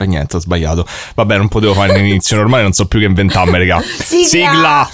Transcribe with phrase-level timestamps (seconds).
[0.00, 0.86] E niente, ho sbagliato.
[1.14, 3.82] Vabbè, non potevo fare l'inizio normale, non so più che inventarmi, raga.
[3.82, 4.88] Sigla!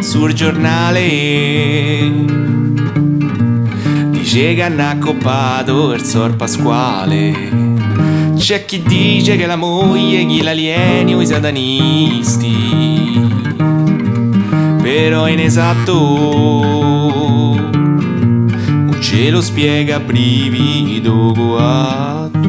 [0.00, 2.12] sul giornale?
[4.10, 7.64] Dice che hanno accoppato il sor Pasquale.
[8.36, 12.75] C'è chi dice che la moglie chi l'alieni o i satanisti.
[14.98, 15.92] Però è inesatto.
[18.72, 22.48] Non ce lo spiega brivido guatto.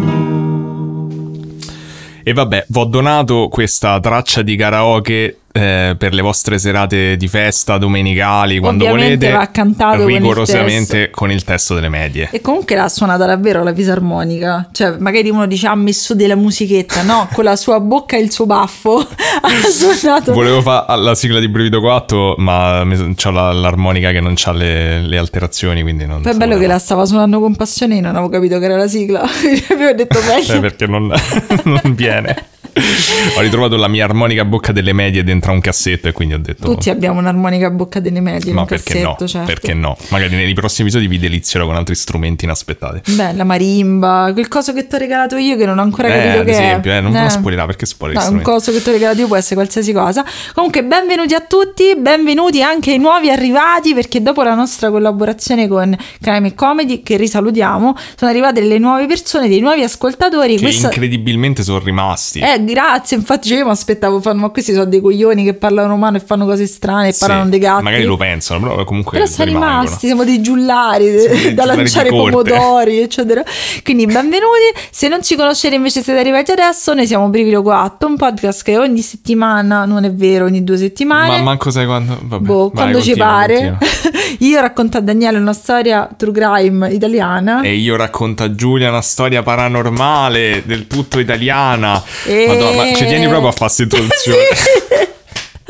[2.24, 7.28] E vabbè, vi ho donato questa traccia di karaoke eh, per le vostre serate di
[7.28, 12.30] festa domenicali, quando Ovviamente volete, va cantato con il rigorosamente con il testo delle medie.
[12.32, 14.70] E comunque l'ha suonata davvero la fisarmonica.
[14.72, 17.02] Cioè, magari uno dice ha messo della musichetta.
[17.04, 18.98] No, con la sua bocca e il suo baffo
[19.42, 19.50] ha
[20.00, 20.34] suonato.
[20.34, 25.02] Volevo fare la sigla di Brivido 4, ma mi- la- l'armonica che non ha le,
[25.02, 28.12] le alterazioni, quindi non Poi è bello che la stava suonando con passione e non
[28.16, 29.22] avevo capito che era la sigla.
[29.70, 30.60] Avevo detto Eh, meglio.
[30.60, 31.12] perché non,
[31.64, 32.36] non viene.
[33.36, 36.34] Ho ritrovato la mia armonica a bocca delle medie dentro a un cassetto e quindi
[36.36, 36.64] ho detto...
[36.64, 39.12] Tutti abbiamo un'armonica a bocca delle medie Ma perché no?
[39.12, 39.48] cassetto, certo.
[39.48, 39.98] Perché no?
[40.10, 43.12] Magari nei prossimi episodi vi delizierò con altri strumenti inaspettati.
[43.14, 46.12] Beh, la marimba, quel coso che ti ho regalato io che non ho ancora Eh,
[46.18, 48.82] capito ad che esempio, eh, non lo spoilerà, perché spoiler No, gli un coso che
[48.82, 50.26] ti ho regalato io può essere qualsiasi cosa.
[50.54, 55.96] Comunque, benvenuti a tutti, benvenuti anche ai nuovi arrivati, perché dopo la nostra collaborazione con
[56.22, 60.56] Crime Comedy, che risalutiamo, sono arrivate le nuove persone, dei nuovi ascoltatori.
[60.56, 62.40] Che Questa- incredibilmente sono rimasti.
[62.40, 65.88] Eh, grazie, infatti cioè, io mi aspettavo, fanno, ma questi sono dei coglioni che parlano
[65.90, 67.84] romano e fanno cose strane e Sì, parlano dei gatti.
[67.84, 69.82] Magari lo pensano, però comunque Però sono rimangono.
[69.84, 73.44] rimasti, siamo dei giullari de- dei da giullari lanciare pomodori, eccetera.
[73.84, 74.46] Quindi benvenuti.
[74.92, 78.78] Se non ci conoscete invece siete arrivati adesso, noi siamo Brivilo 4, un podcast che
[78.78, 81.38] ogni settimana, non è vero, ogni due settimane.
[81.38, 82.18] Ma manco sai quando...
[82.22, 83.78] Vabbè, Boh, vai, quando ci continua, pare.
[83.80, 84.26] continua.
[84.40, 87.62] Io racconto a Daniele una storia true crime italiana.
[87.62, 92.02] E io racconto a Giulia una storia paranormale, del tutto italiana.
[92.26, 94.38] E- Madonna, ma ci tieni proprio a fare questa introduzione?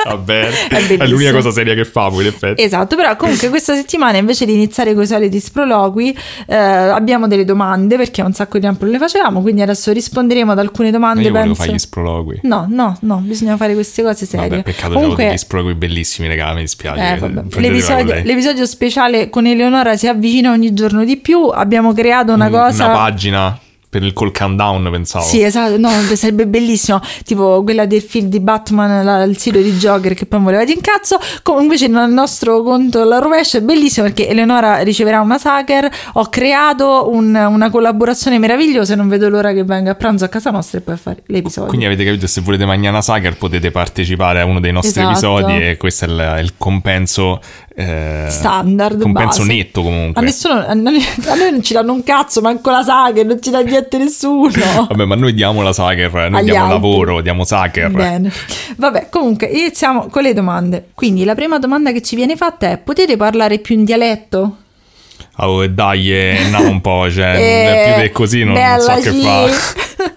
[0.05, 0.49] Va bene.
[0.69, 1.05] È bellissimo.
[1.05, 2.61] l'unica cosa seria che fa, in effetti.
[2.61, 6.17] Esatto, però comunque questa settimana invece di iniziare con i soliti sproloqui
[6.47, 10.51] eh, abbiamo delle domande perché un sacco di tempo non le facevamo, quindi adesso risponderemo
[10.51, 11.21] ad alcune Ma domande.
[11.23, 12.39] io volevo penso- fare gli sprologui.
[12.43, 14.47] No, no, no, bisogna fare queste cose serie.
[14.49, 17.13] Vabbè, peccato Comunque, c'avevo degli sprologui bellissimi, raga, mi dispiace.
[17.13, 17.41] eh, vabbè.
[17.41, 21.47] Prendetela L'episodio, l'episodio speciale con Eleonora si avvicina ogni giorno di più.
[21.47, 22.85] Abbiamo creato una cosa.
[22.85, 25.23] Una pagina per il call countdown, pensavo.
[25.25, 26.99] Sì, esatto, no, sarebbe bellissimo.
[27.23, 30.73] Tipo quella del film di Batman, la- il sito di Joker che poi voleva di
[30.73, 31.17] incazzo.
[31.43, 35.89] Com- invece il nostro conto alla rovescia è bellissimo perché Eleonora riceverà una sacher.
[36.13, 40.27] Ho creato un- una collaborazione meravigliosa e non vedo l'ora che venga a pranzo a
[40.27, 41.69] casa nostra e poi a fare l'episodio.
[41.69, 45.09] Quindi avete capito, se volete mangiare una sager potete partecipare a uno dei nostri Esatto.
[45.39, 47.39] episodi e questo è il, il compenso
[47.79, 49.53] eh, Standard, compenso base.
[49.53, 50.21] netto A comunque.
[50.23, 53.51] nessuno, a noi, a noi non ci danno un cazzo, manco la sacher, non ci
[53.51, 54.49] dà niente nessuno.
[54.89, 56.81] Vabbè, ma noi diamo la sager, noi Agli diamo altri.
[56.81, 57.91] lavoro, diamo sager.
[57.91, 58.31] Bene.
[58.77, 60.87] Vabbè, comunque iniziamo con le domande.
[60.95, 64.57] Quindi la prima domanda che ci viene fatta è: potete parlare più in dialetto?
[65.39, 69.11] Oh, dai, eh, andiamo un po', cioè, Eh, più di così non, non so che
[69.11, 70.15] fare.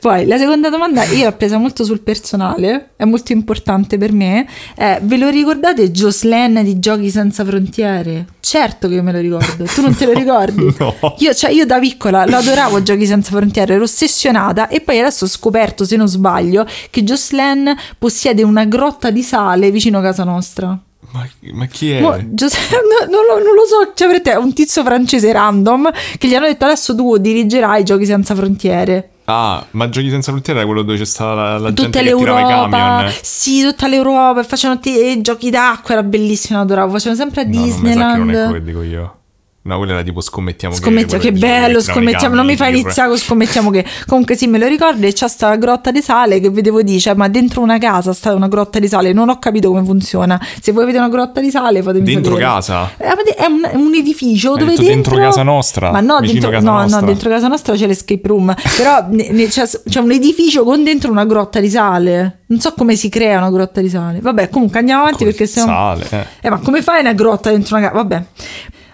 [0.00, 4.46] Poi la seconda domanda, io l'ho presa molto sul personale, è molto importante per me.
[4.74, 8.26] È, ve lo ricordate Jocelyn di Giochi Senza Frontiere?
[8.40, 10.74] Certo che me lo ricordo, tu non te lo ricordi?
[10.78, 11.14] No.
[11.18, 15.24] Io, cioè, io da piccola lo adoravo Giochi Senza Frontiere, ero ossessionata e poi adesso
[15.24, 20.24] ho scoperto, se non sbaglio, che Jocelyn possiede una grotta di sale vicino a casa
[20.24, 20.76] nostra.
[21.12, 22.00] Ma, ma chi è?
[22.00, 25.30] Mo- Giuseppe- no, non, lo, non lo so, cioè per te è un tizio francese
[25.30, 29.11] random che gli hanno detto adesso tu dirigerai Giochi Senza Frontiere.
[29.24, 32.14] Ah, ma Giochi Senza Frontiere era quello dove c'è stata la, la gente Tutta che
[32.16, 33.12] tirava i l'Europa, camion.
[33.22, 37.60] sì, tutta l'Europa, facevano t- giochi d'acqua, era bellissimo, adoravo, facevano sempre a No, non
[37.62, 38.32] mi sa che non è Disneyland.
[38.32, 39.16] quello che dico io.
[39.64, 41.30] No, quello era tipo scommettiamo Scommettiamo, che...
[41.30, 42.82] che bello, scommettiamo, non mi fai birra.
[42.82, 43.84] iniziare con scommettiamo che.
[44.06, 47.28] Comunque sì, me lo ricordo e c'è sta grotta di sale che vedevo dice, ma
[47.28, 50.40] dentro una casa sta una grotta di sale, non ho capito come funziona.
[50.60, 52.50] Se voi avete una grotta di sale fatemi Dentro sapere.
[52.50, 52.90] casa?
[52.96, 54.86] Eh, È un, è un edificio Hai dove dentro...
[54.94, 57.00] dentro casa nostra, Ma no, dentro, casa no, nostra.
[57.00, 58.52] no, dentro casa nostra c'è l'escape room.
[58.76, 62.40] Però ne- ne- c'è, c'è un edificio con dentro una grotta di sale.
[62.46, 64.18] Non so come si crea una grotta di sale.
[64.20, 65.66] Vabbè, comunque andiamo avanti Col perché se no...
[65.66, 66.26] sale, eh.
[66.48, 68.02] Eh, ma come fai una grotta dentro una casa?
[68.02, 68.24] Vabbè.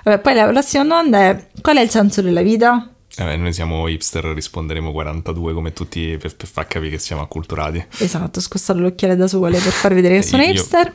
[0.04, 2.90] Vabbè, poi la prossima domanda è: qual è il senso della vita?
[3.16, 7.84] Eh, noi siamo hipster, risponderemo 42 come tutti per, per far capire che siamo acculturati.
[7.98, 10.92] Esatto, scostare l'occhiale da sole per far vedere che sono Io- hipster.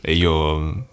[0.00, 0.86] E io,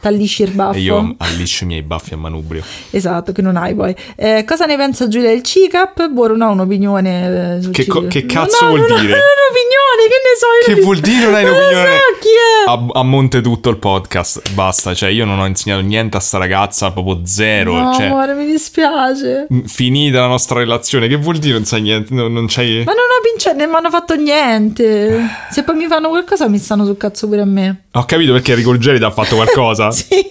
[0.00, 0.76] Tallisci il baffo.
[0.76, 2.62] e io alliscio i miei baffi a manubrio.
[2.90, 3.94] Esatto, che non hai poi.
[4.16, 6.08] Eh, cosa ne pensa Giulia del CICAP?
[6.08, 7.56] Boh, non ho un'opinione.
[7.58, 9.12] eh, sul Che co- che cazzo No, vuol non dire?
[9.12, 10.46] Non ho un'opinione, che ne so.
[10.46, 11.88] io Che non- vuol dire non hai Non un'opinione?
[11.90, 12.70] so chi è.
[12.70, 14.94] A, a monte tutto il podcast, basta.
[14.94, 17.74] Cioè, io non ho insegnato niente a sta ragazza, proprio zero.
[17.74, 19.46] No, cioè, amore, mi dispiace.
[19.66, 21.08] finita la nostra relazione.
[21.08, 22.14] Che vuol dire non sai niente?
[22.14, 22.84] Non, non c'hai.
[22.84, 25.28] Ma non ho vinto, non mi hanno fatto niente.
[25.50, 27.84] Se poi mi fanno qualcosa mi stanno sul cazzo pure a me.
[27.92, 29.89] Ho capito perché Enrico Ruggeri ti ha fatto qualcosa.
[30.00, 30.30] Sì.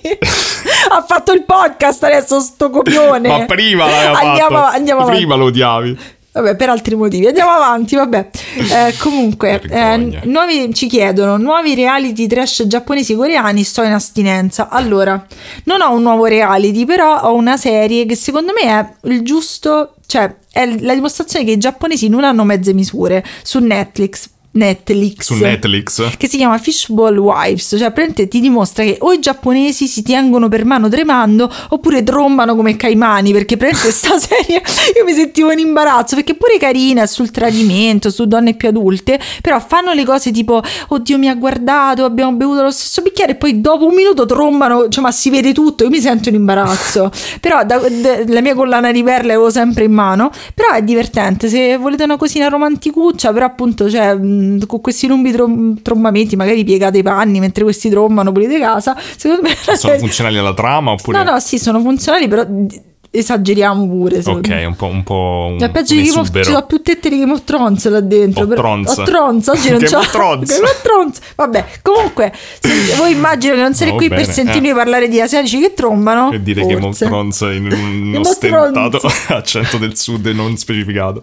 [0.89, 3.27] ha fatto il podcast adesso sto copione.
[3.27, 4.75] Ma prima l'aveva andiamo, fatto.
[4.75, 5.17] Andiamo avanti.
[5.17, 5.97] prima lo odiavi.
[6.31, 7.27] Vabbè, per altri motivi.
[7.27, 8.29] Andiamo avanti, vabbè.
[8.55, 14.69] Eh, comunque, eh, nuovi, ci chiedono nuovi reality trash giapponesi coreani, sto in astinenza.
[14.69, 15.25] Allora,
[15.65, 19.95] non ho un nuovo reality, però ho una serie che secondo me è il giusto,
[20.05, 24.29] cioè è la dimostrazione che i giapponesi non hanno mezze misure su Netflix.
[24.51, 25.25] Netflix.
[25.25, 26.17] Su Netflix.
[26.17, 30.47] Che si chiama Fishball Wives, cioè praticamente ti dimostra che o i giapponesi si tengono
[30.49, 34.61] per mano tremando oppure trombano come caimani, perché praticamente sta serie
[34.97, 39.59] io mi sentivo in imbarazzo, perché pure carina sul tradimento, su donne più adulte, però
[39.59, 43.61] fanno le cose tipo oddio mi ha guardato, abbiamo bevuto lo stesso bicchiere e poi
[43.61, 47.63] dopo un minuto trombano, cioè ma si vede tutto, io mi sento in imbarazzo, però
[47.63, 51.77] da- da- la mia collana di perle avevo sempre in mano, però è divertente, se
[51.77, 56.99] volete una cosina romanticuccia, però appunto cioè, mh, con questi lunghi trom- trombamenti, magari piegate
[56.99, 59.75] i panni mentre questi trombano, pulite casa, secondo me...
[59.77, 61.23] Sono funzionali alla trama oppure.
[61.23, 62.45] No, no, sì, sono funzionali, però
[63.11, 64.21] esageriamo pure.
[64.23, 64.65] Ok, me.
[64.65, 64.85] un po'.
[64.85, 67.43] Un po' un, Cioè, peggio di Game of ci sono più tette di Game of
[67.43, 68.43] Thrones là dentro.
[68.43, 68.97] O però- Thrones.
[68.97, 70.49] O Thrones, oggi non Game c'ho of Thrones.
[70.53, 71.19] Game of Thrones.
[71.35, 74.73] Vabbè, comunque, se- voi immagino che non siete Oh, qui bene, per sentirmi eh.
[74.75, 76.29] parlare di asiatici che trombano.
[76.29, 77.05] Per dire Game of forse.
[77.05, 78.99] Thrones in un ostentato
[79.29, 81.21] accento del sud non specificato.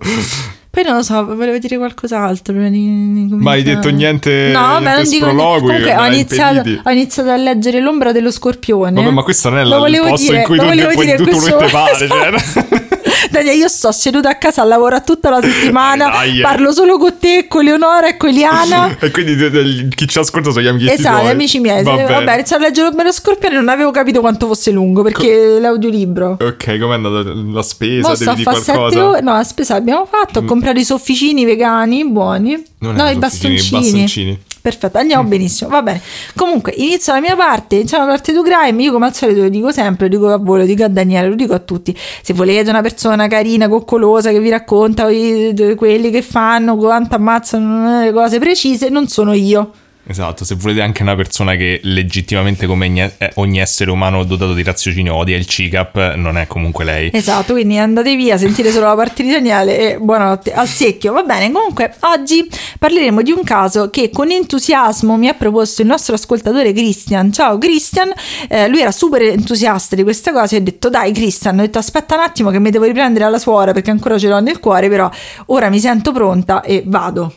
[0.77, 5.25] Poi non lo so, volevo dire qualcos'altro Ma hai detto niente- No, ma non dico
[5.29, 8.93] Comunque ho iniziato, ho iniziato a leggere L'ombra dello scorpione.
[9.01, 11.07] Vabbè, ma questo non è la- il volevo posto dire- in cui tu, volevo puoi
[11.07, 12.39] dire tutto questo- quello che te pare.
[12.39, 12.86] Cioè.
[13.31, 16.41] Daniele, io sto seduta a casa a lavorare tutta la settimana, eh.
[16.41, 18.97] parlo solo con te, con Leonora e con Eliana.
[19.01, 21.31] e quindi chi ci ascolta sono gli amici Esatto, tuoi.
[21.31, 21.83] amici miei.
[21.83, 25.59] Va Vabbè, ho iniziato a leggere lo scorpione non avevo capito quanto fosse lungo perché
[25.61, 26.39] l'audiolibro.
[26.41, 28.09] Ok, com'è andata la spesa?
[28.09, 28.99] Mo Devi dire fare 7 qualcosa?
[29.01, 29.05] Mm.
[29.07, 29.21] ore.
[29.21, 30.41] No, la spesa l'abbiamo fatto.
[30.41, 32.63] Ho comprato i sofficini vegani buoni.
[32.79, 33.81] Non no, i bastoncini.
[33.81, 34.41] bastoncini.
[34.67, 35.71] Perfetto, andiamo benissimo.
[35.71, 36.01] Va bene.
[36.35, 37.77] Comunque, inizio la mia parte.
[37.77, 38.83] Iniziamo la parte di Crime.
[38.83, 41.29] Io, come al solito, lo dico sempre: lo dico a voi, lo dico a Daniele,
[41.29, 41.97] lo dico a tutti.
[41.97, 48.13] Se volete una persona carina, coccolosa che vi racconta quelli che fanno, quanto ammazzano le
[48.13, 49.71] cose precise, non sono io.
[50.09, 52.87] Esatto, se volete anche una persona che legittimamente come
[53.35, 57.11] ogni, eh, essere umano dotato di raziocinio odia il CICAP, non è comunque lei.
[57.13, 61.13] Esatto, quindi andate via, sentite solo la parte di Daniele e buonanotte al secchio.
[61.13, 62.49] Va bene, comunque oggi
[62.79, 67.33] parleremo di un caso che con entusiasmo mi ha proposto il nostro ascoltatore Christian.
[67.33, 68.13] Ciao Christian,
[68.49, 71.79] Eh, lui era super entusiasta di questa cosa e ho detto dai Christian, ho detto
[71.79, 74.89] aspetta un attimo che mi devo riprendere alla suora perché ancora ce l'ho nel cuore,
[74.89, 75.11] però
[75.47, 77.33] ora mi sento pronta e vado.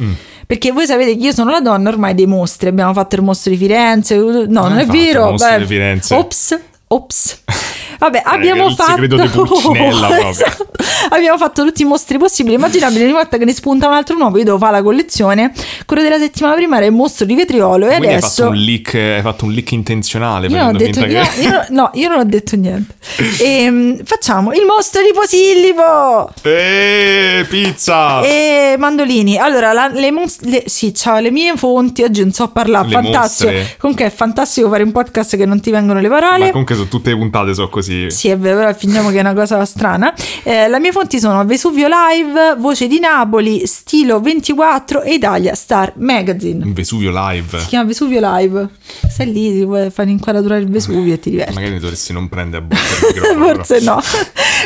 [0.00, 0.12] Mm.
[0.46, 2.68] Perché voi sapete che io sono la donna ormai dei mostri.
[2.68, 4.16] Abbiamo fatto il mostro di Firenze.
[4.16, 5.34] No, non hai è vero.
[5.34, 5.98] Beh?
[6.10, 6.58] Ops.
[6.88, 7.42] Ops.
[7.98, 10.28] Vabbè, abbiamo il fatto di Pulcinella proprio.
[10.30, 10.66] Esatto.
[11.10, 12.54] Abbiamo fatto tutti i mostri possibili.
[12.54, 15.52] Immaginabile ogni volta che ne spunta un altro nuovo, io devo fare la collezione.
[15.86, 18.56] Quello della settimana prima era il mostro di vetriolo e Quindi hai adesso fatto un
[18.62, 20.46] leak, hai fatto un leak intenzionale.
[20.46, 22.94] io non ho detto io- che- io no, io non ho detto niente.
[23.42, 26.32] Ehm, facciamo il mostro di Posillipo.
[26.42, 28.20] Eeeh, pizza!
[28.22, 29.36] E mandolini.
[29.38, 32.88] Allora, la- le, mos- le- sì, ciao, le mie fonti oggi non so parlare.
[32.88, 33.50] Le fantastico.
[33.50, 33.76] mostre.
[33.78, 36.44] Comunque è fantastico fare un podcast che non ti vengono le parole.
[36.46, 37.79] Ma comunque sono tutte le puntate, so così.
[37.82, 40.14] Sì, è vero, però fingiamo che è una cosa strana.
[40.42, 45.92] Eh, le mie fonti sono Vesuvio Live, Voce di Napoli, Stilo 24 e Italia Star
[45.96, 46.64] Magazine.
[46.72, 47.58] Vesuvio live.
[47.60, 48.68] Si chiama Vesuvio Live.
[49.08, 51.54] Stai lì, ti vuoi fare l'inquadratura del Vesuvio e ti diverti.
[51.54, 53.36] Magari dovresti non prendere a botta il.
[53.38, 54.00] Forse no.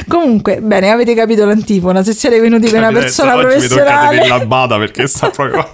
[0.09, 2.02] Comunque, bene, avete capito l'antifona.
[2.02, 4.47] Se siete venuti per una persona oggi mi tocca professionale.
[4.47, 5.68] bada perché sta proprio.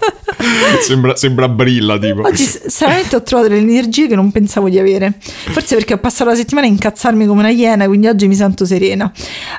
[0.80, 2.22] sembra, sembra brilla tipo.
[2.22, 5.14] Oggi stranamente ho trovato delle energie che non pensavo di avere.
[5.20, 8.64] Forse perché ho passato la settimana a incazzarmi come una iena, quindi oggi mi sento
[8.64, 9.10] serena.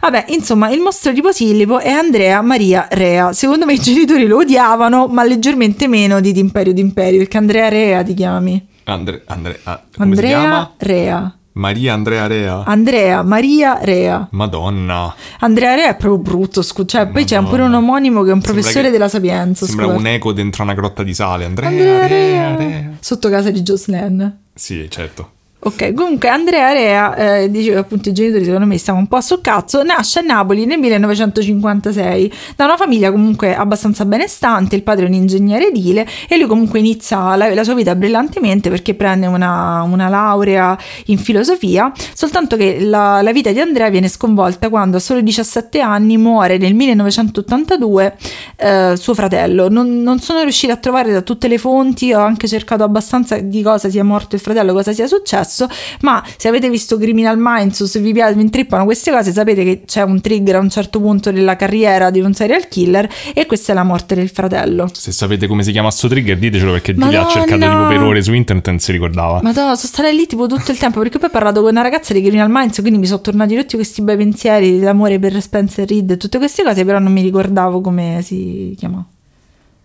[0.02, 3.34] Vabbè, insomma, il mostro di Posillipo è Andrea Maria Rea.
[3.34, 8.04] Secondo me i genitori lo odiavano, ma leggermente meno di D'Imperio d'Imperio, perché Andrea Rea
[8.04, 8.68] ti chiami.
[8.84, 10.74] Andre, Andre, ah, Andrea chiama?
[10.78, 11.36] Rea.
[11.54, 12.64] Maria Andrea Rea.
[12.64, 14.28] Andrea Maria Rea.
[14.32, 15.14] Madonna.
[15.40, 18.42] Andrea Rea è proprio brutto, scu- cioè, poi c'è pure un omonimo che è un
[18.42, 19.66] professore della Sapienza.
[19.66, 20.08] Sembra scoperto.
[20.08, 21.46] un eco dentro una grotta di sale.
[21.46, 22.56] Andrea, Andrea Rea, Rea.
[22.56, 22.90] Rea.
[23.00, 24.40] Sotto casa di Jocelyn.
[24.54, 25.32] Sì, certo.
[25.64, 29.42] Ok, comunque Andrea Rea, eh, diceva appunto i genitori secondo me stavano un po' sul
[29.42, 35.08] cazzo, nasce a Napoli nel 1956 da una famiglia comunque abbastanza benestante, il padre è
[35.08, 39.84] un ingegnere edile e lui comunque inizia la, la sua vita brillantemente perché prende una,
[39.84, 40.76] una, laurea
[41.06, 45.80] in filosofia, soltanto che la, la, vita di Andrea viene sconvolta quando a solo 17
[45.80, 48.18] anni muore nel 1982
[48.56, 49.70] eh, suo fratello.
[49.70, 53.62] Non, non sono riuscita a trovare da tutte le fonti, ho anche cercato abbastanza di
[53.62, 55.68] cosa sia morto il fratello, cosa sia successo successo,
[56.02, 59.84] ma se avete visto Criminal Minds o se vi, vi intrippano queste cose sapete che
[59.86, 63.74] c'è un trigger a un certo punto della carriera di un serial killer e questa
[63.74, 64.90] è la morte del fratello.
[64.94, 68.24] Se sapete come si chiama questo trigger ditecelo perché Giulia ha cercato tipo per ore
[68.24, 69.42] su internet e non si ricordava.
[69.44, 71.82] Ma no, sono stata lì tipo tutto il tempo perché poi ho parlato con una
[71.82, 75.88] ragazza di Criminal Minds quindi mi sono tornati tutti questi bei pensieri d'amore per Spencer
[75.88, 79.06] Reed e tutte queste cose però non mi ricordavo come si chiama.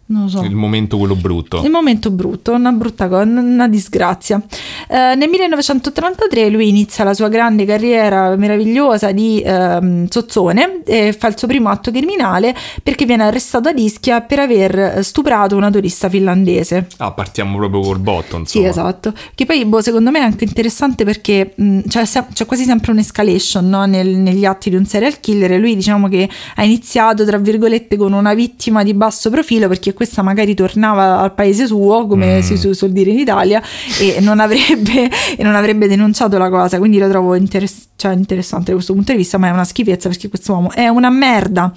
[0.08, 0.42] Non so.
[0.42, 1.62] Il momento quello brutto.
[1.64, 4.40] Il momento brutto, una brutta cosa, una disgrazia.
[4.88, 11.26] Eh, nel 1933 lui inizia la sua grande carriera meravigliosa di eh, zozzone e fa
[11.26, 16.08] il suo primo atto criminale perché viene arrestato ad Ischia per aver stuprato una turista
[16.08, 16.86] finlandese.
[16.98, 18.64] Ah, partiamo proprio col botto, insomma.
[18.64, 19.12] Sì, esatto.
[19.34, 23.68] Che poi, boh, secondo me è anche interessante perché mh, c'è, c'è, quasi sempre un'escalation
[23.68, 23.84] no?
[23.86, 28.12] Nel, negli atti di un serial killer lui diciamo che ha iniziato, tra virgolette, con
[28.12, 32.40] una vittima di basso profilo perché questa magari tornava al paese suo, come mm.
[32.40, 33.62] si suol dire in Italia,
[33.98, 36.78] e non, avrebbe, e non avrebbe denunciato la cosa.
[36.78, 40.08] Quindi lo trovo interess- cioè, interessante da questo punto di vista, ma è una schifezza
[40.08, 41.72] perché questo uomo è una merda.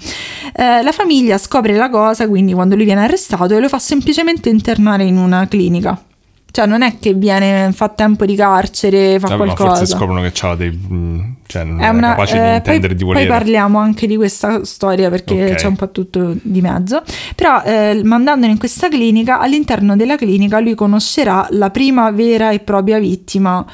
[0.54, 4.50] Eh, la famiglia scopre la cosa, quindi quando lui viene arrestato, e lo fa semplicemente
[4.50, 6.04] internare in una clinica.
[6.51, 9.70] Cioè, non è che viene, fa tempo di carcere, fa cioè, qualcosa.
[9.70, 10.72] forse scoprono che c'ha dei.
[10.72, 13.27] Mm, cioè, non è, è una, capace eh, di intendere poi, di volere.
[13.27, 15.56] Poi parliamo anche di questa storia perché okay.
[15.56, 17.03] c'è un po' tutto di mezzo.
[17.36, 22.60] Però, eh, mandandolo in questa clinica, all'interno della clinica lui conoscerà la prima vera e
[22.60, 23.65] propria vittima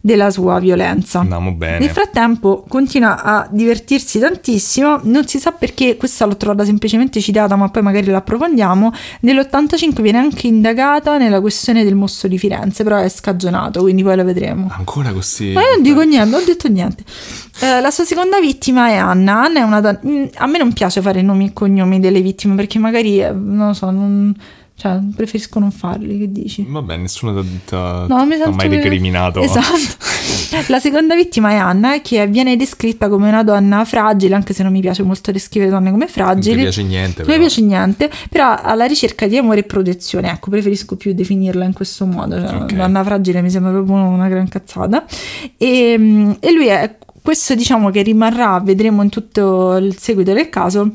[0.00, 1.20] della sua violenza.
[1.20, 1.78] Andiamo bene.
[1.78, 7.54] Nel frattempo continua a divertirsi tantissimo, non si sa perché, questa l'ho trovata semplicemente citata,
[7.56, 8.92] ma poi magari l'approfondiamo.
[9.20, 14.16] Nell'85 viene anche indagata nella questione del mostro di Firenze, però è scagionato, quindi poi
[14.16, 14.70] lo vedremo.
[14.74, 15.52] Ancora così?
[15.52, 17.04] Ma io non dico niente, non ho detto niente.
[17.60, 19.44] Eh, la sua seconda vittima è Anna.
[19.44, 20.00] Anna è una donna...
[20.06, 23.68] Mm, a me non piace fare nomi e cognomi delle vittime perché magari, eh, non
[23.68, 24.34] lo so, non
[24.80, 26.64] cioè, preferisco non farli, che dici?
[26.66, 29.42] Vabbè, nessuno ti ha no, mai decriminato.
[29.42, 30.06] Esatto.
[30.68, 34.72] La seconda vittima è Anna, che viene descritta come una donna fragile, anche se non
[34.72, 36.54] mi piace molto descrivere donne come fragili.
[36.54, 37.22] Non mi piace niente.
[37.24, 40.30] Non mi piace niente, però alla ricerca di amore e protezione.
[40.30, 42.40] Ecco, preferisco più definirla in questo modo.
[42.40, 42.76] Cioè, okay.
[42.78, 45.04] Donna fragile mi sembra proprio una gran cazzata.
[45.58, 50.90] E, e lui è, questo diciamo che rimarrà, vedremo in tutto il seguito del caso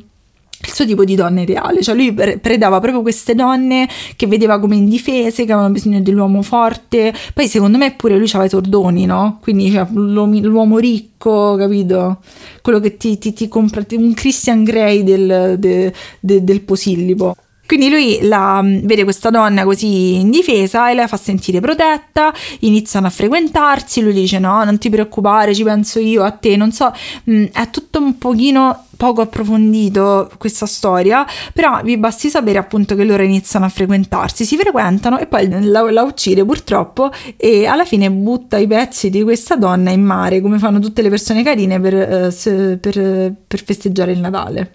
[0.61, 4.75] il suo tipo di donna ideale, cioè lui predava proprio queste donne che vedeva come
[4.75, 9.39] indifese, che avevano bisogno dell'uomo forte, poi secondo me pure lui aveva i sordoni, no?
[9.41, 12.19] Quindi cioè, l'uomo ricco, capito?
[12.61, 17.35] Quello che ti, ti, ti compra, un Christian Grey del, de, de, del posillipo.
[17.65, 23.09] Quindi lui la, vede questa donna così indifesa e la fa sentire protetta, iniziano a
[23.09, 26.93] frequentarsi, lui dice no, non ti preoccupare, ci penso io a te, non so,
[27.23, 33.23] è tutto un pochino poco approfondito questa storia, però vi basti sapere appunto che loro
[33.23, 38.57] iniziano a frequentarsi, si frequentano e poi la, la uccide purtroppo e alla fine butta
[38.57, 42.77] i pezzi di questa donna in mare, come fanno tutte le persone carine per, eh,
[42.79, 44.71] per, per festeggiare il Natale.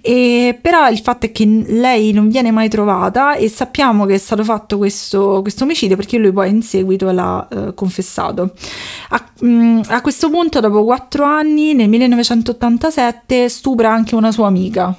[0.00, 4.18] E però il fatto è che lei non viene mai trovata e sappiamo che è
[4.18, 8.54] stato fatto questo, questo omicidio perché lui poi in seguito l'ha uh, confessato.
[9.10, 14.46] A, mh, mm, a questo punto, dopo quattro anni, nel 1987, stupra anche una sua
[14.46, 14.94] amica.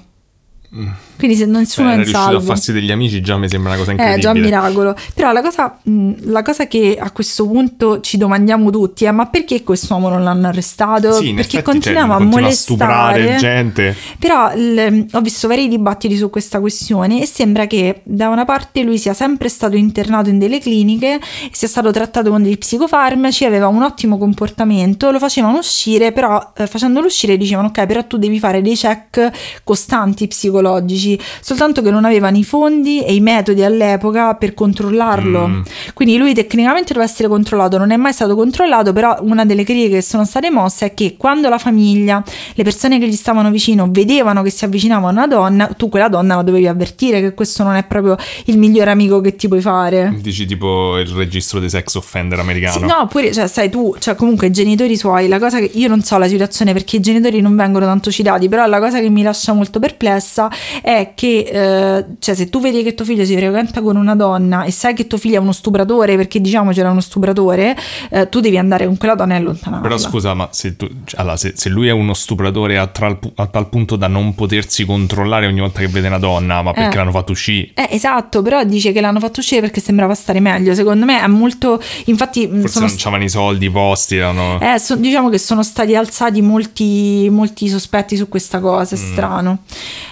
[0.76, 0.88] Mm.
[1.22, 2.38] Quindi se nessuno Beh, è in salvo.
[2.38, 4.20] a farsi degli amici già mi sembra una cosa incredibile.
[4.20, 4.96] Eh, già un miracolo.
[5.14, 9.62] Però la cosa, la cosa che a questo punto ci domandiamo tutti è ma perché
[9.62, 11.12] quest'uomo non l'hanno arrestato?
[11.12, 13.36] Sì, perché effetti, continuiamo cioè, a molestare.
[13.36, 13.96] A gente.
[14.18, 18.82] Però l, ho visto vari dibattiti su questa questione e sembra che da una parte
[18.82, 21.20] lui sia sempre stato internato in delle cliniche,
[21.52, 26.66] sia stato trattato con degli psicofarmaci, aveva un ottimo comportamento, lo facevano uscire, però eh,
[26.66, 29.30] facendolo uscire dicevano ok, però tu devi fare dei check
[29.64, 35.48] costanti psicologici soltanto che non avevano i fondi e i metodi all'epoca per controllarlo.
[35.48, 35.62] Mm.
[35.94, 39.96] Quindi lui tecnicamente doveva essere controllato, non è mai stato controllato, però una delle critiche
[39.96, 43.88] che sono state mosse è che quando la famiglia, le persone che gli stavano vicino
[43.90, 47.76] vedevano che si avvicinava una donna, tu quella donna la dovevi avvertire che questo non
[47.76, 48.16] è proprio
[48.46, 50.14] il migliore amico che ti puoi fare.
[50.22, 52.80] Dici tipo il registro dei sex offender americano.
[52.80, 55.88] Sì, no, pure, cioè, sai tu, cioè comunque i genitori suoi, la cosa che io
[55.88, 59.10] non so la situazione perché i genitori non vengono tanto citati, però la cosa che
[59.10, 60.50] mi lascia molto perplessa
[60.82, 64.16] è è che, eh, cioè, se tu vedi che tuo figlio si frequenta con una
[64.16, 67.76] donna e sai che tuo figlio è uno stupratore, perché diciamo c'era uno stupratore,
[68.10, 69.88] eh, tu devi andare con quella donna e allontanarla.
[69.88, 73.18] Però scusa, ma se, tu, cioè, allora, se, se lui è uno stupratore a, tra-
[73.36, 76.94] a tal punto da non potersi controllare ogni volta che vede una donna, ma perché
[76.94, 76.98] Eh.
[76.98, 77.72] l'hanno fatto uscire?
[77.74, 80.74] Eh, esatto, però dice che l'hanno fatto uscire perché sembrava stare meglio.
[80.74, 81.82] Secondo me è molto.
[82.06, 84.60] Infatti, mh, Forse sono non c'avevano i soldi, i posti, erano...
[84.60, 89.12] Eh, so- diciamo che sono stati alzati molti, molti sospetti su questa cosa, è Mm.
[89.12, 89.58] strano.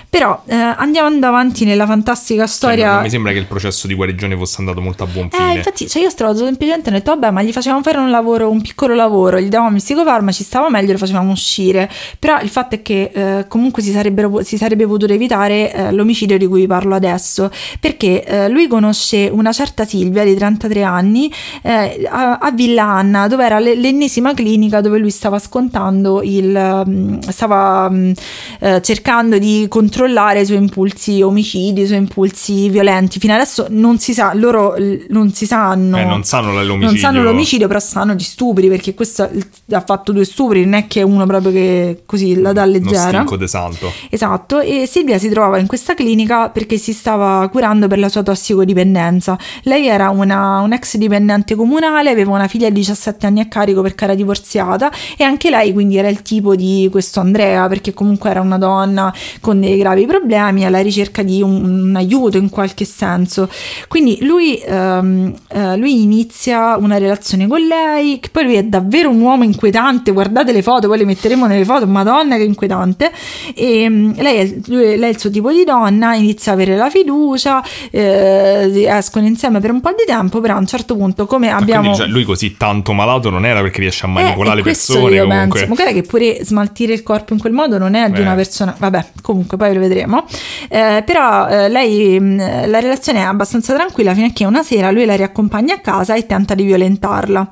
[0.09, 2.93] Però eh, andiamo avanti nella fantastica Cioè, storia.
[2.93, 5.53] non mi sembra che il processo di guarigione fosse andato molto a buon Eh, fine.
[5.55, 8.61] infatti, cioè io stavo semplicemente ho detto, vabbè, ma gli facevamo fare un lavoro, un
[8.61, 11.89] piccolo lavoro, gli davamo i psicofarmaci, stava meglio, lo facevamo uscire.
[12.19, 16.45] Però il fatto è che eh, comunque si, si sarebbe potuto evitare eh, l'omicidio di
[16.47, 17.49] cui vi parlo adesso,
[17.79, 21.31] perché eh, lui conosce una certa Silvia di 33 anni
[21.63, 26.83] eh, a, a Villa Anna, dove era le- l'ennesima clinica dove lui stava scontando il...
[26.87, 28.11] mm, stava mm,
[28.59, 33.19] eh, cercando di controllare i suoi impulsi omicidi, i suoi impulsi violenti.
[33.19, 34.75] Fino adesso non si sa, loro
[35.09, 35.97] non si sanno.
[35.97, 36.85] Eh, non sanno l'omicidio.
[36.87, 39.29] Non sanno l'omicidio, però sanno di stupri, perché questo
[39.71, 43.07] ha fatto due stupri, non è che uno proprio che così la dà Uno leggera.
[43.09, 43.91] stinco de santo.
[44.09, 48.23] Esatto, e Silvia si trovava in questa clinica perché si stava curando per la sua
[48.23, 49.37] tossicodipendenza.
[49.63, 53.81] Lei era una, un ex dipendente comunale, aveva una figlia di 17 anni a carico
[53.81, 58.29] perché era divorziata e anche lei quindi era il tipo di questo Andrea perché comunque
[58.29, 62.85] era una donna con dei gravi problemi alla ricerca di un, un aiuto in qualche
[62.85, 63.49] senso.
[63.87, 69.09] Quindi lui, ehm, eh, lui inizia una relazione con lei, che poi lui è davvero
[69.09, 73.11] un uomo inquietante, guardate le foto, poi le metteremo nelle foto, madonna che inquietante.
[73.55, 76.75] E mm, lei, è, lui- lei è il suo tipo di donna, inizia a avere
[76.75, 81.25] la fiducia, eh, escono insieme per un po' di tempo, però a un certo punto
[81.25, 81.93] come abbiamo...
[81.95, 85.23] Cioè, lui così tanto malato non era perché riesce a manipolare Eh, le persone io
[85.27, 85.59] comunque.
[85.59, 85.67] penso.
[85.67, 88.21] Ma guarda che pure smaltire il corpo in quel modo non è di Eh.
[88.21, 88.75] una persona.
[88.77, 90.25] Vabbè, comunque poi lo vedremo.
[90.67, 94.91] Eh, però eh, lei, mh, la relazione è abbastanza tranquilla fino a che una sera
[94.91, 97.49] lui la riaccompagna a casa e tenta di violentarla.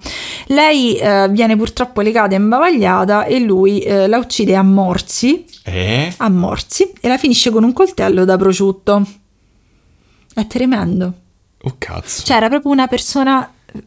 [0.48, 6.13] Lei eh, viene purtroppo legata e imbavagliata e lui eh, la uccide a morsi, Eh?
[6.17, 9.06] a morsi e la finisce con un coltello da prosciutto.
[10.34, 11.13] È tremendo.
[11.63, 12.24] Oh cazzo.
[12.24, 13.82] Cioè, era proprio una persona eh,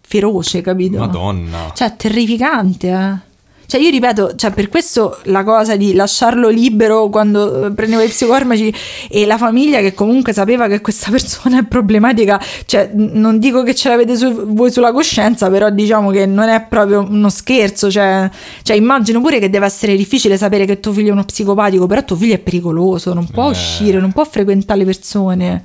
[0.00, 0.98] feroce, capito?
[0.98, 1.72] Madonna.
[1.74, 3.30] Cioè, terrificante, eh.
[3.72, 8.08] Cioè, io ripeto, cioè, per questo la cosa di lasciarlo libero quando eh, prendeva i
[8.08, 8.74] psicofarmaci
[9.08, 13.74] e la famiglia che comunque sapeva che questa persona è problematica, cioè, non dico che
[13.74, 18.28] ce l'avete su- voi sulla coscienza, però diciamo che non è proprio uno scherzo, cioè,
[18.62, 22.04] cioè, immagino pure che deve essere difficile sapere che tuo figlio è uno psicopatico, però
[22.04, 23.52] tuo figlio è pericoloso, non può Eh.
[23.52, 25.62] uscire, non può frequentare le persone.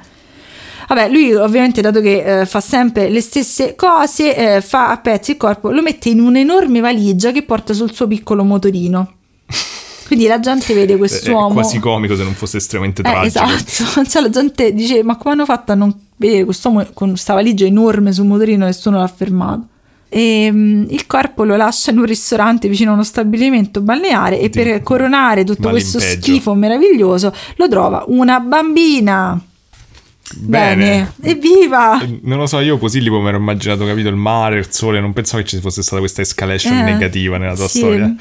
[0.88, 5.32] Vabbè, lui ovviamente, dato che eh, fa sempre le stesse cose, eh, fa a pezzi
[5.32, 9.14] il corpo, lo mette in un'enorme valigia che porta sul suo piccolo motorino.
[10.08, 11.52] Quindi la gente vede È quest'uomo.
[11.54, 13.44] quasi comico se non fosse estremamente Eh, tragico.
[13.44, 17.34] esatto, cioè, la gente dice: Ma come hanno fatto a non vedere quest'uomo con questa
[17.34, 18.64] valigia enorme sul motorino?
[18.64, 19.68] Nessuno l'ha fermato.
[20.08, 24.46] E, mm, il corpo lo lascia in un ristorante vicino a uno stabilimento balneare e
[24.46, 24.64] Oddio.
[24.64, 29.38] per coronare tutto questo schifo meraviglioso lo trova una bambina.
[30.36, 32.02] Bene, evviva!
[32.02, 35.00] Eh, Non lo so, io così tipo mi ero immaginato, capito, il mare, il sole,
[35.00, 37.78] non pensavo che ci fosse stata questa escalation Eh, negativa nella tua sì.
[37.80, 38.14] storia.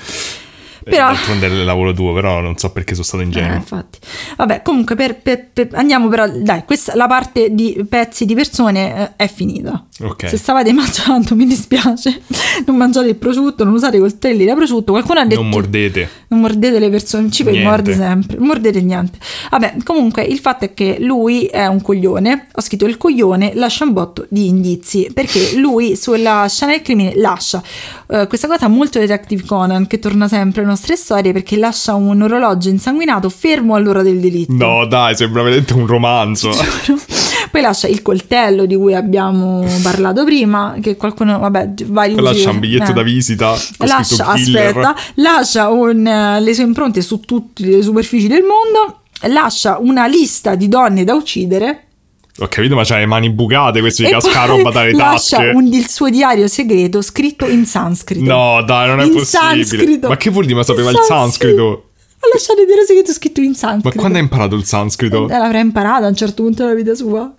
[0.89, 3.55] Però- Eh, D'altronde è il lavoro tuo, però non so perché sono stato Eh, ingenuo.
[3.57, 3.99] infatti.
[4.37, 9.15] Vabbè, comunque per- per- per- andiamo però, dai, questa, la parte di pezzi di persone
[9.17, 9.85] eh, è finita.
[10.01, 10.29] ok.
[10.29, 12.21] Se stavate mangiando, mi dispiace,
[12.67, 14.93] non mangiate il prosciutto, non usate i coltelli da prosciutto.
[14.93, 16.09] Qualcuno ha detto Non mordete.
[16.29, 19.19] non mordete le persone, ci morde sempre, non mordete niente.
[19.51, 23.83] Vabbè, comunque il fatto è che lui è un coglione, ho scritto il coglione lascia
[23.85, 27.61] un botto di indizi, perché lui sulla scena del crimine lascia
[28.09, 32.21] eh, questa cosa molto Detective Conan che torna sempre alle nostre storie perché lascia un
[32.21, 34.53] orologio insanguinato fermo all'ora del delitto.
[34.53, 36.51] No, dai, sembra veramente un romanzo.
[37.51, 42.51] Poi lascia il coltello di cui abbiamo parlato prima, che qualcuno, vabbè, vari Poi lascia
[42.51, 42.95] un biglietto eh.
[42.95, 43.55] da visita.
[43.79, 49.01] lascia, aspetta, lascia un, eh, le sue impronte su tutte le superfici del mondo,
[49.33, 51.86] lascia una lista di donne da uccidere
[52.39, 55.53] Ho capito, ma c'ha le mani bucate, questo di casca roba dalle lascia tasche.
[55.55, 58.25] un- il suo diario segreto scritto in sanscrito.
[58.31, 59.65] No, dai, non è In possibile.
[59.65, 60.09] sanscrito.
[60.09, 60.57] Ma che vuol dire?
[60.57, 61.91] Ma sapeva il sanscrito.
[62.19, 63.99] Ha lasciato il diario segreto scritto in Ma sanscrito.
[63.99, 65.29] quando ha imparato il sanscrito?
[65.29, 67.33] Eh, l'avrà imparato a un certo punto della vita sua.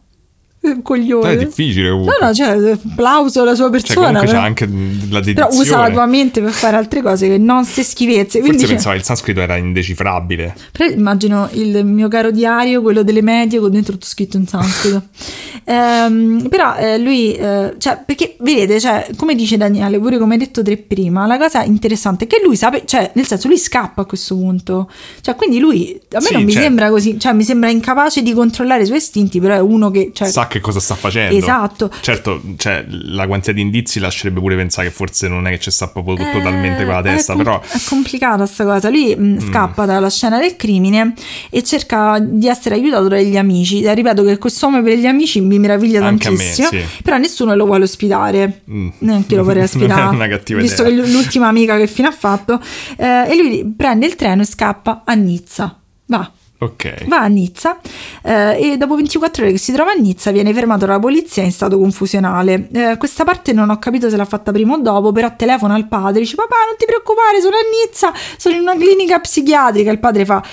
[0.78, 1.32] Eh, Coglione.
[1.32, 2.16] È difficile comunque.
[2.20, 4.06] No, no, cioè, applauso alla sua Cioè, persona.
[4.08, 5.34] comunque c'è anche la dedizione.
[5.34, 8.40] Però usa la tua mente per fare altre cose che non ste schifezze.
[8.40, 10.56] Quindi Forse cioè, pensava che il sanscrito era indecifrabile.
[10.72, 15.04] però immagino il mio caro diario, quello delle medie, con dentro tutto scritto in sanscrito.
[15.70, 20.40] Ehm, però eh, lui, eh, cioè, perché vedete, cioè, come dice Daniele, pure come hai
[20.40, 24.04] detto te prima, la cosa interessante è che lui sa, cioè, nel senso, lui scappa
[24.04, 24.90] a questo punto.
[25.20, 26.66] Cioè, quindi lui, a me Sì, non mi certo.
[26.68, 30.12] sembra così, cioè, mi sembra incapace di controllare i suoi istinti, però è uno che,
[30.14, 31.36] cioè, Sa che cosa sta facendo.
[31.36, 31.90] Esatto.
[32.02, 35.72] Certo, cioè, la quantità di indizi lascerebbe pure pensare che forse non è che ci
[35.72, 37.62] sta proprio tutto Eh, talmente con la è testa, com- però...
[37.62, 38.90] È complicata sta cosa.
[38.90, 39.36] Lui Mm.
[39.36, 41.14] mh, scappa dalla scena del crimine
[41.50, 43.82] e cerca di essere aiutato dagli amici.
[43.82, 46.68] Eh, ripeto che questo uomo per gli amici mi meraviglia Anche a me, tantissimo.
[46.70, 46.84] sì.
[47.04, 48.62] Però nessuno lo vuole ospitare.
[48.70, 48.90] Mm.
[49.00, 50.16] Neanche lo vorrei è ospitare.
[50.16, 51.04] una cattiva visto idea.
[51.04, 52.60] che l'ultima amica che fine ha fatto.
[52.98, 55.80] Eh, e lui prende il treno e scappa a Nizza.
[56.08, 56.32] Va.
[56.60, 57.06] Ok.
[57.06, 57.80] Va a Nizza
[58.24, 61.52] eh, e dopo 24 ore che si trova a Nizza viene fermato dalla polizia in
[61.52, 62.68] stato confusionale.
[62.72, 65.88] Eh, questa parte non ho capito se l'ha fatta prima o dopo, però telefona al
[65.88, 69.92] padre, dice papà non ti preoccupare, sono a Nizza, sono in una clinica psichiatrica.
[69.92, 70.44] Il padre fa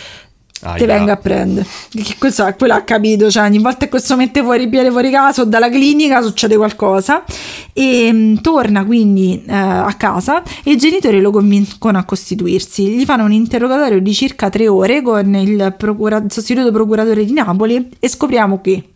[0.64, 0.77] Aia.
[0.79, 1.66] ti venga a prendere.
[1.90, 5.42] Che questo quello ha capito, cioè ogni volta che questo mette fuori piede fuori casa
[5.42, 7.24] o dalla clinica succede qualcosa
[7.72, 12.88] e mh, torna quindi eh, a casa e i genitori lo convincono a costituirsi.
[12.88, 17.90] Gli fanno un interrogatorio di circa tre ore con il procura- sostituto procuratore di Napoli
[17.98, 18.88] e scopriamo che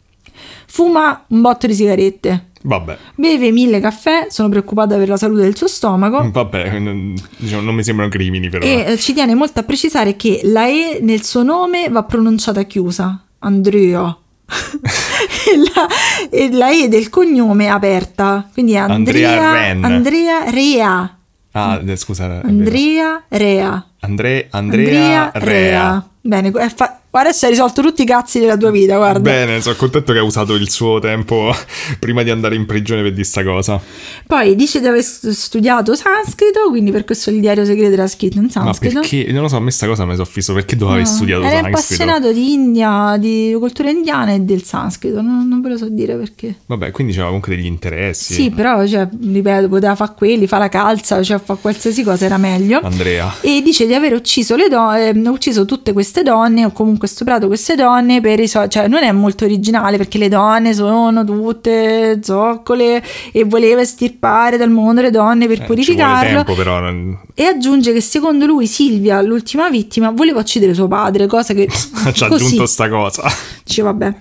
[0.69, 2.45] fuma un botto di sigarette.
[2.61, 6.29] Vabbè, Beve mille caffè, sono preoccupata per la salute del suo stomaco.
[6.31, 8.65] vabbè, non, diciamo, non mi sembrano crimini però.
[8.67, 12.63] E eh, ci tiene molto a precisare che la E nel suo nome va pronunciata
[12.65, 14.17] chiusa, Andrea.
[14.49, 19.31] e, la, e la E del cognome aperta, quindi è Andrea
[19.71, 19.87] Andrea.
[19.87, 21.19] Andrea Rea.
[21.53, 22.41] Ah, eh, scusa.
[22.43, 23.87] Andrea Rea.
[24.01, 26.09] Andre- Andrea, Rea.
[26.21, 29.19] Bene, è fa- adesso hai risolto tutti i cazzi della tua vita, guarda.
[29.21, 31.53] Bene, sono contento che ha usato il suo tempo
[31.99, 33.81] prima di andare in prigione per dire sta cosa.
[34.27, 38.37] Poi dice di aver st- studiato sanscrito, quindi per questo il diario segreto era scritto
[38.39, 39.01] in Ma sanscrito.
[39.01, 39.33] perché?
[39.33, 41.43] Non lo so, a me sta cosa mi sono fisso perché dovevo aver No, studiato
[41.43, 41.79] Era sanscrito.
[41.79, 46.15] appassionato di India, di cultura indiana e del sanscrito, non, non ve lo so dire
[46.17, 46.55] perché.
[46.67, 48.35] Vabbè, quindi c'era comunque degli interessi.
[48.35, 52.37] Sì, però, cioè, ripeto, poteva fare quelli, fare la calza, cioè fare qualsiasi cosa era
[52.37, 52.81] meglio.
[52.83, 53.35] Andrea.
[53.41, 57.75] E dice di aver ucciso le donne, ucciso tutte queste donne o comunque stuprato queste
[57.75, 63.03] donne per i so- cioè non è molto originale perché le donne sono tutte zoccole
[63.33, 66.45] e voleva estirpare dal mondo le donne per Eh, purificarlo.
[66.45, 66.81] tempo però.
[66.81, 71.69] non- E aggiunge che secondo lui Silvia, l'ultima vittima, voleva uccidere suo padre, cosa che
[72.13, 73.31] Ci ha aggiunto sta cosa.
[73.65, 74.15] dice vabbè.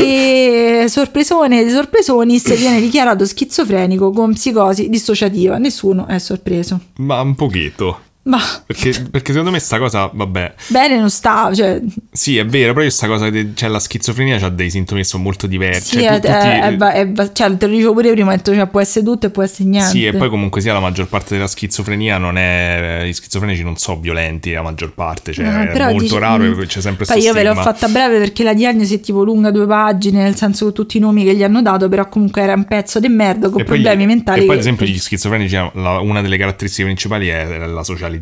[0.00, 5.58] E sorpresone dei sorpresonis viene dichiarato schizofrenico con psicosi dissociativa.
[5.58, 6.80] Nessuno è sorpreso.
[6.96, 8.00] Ma un pochetto.
[8.28, 11.80] Ma Perché, perché secondo me sta cosa, vabbè, bene non sta, cioè
[12.12, 15.06] sì è vero, però io sta cosa, de- cioè la schizofrenia ha dei sintomi che
[15.06, 15.96] sono molto diversi.
[15.96, 18.66] sì, cioè, è, tu- tutti- è- è- è- cioè, te lo dicevo pure prima, cioè,
[18.66, 19.88] può essere tutto e può essere niente.
[19.90, 23.04] Sì, e poi comunque sia la maggior parte della schizofrenia non è.
[23.06, 26.60] Gli schizofrenici non sono violenti, la maggior parte, cioè Eh, è molto dici- raro mm,
[26.64, 29.50] c'è sempre Poi questo io ve l'ho fatta breve perché la diagnosi è tipo lunga
[29.50, 32.52] due pagine, nel senso con tutti i nomi che gli hanno dato, però comunque era
[32.52, 34.40] un pezzo di merda con E problemi mentali.
[34.40, 38.16] e poi, ad che- esempio, gli schizofrenici, la- una delle caratteristiche principali è la socialità.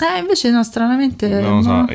[0.00, 1.28] Eh, invece no, stranamente...
[1.28, 1.86] Non lo so, no.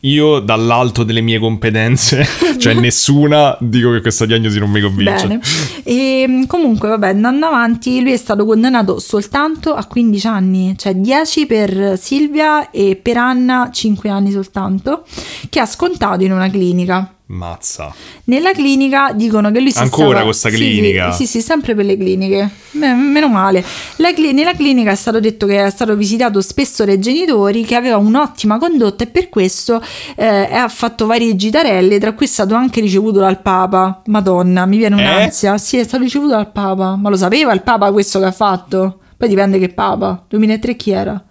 [0.00, 2.24] io dall'alto delle mie competenze,
[2.56, 5.26] cioè nessuna, dico che questa diagnosi non mi convince.
[5.26, 5.40] Bene.
[5.82, 11.46] E comunque, vabbè, andando avanti, lui è stato condannato soltanto a 15 anni, cioè 10
[11.46, 15.04] per Silvia e per Anna 5 anni soltanto,
[15.48, 17.12] che ha scontato in una clinica.
[17.30, 17.94] Mazza.
[18.24, 20.24] Nella clinica dicono che lui si Ancora stava...
[20.24, 21.12] questa Sì, clinica?
[21.12, 22.50] Sì, sì, sempre per le cliniche.
[22.72, 23.62] Me- meno male.
[23.96, 27.74] La cli- nella clinica è stato detto che è stato visitato spesso dai genitori, che
[27.74, 29.82] aveva un'ottima condotta e per questo
[30.16, 34.02] eh, ha fatto varie gitarelle, tra cui è stato anche ricevuto dal Papa.
[34.06, 35.58] Madonna, mi viene un'ansia.
[35.58, 36.96] Sì, è stato ricevuto dal Papa.
[36.96, 39.00] Ma lo sapeva il Papa questo che ha fatto?
[39.18, 40.24] Poi dipende che Papa.
[40.28, 41.22] 2003 chi era?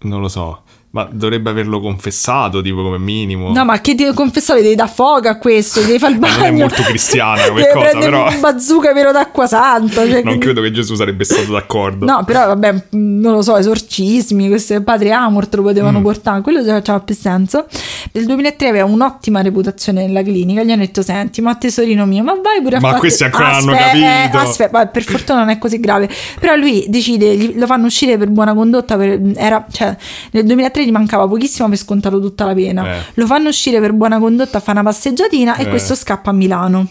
[0.00, 0.62] Non lo so.
[0.96, 3.52] Ma dovrebbe averlo confessato, tipo come minimo.
[3.52, 6.38] No, ma che ti confessare, devi da fuoco a questo, devi fare il Ma non
[6.38, 6.54] bagno.
[6.54, 10.08] è molto cristiana come Devi cosa, però- un bazooka pieno d'acqua santa.
[10.08, 12.06] Cioè, non credo che Gesù sarebbe stato d'accordo.
[12.06, 15.64] No, però vabbè, non lo so, esorcismi, queste padri Amort lo Mm.
[15.66, 17.66] potevano portare, quello aveva più senso.
[18.12, 22.32] Nel 2003 aveva un'ottima reputazione nella clinica, gli hanno detto "Senti, ma tesorino mio, ma
[22.42, 25.50] vai pure a Ma fare questi ancora non hanno Aspe- capito." eh, per fortuna non
[25.50, 26.08] è così grave.
[26.40, 29.94] Però lui decide, lo fanno uscire per buona condotta per- era, cioè,
[30.30, 32.96] nel 2003 gli mancava pochissimo per scontato tutta la pena.
[32.96, 33.02] Eh.
[33.14, 35.68] Lo fanno uscire per buona condotta a fare una passeggiatina e Eh.
[35.68, 36.88] questo scappa a Milano.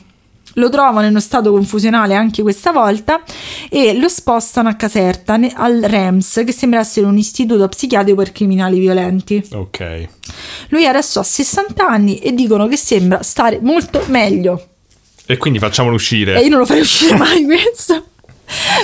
[0.57, 3.21] Lo trovano in uno stato confusionale anche questa volta
[3.69, 8.79] e lo spostano a Caserta al REMS, che sembra essere un istituto psichiatrico per criminali
[8.79, 9.45] violenti.
[9.51, 10.07] Ok.
[10.69, 14.65] Lui adesso ha 60 anni e dicono che sembra stare molto meglio.
[15.25, 16.35] E quindi facciamolo uscire.
[16.39, 18.05] E io non lo farei uscire mai questo.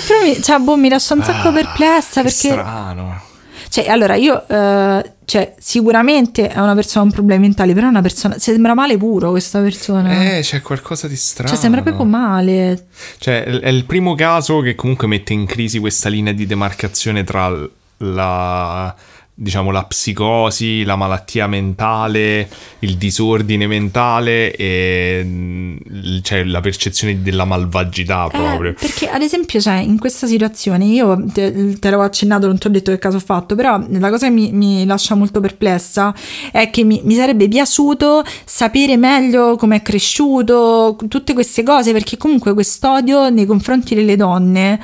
[0.07, 2.49] Però mi, cioè, boh, mi lascia un sacco Ah, perplessa perché...
[2.49, 3.21] strano.
[3.71, 8.01] Cioè, allora io, eh, cioè, sicuramente è una persona con problemi mentali, però è una
[8.01, 10.35] persona, sembra male puro questa persona.
[10.35, 11.49] Eh, c'è qualcosa di strano.
[11.49, 12.87] cioè, sembra proprio male.
[13.17, 17.49] Cioè, è il primo caso che comunque mette in crisi questa linea di demarcazione tra
[17.99, 18.93] la
[19.41, 22.47] diciamo la psicosi, la malattia mentale,
[22.79, 25.77] il disordine mentale e mm,
[26.21, 28.69] cioè, la percezione della malvagità proprio.
[28.69, 32.67] Eh, perché ad esempio, cioè, in questa situazione, io te, te l'avevo accennato, non ti
[32.67, 36.13] ho detto che caso ho fatto, però la cosa che mi, mi lascia molto perplessa
[36.51, 42.15] è che mi, mi sarebbe piaciuto sapere meglio come è cresciuto, tutte queste cose, perché
[42.15, 44.79] comunque quest'odio nei confronti delle donne.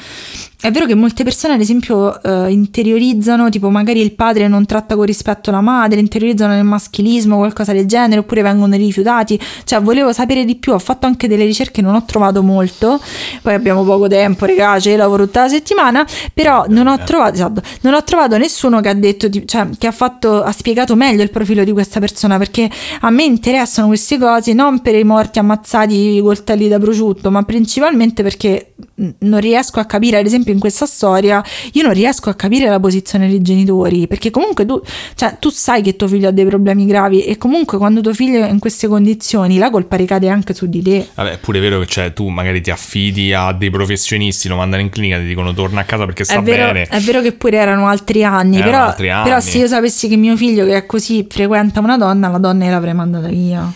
[0.59, 4.95] È vero che molte persone, ad esempio, eh, interiorizzano, tipo magari il padre non tratta
[4.95, 9.39] con rispetto la madre, interiorizzano nel maschilismo, qualcosa del genere, oppure vengono rifiutati.
[9.63, 12.99] Cioè, volevo sapere di più, ho fatto anche delle ricerche, non ho trovato molto.
[13.43, 17.93] Poi abbiamo poco tempo, c'è lavoro tutta la settimana, però non ho trovato, esatto, non
[17.93, 21.63] ho trovato nessuno che ha detto, cioè, che ha fatto, ha spiegato meglio il profilo
[21.63, 22.67] di questa persona, perché
[23.01, 28.23] a me interessano queste cose non per i morti ammazzati coltelli da prosciutto, ma principalmente
[28.23, 28.73] perché
[29.19, 32.79] non riesco a capire, ad esempio in questa storia, io non riesco a capire la
[32.79, 34.81] posizione dei genitori, perché comunque tu,
[35.15, 38.43] cioè, tu sai che tuo figlio ha dei problemi gravi e comunque quando tuo figlio
[38.45, 41.07] è in queste condizioni la colpa ricade anche su di te.
[41.13, 44.81] Vabbè, è pure vero che cioè, tu magari ti affidi a dei professionisti, lo mandano
[44.81, 46.83] in clinica, ti dicono torna a casa perché sta È vero, bene.
[46.89, 49.23] è vero che pure erano altri anni, Erano però, altri anni.
[49.23, 52.69] però se io sapessi che mio figlio che è così frequenta una donna, la donna
[52.69, 53.71] l'avrei mandata via.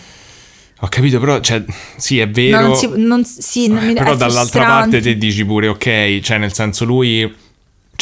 [0.84, 1.62] Ho capito, però, cioè,
[1.96, 2.60] sì, è vero.
[2.60, 6.38] No, non si, non, sì, non mi- Però dall'altra parte te dici pure, ok, cioè
[6.38, 7.32] nel senso lui...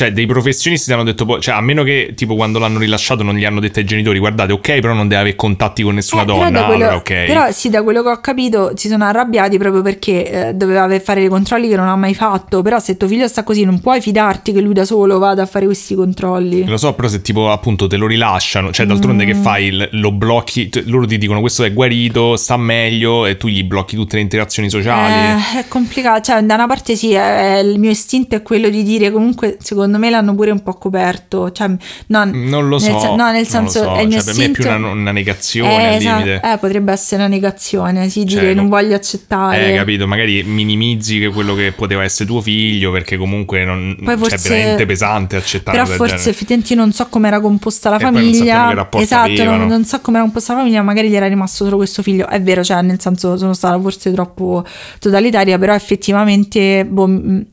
[0.00, 3.22] Cioè, dei professionisti ti hanno detto, poi- cioè, a meno che tipo quando l'hanno rilasciato
[3.22, 6.22] non gli hanno detto ai genitori, guardate, ok, però non deve avere contatti con nessuna
[6.22, 7.24] Eh, però donna, da quello- allora ok.
[7.26, 11.20] Però sì, da quello che ho capito si sono arrabbiati proprio perché eh, doveva fare
[11.20, 12.62] dei controlli che non ha mai fatto.
[12.62, 15.46] Però se tuo figlio sta così non puoi fidarti che lui da solo vada a
[15.46, 16.64] fare questi controlli.
[16.64, 19.26] Lo so, però se tipo appunto te lo rilasciano, cioè d'altronde Mm.
[19.26, 19.88] che fai?
[19.90, 23.96] Lo blocchi, t- loro ti dicono questo è guarito, sta meglio e tu gli blocchi
[23.96, 25.38] tutte le interazioni sociali.
[25.56, 28.82] Eh, è complicato, cioè da una parte sì, è- il mio istinto è quello di
[28.82, 31.68] dire comunque secondo me l'hanno pure un po' coperto, cioè
[32.06, 32.90] non, Non lo so.
[32.90, 34.64] nel sen- no, nel non senso so, è il mio cioè, per me è più
[34.66, 36.40] una, una negazione Eh, al esa- limite.
[36.52, 39.72] eh, potrebbe essere una negazione, sì, Cioè, dire non no- voglio accettare.
[39.72, 40.06] Eh, capito?
[40.06, 44.48] Magari minimizzi quello che poteva essere tuo figlio perché comunque non, Poi cioè, forse- è
[44.56, 48.12] veramente pesante accettare Però forse effettivamente io non so come era composta la E non
[48.14, 48.72] famiglia.
[48.72, 51.76] rapporto esatto, non, non so come era composta la famiglia, magari gli era rimasto solo
[51.76, 52.28] questo figlio.
[52.28, 54.64] È vero, cioè, nel senso sono stata forse troppo
[54.98, 57.46] totalitaria, però effettivamente boh, mh,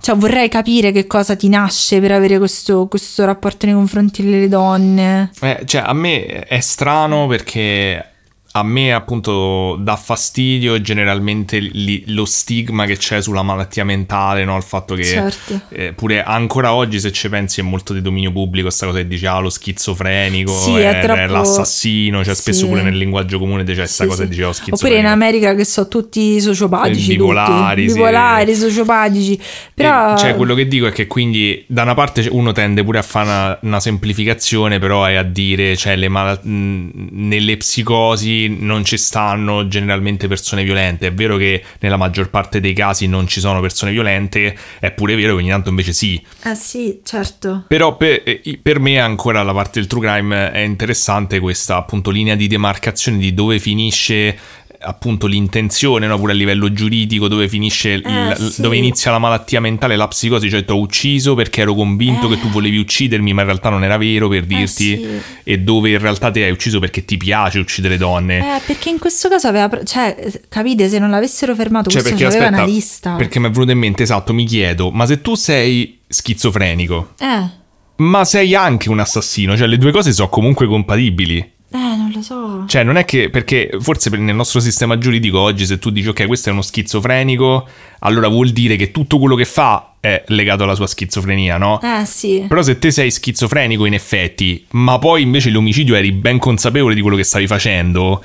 [0.00, 4.48] cioè, vorrei capire che cosa ti nasce per avere questo, questo rapporto nei confronti delle
[4.48, 5.30] donne.
[5.40, 8.13] Eh, cioè, a me è strano perché
[8.56, 14.56] a me appunto dà fastidio generalmente li- lo stigma che c'è sulla malattia mentale, no?
[14.56, 15.60] Il fatto che Certo.
[15.70, 19.08] eh, pure ancora oggi se ci pensi è molto di dominio pubblico sta cosa che
[19.08, 22.66] dice ah lo schizofrenico Sì, è è, troppo- è l'assassino, cioè spesso Sì.
[22.68, 25.00] pure nel linguaggio comune c'è questa Sì, cosa che dice oh Oppure schizofrenico.
[25.00, 29.40] in America che so tutti sociopatici, bipolari, bipolari, sociopatici.
[29.74, 32.98] Però E, cioè, quello che dico è che quindi da una parte uno tende pure
[32.98, 38.84] a fare una, una semplificazione, però è a dire, cioè, le mh, nelle psicosi non
[38.84, 41.08] ci stanno generalmente persone violente.
[41.08, 45.14] È vero che nella maggior parte dei casi non ci sono persone violente, è pure
[45.14, 46.22] vero che ogni tanto invece sì.
[46.42, 47.64] Eh sì, certo.
[47.68, 52.10] Però per, eh, per me ancora la parte del true crime è interessante questa appunto
[52.10, 54.36] linea di demarcazione di dove finisce
[54.84, 56.18] appunto l'intenzione, no?
[56.18, 58.60] pure a livello giuridico, dove finisce il- Eh, sì.
[58.62, 62.38] dove inizia la malattia mentale, la psicosi, cioè ti ho ucciso perché ero convinto che
[62.40, 64.96] tu volevi uccidermi, ma in realtà non era vero per dirti, Eh.
[64.96, 65.06] sì.
[65.44, 68.38] e dove in realtà te hai ucciso perché ti piace uccidere donne.
[68.56, 69.68] Eh, perché in questo caso aveva.
[69.68, 73.14] pro- Cioè, eh, capite, se non l'avessero fermato, Cioè, questo perché aveva aspetta, una lista.
[73.16, 77.62] perché mi è venuto in mente, esatto, mi chiedo, ma se tu sei schizofrenico, Eh,
[77.96, 81.52] ma sei anche un assassino, cioè le due cose sono comunque compatibili.
[81.74, 82.64] Eh, non lo so.
[82.66, 86.08] Cioè, non è che perché forse per- nel nostro sistema giuridico oggi, se tu dici
[86.08, 87.66] ok, questo è uno schizofrenico,
[88.00, 91.80] allora vuol dire che tutto quello che fa è legato alla sua schizofrenia, no?
[91.82, 92.44] Eh, sì.
[92.46, 97.00] Però se te sei schizofrenico in effetti, ma poi invece l'omicidio eri ben consapevole di
[97.00, 98.22] quello che stavi facendo,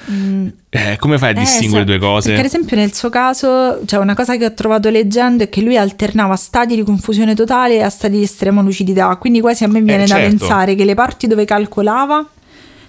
[0.70, 2.28] eh, come fai a Eh, distinguere sa- due cose?
[2.28, 5.62] Perché ad esempio nel suo caso, cioè una cosa che ho trovato leggendo è che
[5.62, 9.82] lui alternava stati di confusione totale a stati di estrema lucidità, quindi quasi a me
[9.82, 10.38] viene da certo.
[10.38, 12.28] pensare che le parti dove calcolava,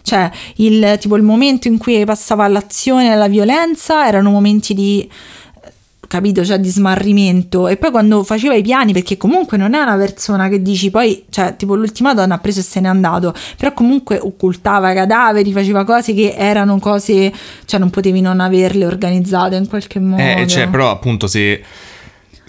[0.03, 5.09] cioè il, tipo il momento in cui passava all'azione e alla violenza, erano momenti di
[6.11, 7.69] capito, cioè di smarrimento.
[7.69, 11.25] E poi quando faceva i piani, perché comunque non è una persona che dici poi,
[11.31, 15.85] cioè, tipo l'ultima donna ha preso e se n'è andato, però comunque occultava cadaveri, faceva
[15.85, 17.33] cose che erano cose,
[17.65, 20.21] cioè non potevi non averle organizzate in qualche modo.
[20.21, 21.63] Eh, cioè, però appunto se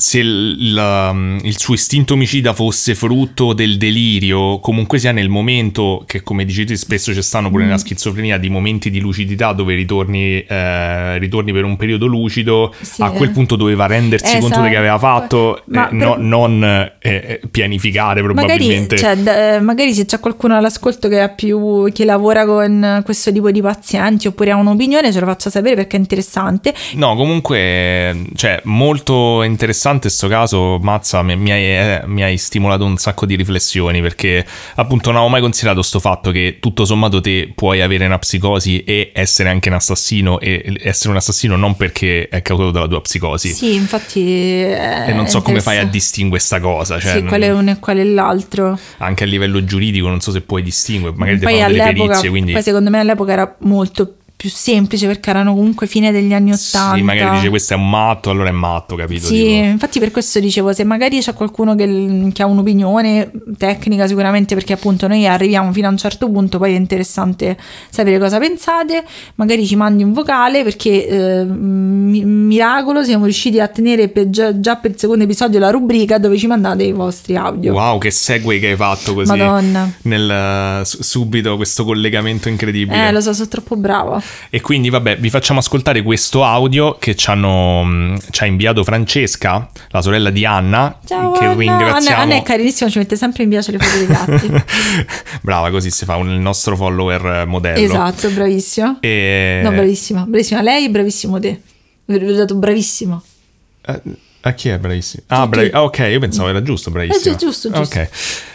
[0.01, 6.03] se il, la- il suo istinto omicida fosse frutto del delirio, comunque sia nel momento
[6.07, 7.65] che, come dici tu, spesso ci stanno pure Mm.
[7.67, 13.03] nella schizofrenia di momenti di lucidità dove ritorni, eh, ritorni per un periodo lucido, Sì.
[13.03, 14.63] a quel punto doveva rendersi conto Esatto.
[14.63, 18.97] di che aveva fatto, Ma eh, no- per- non eh, eh, pianificare Magari, probabilmente.
[18.97, 23.31] cioè, d- eh, magari se c'è qualcuno all'ascolto che ha più che lavora con questo
[23.31, 28.17] tipo di pazienti oppure ha un'opinione ce lo faccia sapere perché è interessante No, comunque,
[28.35, 33.25] cioè, molto interessante sto caso, Mazza, mi, mi hai, eh, mi hai stimolato un sacco
[33.25, 37.81] di riflessioni perché appunto non avevo mai considerato sto fatto che tutto sommato te puoi
[37.81, 42.41] avere una psicosi e essere anche un assassino e essere un assassino non perché è
[42.41, 43.49] causato dalla tua psicosi.
[43.53, 47.27] sì infatti eh, E non so come fai a distinguere sta cosa, cioè, sì, non-
[47.27, 50.61] qual è uno e qual è l'altro anche a livello giuridico non so se puoi
[50.63, 54.19] distinguere, magari ti poi fanno delle perizie, quindi poi secondo me all'epoca era molto più
[54.49, 58.29] semplice perché erano comunque fine degli anni Ottanta sì, magari dice questo è un matto,
[58.29, 59.25] allora è matto, capito?
[59.27, 64.07] Sì, Tipo- infatti per questo dicevo, se magari c'è qualcuno che, che ha un'opinione tecnica
[64.07, 67.57] sicuramente perché appunto noi arriviamo fino a un certo punto, poi è interessante
[67.89, 69.03] sapere cosa pensate,
[69.35, 74.59] magari ci mandi un vocale perché eh, mi- miracolo siamo riusciti a tenere per già,
[74.59, 77.73] già per il secondo episodio la rubrica dove ci mandate i vostri audio.
[77.73, 79.29] Wow, che segue che hai fatto così.
[79.29, 79.91] Madonna.
[80.03, 83.07] Nel, su- subito questo collegamento incredibile.
[83.07, 84.21] Eh, lo so, sono troppo brava.
[84.49, 88.83] E quindi, vabbè, vi facciamo ascoltare questo audio che ci, hanno, mh, ci ha inviato
[88.83, 90.97] Francesca, la sorella di Anna.
[91.05, 91.53] Ciao che Anna.
[91.55, 92.21] ringraziamo.
[92.21, 94.63] Anna, Anna è carinissima, ci mette sempre in piace le foto dei gatti.
[95.41, 97.79] Brava, così si fa un, il nostro follower modello.
[97.83, 98.97] esatto, bravissima.
[98.99, 99.61] E...
[99.63, 101.61] No, bravissima, bravissima lei, bravissimo te.
[102.05, 103.23] Vi ho dato bravissimo.
[103.85, 104.01] Eh,
[104.41, 105.23] A chi è bravissimo?
[105.27, 107.33] Ah, bravi- ah, ok, io pensavo era giusto, bravissimo.
[107.35, 107.97] Eh, giusto, giusto.
[107.99, 108.09] Ok.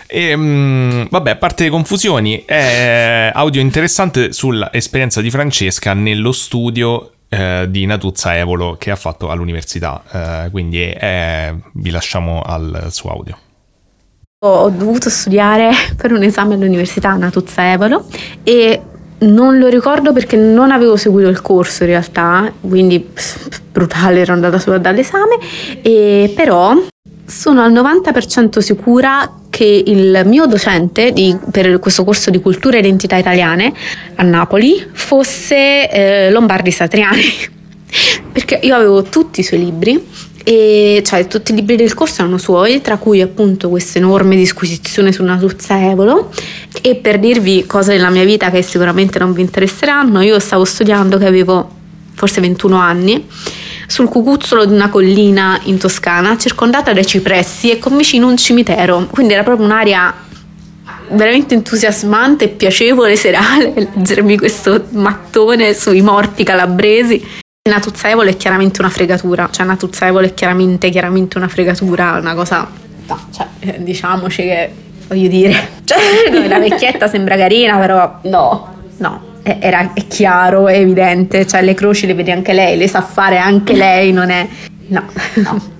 [0.06, 7.12] E, mm, vabbè, a parte le confusioni, è audio interessante sull'esperienza di Francesca nello studio
[7.28, 10.02] eh, di Natuzza Evolo che ha fatto all'università.
[10.44, 13.38] Eh, quindi eh, vi lasciamo al suo audio.
[14.44, 18.06] Ho dovuto studiare per un esame all'università a Natuzza Evolo
[18.42, 18.80] e
[19.18, 24.34] non lo ricordo perché non avevo seguito il corso in realtà, quindi pff, brutale, ero
[24.34, 25.38] andata solo dall'esame,
[25.80, 26.74] e però
[27.26, 32.80] sono al 90% sicura che il mio docente di- per questo corso di cultura e
[32.80, 33.72] identità italiane
[34.14, 37.22] a Napoli fosse eh, Lombardi Satriani,
[38.32, 40.04] perché io avevo tutti i suoi libri
[40.48, 45.10] e cioè tutti i libri del corso erano suoi, tra cui appunto questa enorme disquisizione
[45.10, 46.30] su Natuzza Evolo.
[46.82, 51.18] E per dirvi cose della mia vita che sicuramente non vi interesseranno, io stavo studiando
[51.18, 51.68] che avevo
[52.14, 53.26] forse 21 anni
[53.86, 59.06] sul cucuzzolo di una collina in Toscana, circondata dai cipressi e con vicino un cimitero.
[59.10, 60.24] Quindi era proprio un'area
[61.10, 67.24] veramente entusiasmante e piacevole serale leggermi questo mattone sui morti calabresi.
[67.68, 72.68] Natuzzaevole è chiaramente una fregatura, cioè Natuzzaevole è chiaramente, chiaramente una fregatura, una cosa,
[73.08, 74.70] no, cioè, eh, diciamoci che,
[75.08, 79.22] voglio dire, cioè, la vecchietta sembra carina, però no, no,
[79.60, 83.38] era, è chiaro, è evidente, cioè le croci le vede anche lei, le sa fare
[83.38, 84.46] anche lei, non è,
[84.88, 85.04] no,
[85.34, 85.74] no.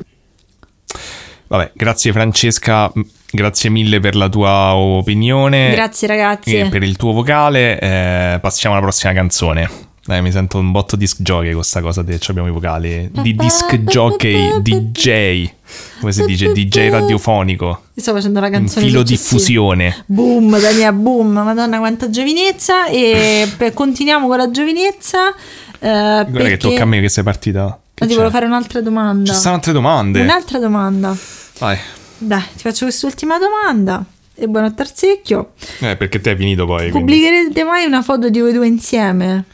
[1.48, 2.90] Vabbè, grazie Francesca,
[3.30, 5.70] grazie mille per la tua opinione.
[5.72, 6.56] Grazie ragazzi.
[6.56, 7.78] E per il tuo vocale.
[7.78, 9.85] Eh, passiamo alla prossima canzone.
[10.06, 13.10] Dai, mi sento un botto disc jockey con sta cosa che abbiamo i vocali.
[13.12, 15.50] Di disc jockey, DJ.
[15.98, 16.52] Come si dice?
[16.52, 17.66] DJ radiofonico.
[17.94, 20.04] Io sto facendo la canzone filo diffusione.
[20.06, 25.30] Boom, Dania, boom, madonna quanta giovinezza e per- continuiamo con la giovinezza.
[25.30, 25.34] eh,
[25.80, 26.48] Guarda perché...
[26.50, 27.76] che tocca a me che sei partita.
[27.92, 29.32] Che Ma ti volevo fare un'altra domanda.
[29.32, 30.20] Ci stanno altre domande.
[30.20, 31.16] Un'altra domanda.
[31.58, 31.78] Vai.
[32.18, 34.04] Dai, ti faccio quest'ultima domanda.
[34.36, 35.52] E buon tarzecchio.
[35.80, 36.90] Eh, perché te hai finito poi.
[36.90, 36.98] quindi.
[36.98, 39.44] Pubblicherete mai una foto di voi due insieme?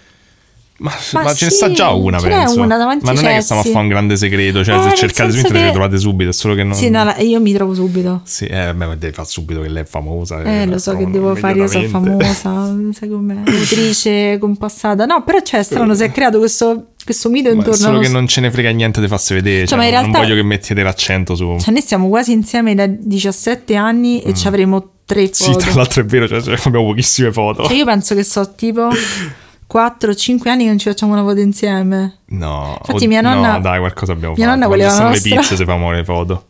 [0.82, 2.60] Ma, Ma ma ce ne sì, sta già una, ce penso.
[2.60, 4.64] una davanti ma non ai è che stiamo a fare un grande segreto.
[4.64, 6.30] Cioè, Eh, se cercate su senso internet che- le trovate subito.
[6.30, 6.74] È solo che non.
[6.74, 8.20] Sì, no, io mi trovo subito.
[8.24, 10.42] Sì, eh, beh, ma devi fare subito che lei è famosa.
[10.42, 15.06] Eh, la lo so che devo fare, io sono famosa, sai com'è, autrice compassata.
[15.06, 18.08] No, però c'è strano, si è creato questo, questo mito Ma intorno solo allo che
[18.08, 19.66] non ce ne frega niente di farsi vedere.
[19.66, 21.56] Cioè, ma in non- realtà- Non voglio che mettete l'accento su.
[21.60, 25.30] Cioè, noi stiamo quasi insieme da 17 anni e ci avremo tre Mm.
[25.32, 25.58] sì, foto.
[25.58, 27.64] tra l'altro è vero, cioè, cioè, abbiamo pochissime foto.
[27.64, 28.88] Cioè, io penso che so tipo
[29.72, 32.18] 4-5 anni che non ci facciamo una foto insieme.
[32.26, 34.56] No, Infatti mia nonna- No, dai, qualcosa abbiamo mia fatto.
[34.58, 36.46] nonna Quando voleva la le nostra- pizze se famo le foto.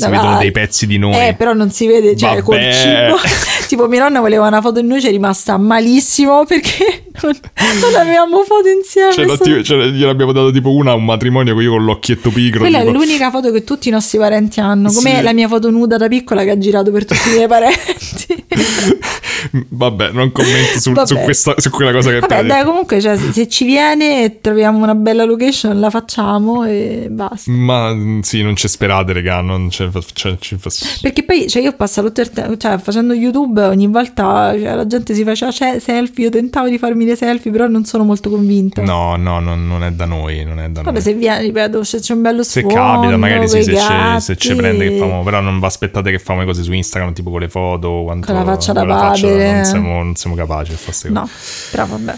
[0.00, 1.28] Si Dai, vedono dei pezzi di noi.
[1.28, 2.42] Eh, però non si vede, cioè Vabbè.
[2.42, 3.18] col cibo.
[3.68, 7.36] tipo, mia nonna voleva una foto in noi, ci è rimasta malissimo perché non,
[7.80, 9.12] non avevamo foto insieme.
[9.12, 12.60] Cioè, l'atti- cioè, gliel'abbiamo dato tipo una a un matrimonio con io con l'occhietto pigro.
[12.60, 12.90] Quella tipo.
[12.90, 15.22] è l'unica foto che tutti i nostri parenti hanno, come Sì.
[15.22, 18.44] la mia foto nuda da piccola che ha girato per tutti i miei parenti.
[19.68, 23.32] Vabbè, non commento su, su questa, su quella cosa che Vabbè, dai, comunque, cioè, se-
[23.32, 27.50] se ci viene e troviamo una bella location, la facciamo e basta.
[27.50, 29.40] Ma mm, sì, non ci sperate, raga.
[29.40, 30.58] Non c'è, cioè, ci
[31.00, 35.24] Perché poi, cioè, io ho passato cioè, facendo YouTube, ogni volta cioè, la gente si
[35.24, 38.82] faceva ce- selfie, io tentavo di farmi dei selfie, però non sono molto convinta.
[38.82, 40.44] No, no, non, non è da noi.
[40.44, 41.02] Non è da Vabbè, noi.
[41.02, 44.34] se viene, ripeto, se c'è un bello Se sfondo, capita, magari sì, se, ci- se
[44.34, 44.54] gatti.
[44.54, 47.40] prende che famo, però non vi aspettate che famo le cose su Instagram, tipo con
[47.40, 49.52] le foto, quanto, Con la faccia da papere.
[49.52, 51.20] non, siamo, non siamo capaci di fare queste cose.
[51.20, 51.28] No,
[51.70, 52.14] però vabbè.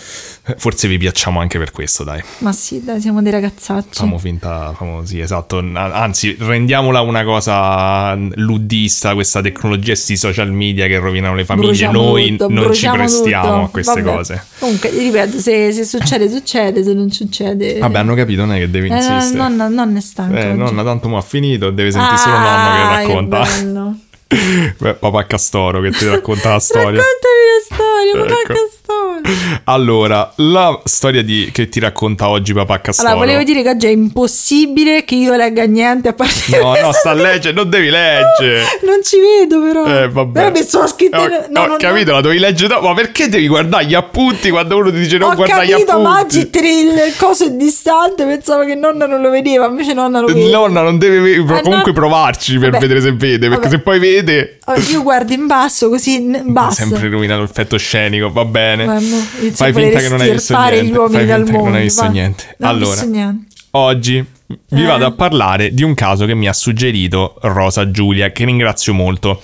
[0.57, 2.21] Forse vi piacciamo anche per questo, dai.
[2.39, 3.91] Ma sì, dai, siamo dei ragazzacci.
[3.93, 5.59] Famo finta, famo, sì, esatto.
[5.59, 11.69] An- Anzi, rendiamola una cosa luddista, questa tecnologia, questi social media che rovinano le famiglie.
[11.69, 13.65] Bruciamo Noi tutto, non ci prestiamo tutto.
[13.65, 14.17] a queste Vabbè.
[14.17, 14.45] cose.
[14.59, 17.79] Comunque, ripeto, se, se succede, succede, se non succede...
[17.79, 19.39] Vabbè, hanno capito, non è che devi Eh, insistere.
[19.39, 20.59] nonna, nonna è stanca Eh, oggi.
[20.59, 23.43] nonna, tanto mo ha finito, deve sentire solo nonno Ah, che racconta.
[23.43, 23.97] bello.
[24.79, 27.01] Beh, papà Castoro che ti racconta la storia.
[27.01, 28.53] Raccontami la storia, papà Ecco.
[28.55, 29.02] Castoro.
[29.65, 33.09] Allora, la storia di- che ti racconta oggi papà Castoro.
[33.09, 36.93] Allora, volevo dire che oggi è impossibile che io legga niente a parte No, no,
[36.93, 38.63] sta a leggere, non devi leggere.
[38.85, 39.87] Non ci vedo però.
[39.87, 40.41] Eh, vabbè.
[40.41, 41.17] Però mi sono scritto...
[41.19, 42.17] Ho, no, ho no, capito, no.
[42.17, 42.89] la devi leggere dopo.
[42.89, 45.99] Ma perché devi guardare gli appunti quando uno ti dice non Ho guarda gli capito,
[46.01, 46.37] ma appunti?
[46.39, 50.27] oggi tre- il coso è distante, pensavo che nonna non lo vedeva, invece nonna lo
[50.27, 50.51] vede.
[50.51, 51.99] Nonna non deve ve- Ah, comunque no.
[51.99, 52.81] provarci per Vabbè.
[52.87, 53.77] vedere se vede, perché Vabbè.
[53.77, 56.85] se poi vede Allora, Io guardo in basso così n- basta.
[56.85, 58.85] sempre rovina l'effetto scenico, va bene.
[58.85, 60.73] Ma mo- inizio Fai finta che non hai visto niente.
[60.75, 60.79] Fai
[61.19, 62.57] finta che non mondo, hai visto niente.
[62.59, 63.47] Non allora, visto niente.
[63.73, 64.25] oggi
[64.69, 64.87] vi Eh.
[64.87, 69.41] vado a parlare di un caso che mi ha suggerito Rosa Giulia, che ringrazio molto.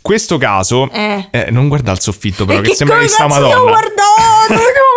[0.00, 1.28] Questo caso, Eh.
[1.30, 3.48] eh, non guarda il soffitto, però, E che, che sembra che sta Madonna.
[3.54, 3.64] devo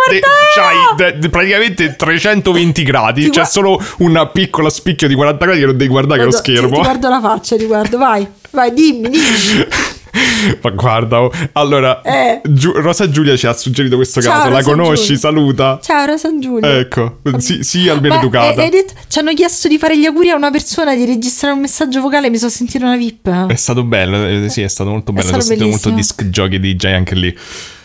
[0.10, 0.20] Te- guardare?
[0.54, 5.66] c'hai de- praticamente 320 gradi, c'è gua- solo un piccolo spicchio di 40 gradi che
[5.66, 6.76] non devi guardare che è lo Guardo- Ti, schermo.
[6.76, 8.28] ti guardo la faccia, ti guardo, vai.
[8.52, 9.66] Vai, dimmi, dimmi.
[10.62, 11.32] Ma guarda, oh.
[11.54, 12.42] allora, Eh.
[12.46, 15.20] Giu- Rosa Giulia ci ha suggerito questo Ciao, caso, la Rosa conosci, Giulia.
[15.20, 15.80] saluta.
[15.82, 16.78] Ciao, Rosa Giulia.
[16.78, 18.64] Ecco, sì, sì, almeno Ma, educata.
[18.64, 21.62] eh, detto- ci hanno chiesto di fare gli auguri a una persona, di registrare un
[21.62, 23.48] messaggio vocale, mi sono sentita una VIP.
[23.48, 25.28] È stato bello, eh, sì, è stato molto bello.
[25.28, 27.38] stato Ho sentito molto disc jockey DJ anche lì.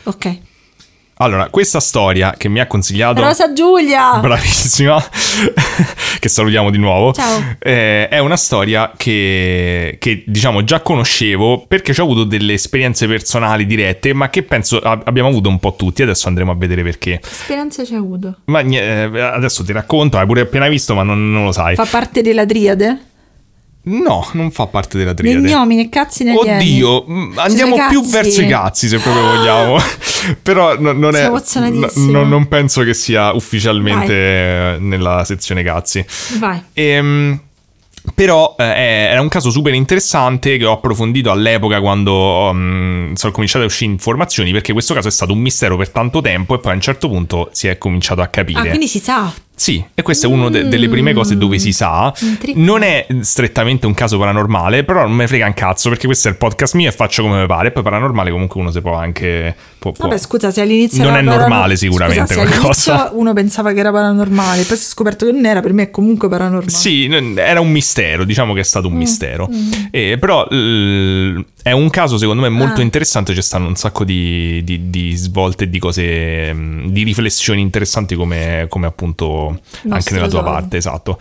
[0.04, 0.36] Ok.
[1.22, 3.22] Allora, questa storia che mi ha consigliato.
[3.22, 4.18] Rosa Giulia!
[4.18, 5.00] Bravissima,
[6.18, 7.12] che salutiamo di nuovo.
[7.12, 7.54] Ciao.
[7.60, 13.66] Eh, è una storia che, che, diciamo già conoscevo perché ho avuto delle esperienze personali
[13.66, 16.02] dirette, ma che penso ab- abbiamo avuto un po' tutti.
[16.02, 17.20] Adesso andremo a vedere perché.
[17.22, 18.38] Che speranza ci hai avuto?
[18.46, 21.76] Ma eh, adesso ti racconto, hai pure appena visto, ma non, non lo sai.
[21.76, 23.10] Fa parte della triade?
[23.84, 25.48] No, non fa parte della triade.
[25.48, 26.82] gnomi né cazzi né alieni.
[26.82, 29.76] Oddio, mm, andiamo più verso i cazzi se proprio vogliamo.
[30.42, 31.28] Però no- non è.
[31.28, 36.04] No- non penso che sia ufficialmente eh, nella sezione cazzi.
[36.38, 36.62] Vai.
[36.74, 37.40] Ehm,
[38.14, 43.62] però eh, era un caso super interessante che ho approfondito all'epoca quando um, sono cominciate
[43.62, 46.72] a uscire informazioni perché questo caso è stato un mistero per tanto tempo e poi
[46.72, 48.58] a un certo punto si è cominciato a capire.
[48.58, 49.32] Ah, quindi si sa.
[49.62, 52.12] Sì, e questa è una delle prime cose dove si sa.
[52.54, 56.32] Non è strettamente un caso paranormale, però non me frega un cazzo perché questo è
[56.32, 57.68] il podcast mio e faccio come mi pare.
[57.68, 59.54] E poi paranormale comunque uno si può anche...
[59.78, 62.92] può- può- Vabbè, scusa, se all'inizio Non è parano- normale sicuramente Scusa, se come all'inizio
[62.92, 63.10] cosa.
[63.14, 65.90] uno pensava che era paranormale, poi si è scoperto che non era, per me è
[65.90, 66.68] comunque paranormale.
[66.70, 69.48] Sì, era un mistero, diciamo che è Mm, stato un mistero.
[69.92, 72.82] Eh, però l- è un caso secondo me molto Ah.
[72.84, 78.14] interessante, ci stanno un sacco di, di- di svolte di cose, mh, di riflessioni interessanti
[78.16, 79.51] come, come appunto
[79.88, 81.18] anche nella tua parte, esatto.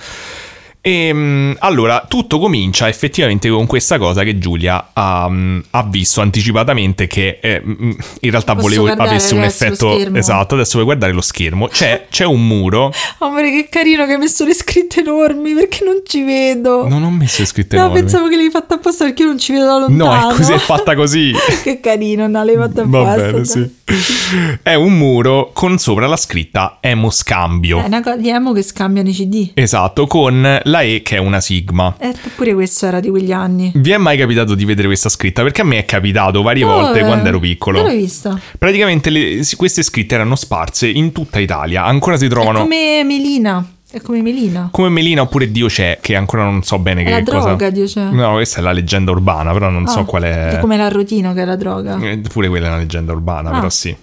[0.83, 6.21] E mh, allora tutto comincia effettivamente con questa cosa che Giulia ha, mh, ha visto
[6.21, 10.55] anticipatamente che eh, mh, in realtà Posso volevo avesse un effetto esatto.
[10.55, 11.67] Adesso vuoi guardare lo schermo.
[11.67, 12.91] C'è, c'è un muro.
[13.19, 16.87] Amore, che carino che hai messo le scritte enormi, perché non ci vedo.
[16.87, 17.99] Non ho messo le scritte No, enormi.
[18.01, 20.31] pensavo che l'avevi fatta apposta perché io non ci vedo da No, lontano.
[20.31, 21.31] è così, è fatta così.
[21.61, 23.21] che carino, no, l'hai fatta Va apposta.
[23.21, 23.45] bene, dai.
[23.45, 24.59] sì.
[24.63, 27.79] È un muro con sopra la scritta Emo Scambio.
[27.81, 29.51] È una cosa di emo che scambiano i CD.
[29.53, 31.93] Esatto, con la E che è una sigma.
[31.99, 33.71] Eh, pure questo era di quegli anni.
[33.75, 35.43] Vi è mai capitato di vedere questa scritta?
[35.43, 37.05] Perché a me è capitato varie volte Dove?
[37.05, 37.77] quando ero piccolo.
[37.79, 38.39] Dove l'hai vista?
[38.57, 41.83] Praticamente le- queste scritte erano sparse in tutta Italia.
[41.85, 42.75] Ancora si È trovano come...
[42.75, 43.65] come Melina.
[43.91, 44.69] È come Melina.
[44.87, 47.47] Melina oppure Dio c'è, che ancora non so bene È che la cosa.
[47.47, 48.01] droga, Dio c'è.
[48.09, 50.47] No, questa è la leggenda urbana, però non so Ah, qual è.
[50.55, 51.99] È come la rotina che è la droga.
[51.99, 53.55] Eh, Pure quella è una leggenda urbana, Ah.
[53.55, 53.93] però sì.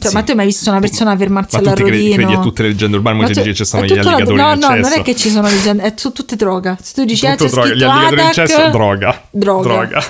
[0.00, 0.14] Cioè, sì.
[0.14, 2.40] ma tu hai mai visto una persona fermarsi Ma tu alla ti credi, credi a
[2.40, 3.16] tutte le leggende urbane?
[3.16, 5.02] Ma Come ci tu- dice ci è gli tutto la- alligatori No, no, non è
[5.02, 6.76] che ci sono leggende, è su tutte droga.
[6.80, 7.74] Se tu dici, ah, Tutto c'è droga.
[7.74, 9.22] Gli alligatori in eccesso, droga.
[9.30, 9.62] Droga.
[9.68, 10.04] Droga.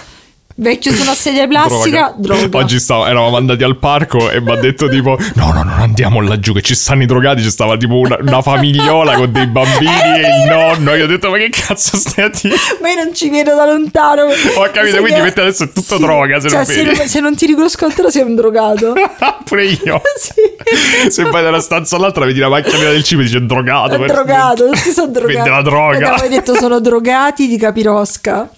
[0.61, 2.59] Vecchio su una sedia plastica, droga.
[2.59, 6.20] Oggi stavo, eravamo andati al parco e mi ha detto tipo no no non andiamo
[6.20, 9.88] laggiù che ci stanno i drogati, ci stava tipo una, una famigliola con dei bambini
[10.16, 10.94] e il nonno.
[10.96, 12.56] Io ho detto ma che cazzo stai a dire?
[12.82, 14.22] Ma io non ci vedo da lontano.
[14.24, 16.02] Ho capito, Sai quindi che- adesso è tutto Sì.
[16.02, 18.94] droga, se cioè, non se, non, se non ti riconosco te sei un drogato.
[19.48, 20.02] Pure io.
[20.18, 21.11] sì.
[21.11, 23.96] Se vai da una stanza all'altra vedi la macchina del cibo e dice drogato.
[23.96, 25.34] Drogato, tutti sono drogati.
[25.34, 25.96] Vende la droga.
[26.14, 28.50] Abbiamo detto sono drogati di capirosca.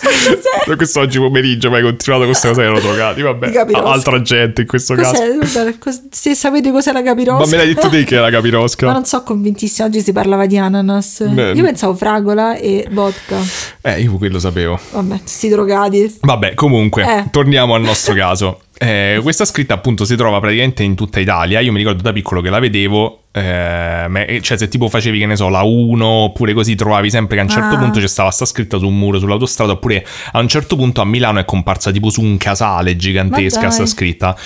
[0.00, 0.76] Cos'è.
[0.76, 3.22] Questo oggi pomeriggio mi hai continuato con queste cose che erano drogati.
[3.22, 5.22] Vabbè, altra gente in questo caso.
[5.40, 5.78] Cos'è?
[5.78, 7.44] Cos- se sapete cos'è la capirosca.
[7.44, 8.86] Ma me l'hai detto te che è la capirosca?
[8.86, 11.24] Ma non so convintissima, oggi si parlava di ananas.
[11.24, 11.52] Beh.
[11.52, 13.36] Io pensavo fragola e vodka.
[13.82, 14.78] Eh, io quello sapevo.
[14.92, 16.18] Vabbè, sti drogati.
[16.20, 17.24] Vabbè, comunque, Eh.
[17.30, 18.60] torniamo al nostro caso.
[18.82, 21.60] Eh, questa scritta appunto si trova praticamente in tutta Italia.
[21.60, 23.18] Io mi ricordo da piccolo che la vedevo.
[23.30, 27.40] eh, cioè, se tipo facevi, che ne so, la 1 oppure così, trovavi sempre che
[27.42, 27.78] a un certo Ah.
[27.78, 29.72] punto c'è stava sta scritta su un muro sull'autostrada.
[29.72, 33.86] Oppure a un certo punto a Milano è comparsa tipo su un casale gigantesca sta
[33.86, 34.36] scritta.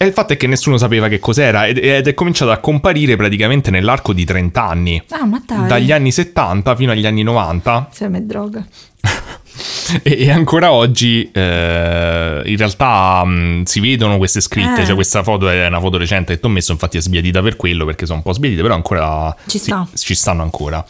[0.00, 3.16] E il fatto è che nessuno sapeva che cos'era ed, ed è cominciata a comparire
[3.16, 5.02] praticamente nell'arco di 30 anni.
[5.10, 5.66] Ah, ma dai.
[5.66, 8.64] Dagli anni 70 fino agli anni 90 Se me droga.
[10.02, 14.86] e, e ancora oggi eh, in realtà mh, si vedono queste scritte, Eh.
[14.86, 17.56] cioè questa foto è una foto recente che ti ho messo, infatti è sbiadita per
[17.56, 19.86] quello perché sono un po' sbiadite, però ancora Ci sta.
[19.94, 20.84] ci stanno ancora.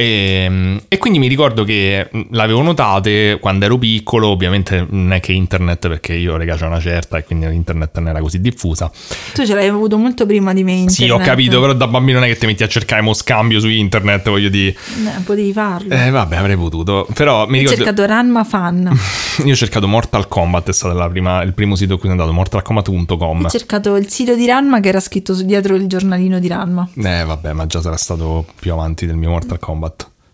[0.00, 5.18] E, e quindi mi ricordo che mh, l'avevo notate quando ero piccolo, ovviamente non è
[5.18, 8.88] che internet perché io regà c'ho una certa e quindi internet non era così diffusa.
[9.34, 10.70] Tu ce l'hai avuto molto prima di me.
[10.70, 10.94] Internet.
[10.96, 13.58] Sì, ho capito, però da bambino non è che ti metti a cercare mo scambio
[13.58, 14.68] su internet, voglio dire.
[14.70, 15.92] Eh, potevi farlo.
[15.92, 17.82] Eh vabbè, avrei potuto, però mi Ho ricordo...
[17.84, 18.96] cercato Ranma Fan.
[19.44, 22.20] Io ho cercato Mortal Kombat, è stato la prima- il primo sito a cui sono
[22.20, 23.44] andato, mortalkombat.com.
[23.44, 26.88] Ho cercato il sito di Ranma che era scritto dietro il giornalino di Ranma.
[26.94, 29.86] Eh vabbè, ma già sarà stato più avanti del mio Mortal Kombat.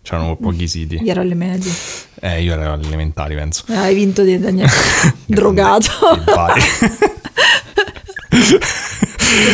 [0.05, 0.99] C'erano pochi siti.
[1.01, 1.71] Io ero alle medie.
[2.21, 3.63] Eh, io ero alle elementari, penso.
[3.69, 4.69] Eh, Hai vinto di Daniele.
[5.25, 5.89] Drogato.
[6.25, 6.61] Vai.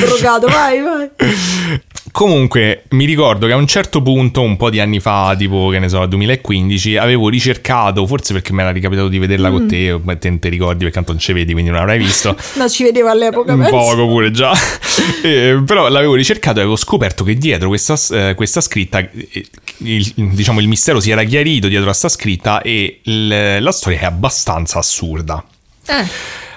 [0.02, 1.10] Drogato, vai, vai.
[2.12, 5.80] Comunque, mi ricordo che a un certo punto, un po' di anni fa, tipo che
[5.80, 9.53] ne so, 2015, avevo ricercato, forse perché mi era ricapitato di vederla Mm.
[9.53, 11.97] con te, o te non ti ricordi perché tanto non ci vedi, quindi non avrai
[11.97, 12.36] visto.
[12.55, 13.53] No, ci vedevo all'epoca.
[13.53, 13.76] un penso.
[13.76, 14.51] poco pure già
[15.24, 19.45] Eh, però l'avevo ricercato e avevo scoperto che dietro questa, eh, questa scritta eh,
[19.78, 23.99] il, diciamo il mistero si era chiarito dietro a sta scritta e il- la storia
[24.01, 25.43] è abbastanza assurda
[25.88, 26.05] Eh,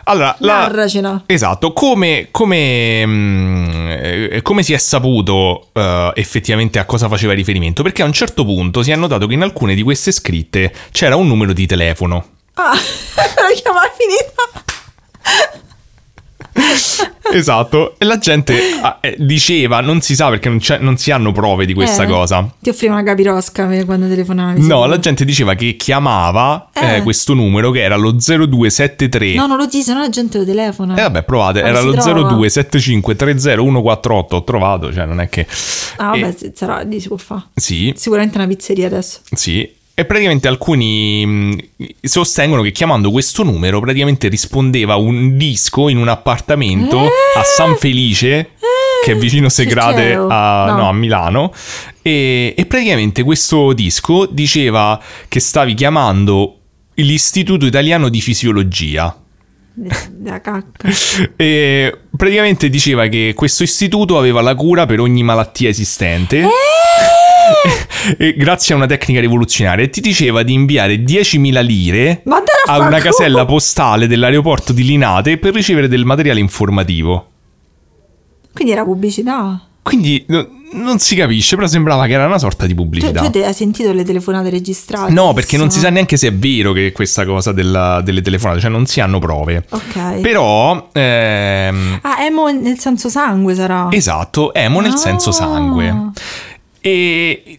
[0.05, 1.23] allora la- narracela.
[1.27, 7.83] Esatto, come, come, mm, eh, come si è saputo eh, effettivamente a cosa faceva riferimento?
[7.83, 11.17] Perché a un certo punto si è notato che in alcune di queste scritte c'era
[11.17, 12.27] un numero di telefono.
[12.55, 12.73] Ah,
[13.17, 14.65] la chiamata finita.
[17.35, 21.33] Esatto, e la gente ah, eh, diceva, non si sa perché non, non si hanno
[21.33, 22.49] prove di questa Eh, cosa.
[22.61, 24.65] Ti offriva una capirosca eh, quando telefonavi.
[24.65, 27.03] No, la gente diceva che chiamava eh, Eh.
[27.03, 29.35] questo numero che era lo 0273.
[29.35, 30.95] No, non lo dici, se no la gente lo telefona.
[30.95, 32.37] E vabbè, provate, Quando era lo trova.
[32.37, 35.47] 027530 Ho trovato, cioè non è che...
[35.97, 37.43] Ah, vabbè, E- se- sarà si può fare.
[37.55, 39.19] sì, Sicuramente una pizzeria adesso.
[39.33, 39.69] Sì.
[39.97, 41.57] E praticamente alcuni mh,
[42.03, 47.39] sostengono che chiamando questo numero praticamente rispondeva un disco in un appartamento Eh?
[47.39, 48.51] a San Felice,
[49.05, 50.27] che è vicino Segrate Ciceo.
[50.29, 50.77] a, No.
[50.79, 51.53] no, a Milano.
[52.03, 56.59] E, e praticamente questo disco diceva che stavi chiamando
[56.95, 59.17] l'Istituto Italiano di Fisiologia.
[59.77, 60.89] Da cacca.
[61.37, 66.41] E praticamente diceva che questo istituto aveva la cura per ogni malattia esistente.
[66.41, 66.49] Eh?
[68.37, 72.23] Grazie a una tecnica rivoluzionaria, e ti diceva di inviare 10.000 lire
[72.67, 77.29] a una casella postale dell'aeroporto di Linate per ricevere del materiale informativo.
[78.53, 79.61] Quindi era pubblicità.
[79.83, 83.29] Quindi no- non si capisce, però sembrava che era una sorta di Tu, pubblicità.
[83.31, 85.13] tu hai sentito le telefonate registrate?
[85.13, 88.61] No, perché non si sa neanche se è vero che questa cosa della- delle telefonate,
[88.61, 89.65] cioè non si hanno prove.
[89.69, 90.21] Ok.
[90.21, 93.89] Però, ehm, Ah, emo nel senso sangue sarà.
[93.91, 94.97] Esatto, emo nel Ah.
[94.97, 96.11] senso sangue.
[96.87, 97.59] E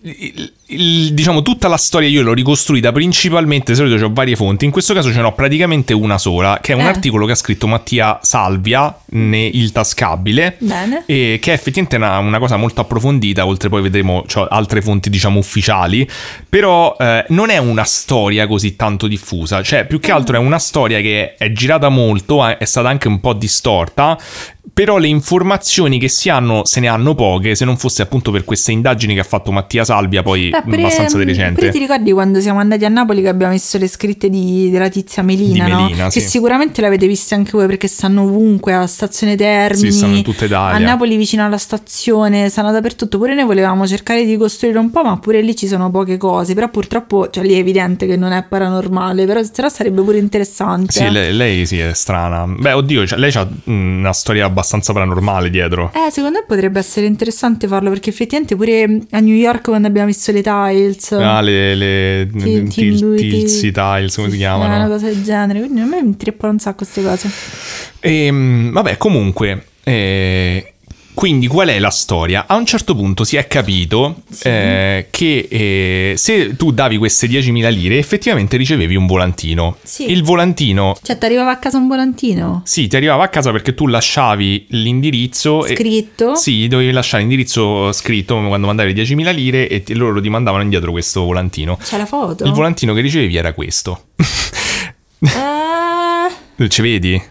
[0.67, 4.93] diciamo tutta la storia io l'ho ricostruita principalmente, di solito ho varie fonti, in questo
[4.93, 6.87] caso ce n'ho praticamente una sola, che è un Eh.
[6.87, 11.03] articolo che ha scritto Mattia Salvia, ne Il Tascabile, Bene.
[11.07, 15.09] e che è effettivamente una, una cosa molto approfondita, oltre poi vedremo c'ho altre fonti
[15.09, 16.07] diciamo ufficiali,
[16.47, 20.59] però eh, non è una storia così tanto diffusa, cioè più che altro è una
[20.59, 24.17] storia che è girata molto, eh, è stata anche un po' distorta,
[24.73, 28.43] però le informazioni che si hanno se ne hanno poche, se non fosse appunto per
[28.43, 31.69] queste indagini che ha fatto Mattia Salvia, poi Beh, pure- abbastanza di recente.
[31.69, 35.23] ti ricordi quando siamo andati a Napoli che abbiamo visto le scritte di- della tizia
[35.23, 35.81] Melina, Di no?
[35.83, 36.27] Melina, Che sì.
[36.27, 40.45] sicuramente l'avete viste anche voi perché stanno ovunque, alla stazione Termini, Sì, stanno in tutta
[40.45, 40.75] Italia.
[40.75, 43.17] a Napoli vicino alla stazione, stanno dappertutto.
[43.17, 46.53] Pure noi volevamo cercare di costruire un po', ma pure lì ci sono poche cose.
[46.53, 50.91] Però purtroppo, cioè lì è evidente che non è paranormale, però, però sarebbe pure interessante.
[50.91, 52.45] Sì, lei, lei sì è strana.
[52.47, 55.91] Beh, oddio, cioè, lei ha una storia abbastanza paranormale dietro.
[55.93, 60.07] Eh, secondo me potrebbe essere interessante farlo perché effettivamente pure a New York quando abbiamo
[60.07, 64.73] visto le tiles, Ah, le, le Til- til- Til- Tilsi Tiles, come si eh, chiamano?
[64.75, 67.29] una cosa del genere, quindi a me mi trippano un sacco queste cose.
[67.99, 70.73] Ehm, vabbè, comunque, eh,
[71.15, 72.45] quindi qual è la storia?
[72.47, 77.71] A un certo punto si è capito eh, che eh, se tu davi queste 10.000
[77.71, 79.77] lire, effettivamente ricevevi un volantino.
[79.81, 80.11] Sì.
[80.11, 80.95] Il volantino.
[81.01, 84.67] Cioè, ti arrivava a casa un volantino Sì, ti arrivava a casa perché tu lasciavi
[84.69, 85.65] l'indirizzo.
[85.65, 86.35] e- scritto.
[86.35, 90.61] Sì, dovevi lasciare l'indirizzo scritto quando mandavi le 10.000 lire e ti- loro ti mandavano
[90.63, 91.77] indietro questo volantino.
[91.81, 92.43] C'è la foto.
[92.43, 94.07] Il volantino che ricevevi era questo.
[96.57, 97.21] Eh, Ci vedi?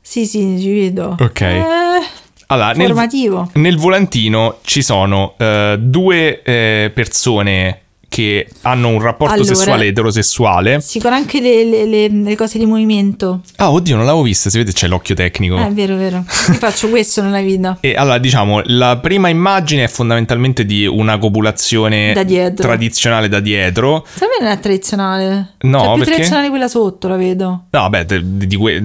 [0.00, 1.16] sì, sì, ci vedo.
[1.18, 1.40] Ok.
[1.40, 1.64] Eh,
[2.50, 2.92] Allora, nel,
[3.54, 7.80] nel volantino ci sono eh, due eh, persone
[8.10, 10.80] che hanno un rapporto Allora- sessuale eterosessuale.
[10.80, 13.42] Sì, con anche le, le- le- le cose di movimento.
[13.56, 15.56] Ah, oddio, non l'avevo vista, si vede c'è l'occhio tecnico.
[15.56, 16.16] Eh, è vero, è vero.
[16.48, 17.78] Io faccio questo nella vita.
[17.80, 22.66] E allora, diciamo, la prima immagine è fondamentalmente di una copulazione Da dietro.
[22.66, 24.04] tradizionale da dietro.
[24.12, 25.52] Secondo me non è tradizionale.
[25.60, 26.10] No, cioè, è più perché?
[26.12, 27.46] tradizionale quella sotto, la vedo.
[27.70, 28.80] No, vabbè, de- di que-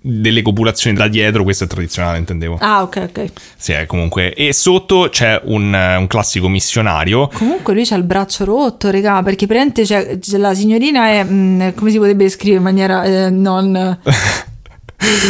[0.00, 2.56] delle copulazioni da dietro, questo è tradizionale, intendevo.
[2.60, 3.24] Ah, ok, ok.
[3.56, 4.32] Sì, è comunque.
[4.32, 7.28] E sotto c'è un, un classico missionario.
[7.34, 9.82] Comunque lui c'ha il braccio rotto, regà, perché praticamente
[10.18, 13.98] c'è la signorina è, mm, come si potrebbe descrivere in maniera eh, non...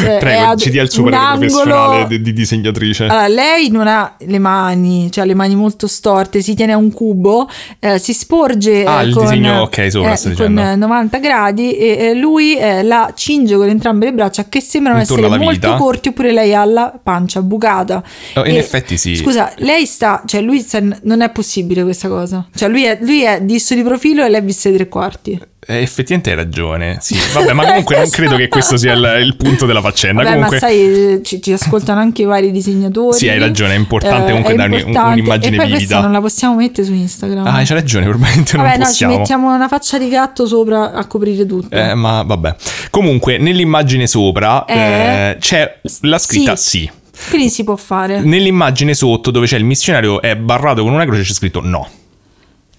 [0.07, 3.05] eh, Prego, ad ci dia il suo parere angolo- professionale di, di disegnatrice.
[3.05, 6.93] Allora, lei non ha le mani, cioè le mani molto storte, si tiene a un
[6.93, 7.49] cubo,
[7.81, 10.61] eh, si sporge Ah, eh, con, disegno, ok, sopra eh, con dicendo.
[10.63, 15.27] eh, 90 gradi e lui eh, la cinge con entrambe le braccia che sembrano Intorno
[15.27, 18.03] essere molto corti oppure lei ha la pancia bucata.
[18.35, 19.17] Oh, in E- effetti sì.
[19.17, 22.47] Scusa, lei sta, cioè lui sta- non è possibile questa cosa.
[22.55, 25.41] Cioè lui è, lui è disso di profilo e lei è vista ai tre quarti.
[25.65, 26.99] Eh, effettivamente hai ragione.
[27.01, 30.23] Sì, vabbè, ma comunque non credo che questo sia il, il punto della faccenda.
[30.25, 33.17] Vabbè, comunque, ma sai, ci, ci ascoltano anche i vari disegnatori.
[33.17, 35.21] Sì, hai ragione, è importante Eh, comunque è dare importante.
[35.21, 36.01] un'immagine e vivida.
[36.01, 37.47] non la possiamo mettere su Instagram.
[37.47, 39.19] Ah, c'hai ragione, probabilmente non Vabbè, no, ci possiamo.
[39.19, 41.75] mettiamo una faccia di gatto sopra a coprire tutto.
[41.77, 42.57] Eh, ma vabbè.
[42.91, 44.75] Comunque, nell'immagine sopra Eh?
[44.75, 46.91] eh, c'è la scritta sì.
[47.29, 48.21] Quindi si può fare.
[48.21, 51.89] Nell'immagine sotto, dove c'è il missionario, è barrato con una croce, c'è scritto no.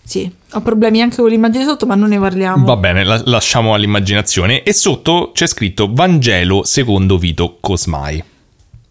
[0.05, 2.65] Sì, ho problemi anche con l'immagine sotto, ma non ne parliamo.
[2.65, 4.63] Va bene, la- lasciamo all'immaginazione.
[4.63, 8.23] E sotto c'è scritto Vangelo secondo Vito Cosmai.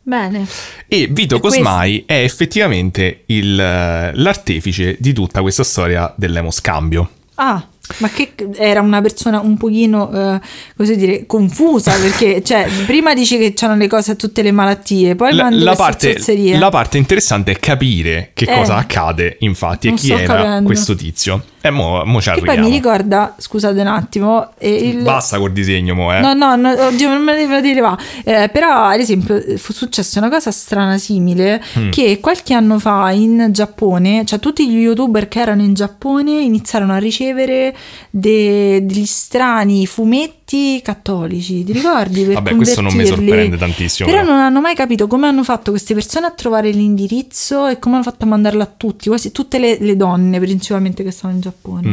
[0.04, 0.46] Bene.
[0.88, 7.08] E Vito E Cosmai è effettivamente il, eh, l'artefice di tutta questa storia dell'emoscambio.
[7.36, 7.64] Ah,
[7.98, 10.40] ma che era una persona un pochino, eh,
[10.76, 15.14] così dire, confusa perché, cioè, prima dici che c'hanno le cose a tutte le malattie,
[15.16, 16.16] poi La, mandi la parte,
[16.56, 18.54] la parte interessante è capire che Eh.
[18.54, 20.64] cosa accade, infatti, e chi era capendo.
[20.66, 21.44] questo tizio.
[21.64, 22.68] E mo, mo ci Che poi arriviamo.
[22.68, 25.02] mi ricorda, scusate un attimo, eh, il...
[25.02, 26.20] Basta col disegno, mo, eh.
[26.20, 27.96] No, no, no, oddio, non me ne devo dire va.
[28.24, 31.90] Eh, però, ad esempio, fu successa una cosa strana simile Mm.
[31.90, 36.92] che qualche anno fa in Giappone, cioè tutti gli youtuber che erano in Giappone iniziarono
[36.94, 37.74] a ricevere
[38.10, 40.40] de- degli strani fumetti
[40.82, 42.24] cattolici, ti ricordi?
[42.24, 44.08] Per Vabbè, questo non mi sorprende tantissimo.
[44.08, 44.32] Però però.
[44.32, 48.04] non hanno mai capito come hanno fatto queste persone a trovare l'indirizzo e come hanno
[48.04, 51.88] fatto a mandarlo a tutti, quasi tutte le, le donne principalmente che stavano in Giappone.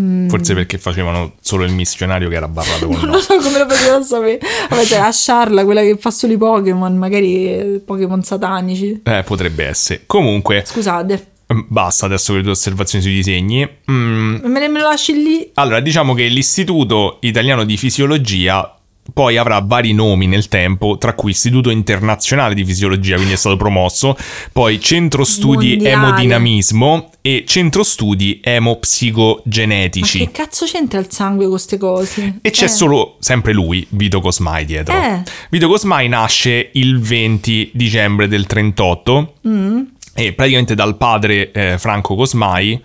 [0.00, 3.12] Mm, Forse perché facevano solo il missionario che era barrato con Non no.
[3.12, 4.40] lo so come lo potevano sapere.
[4.68, 9.00] Vabbè, c'è Asharla, quella che fa solo i Pokémon, magari eh, Pokémon satanici.
[9.04, 10.02] Eh, potrebbe essere.
[10.06, 11.33] Comunque, Scusate, mm,
[11.68, 13.68] basta adesso con le tue osservazioni sui disegni.
[13.90, 15.50] Mm, me ne me lo lasci lì?
[15.54, 18.68] Allora, diciamo che l'Istituto Italiano di Fisiologia
[19.12, 23.56] poi avrà vari nomi nel tempo, tra cui Istituto Internazionale di Fisiologia, quindi è stato
[23.58, 24.16] promosso,
[24.50, 25.90] poi Centro Studi Mondiale.
[26.06, 30.18] Emodinamismo e Centro Studi Ma Emopsicogenetici.
[30.20, 32.38] che cazzo c'entra il sangue con queste cose?
[32.40, 32.68] E c'è Eh.
[32.68, 34.94] solo sempre lui, Vito Cosmai, dietro.
[34.94, 35.22] Eh.
[35.50, 39.80] Vito Cosmai nasce il 20 dicembre del 38 Mm.
[40.14, 42.82] E praticamente dal padre eh, Franco Cosmai,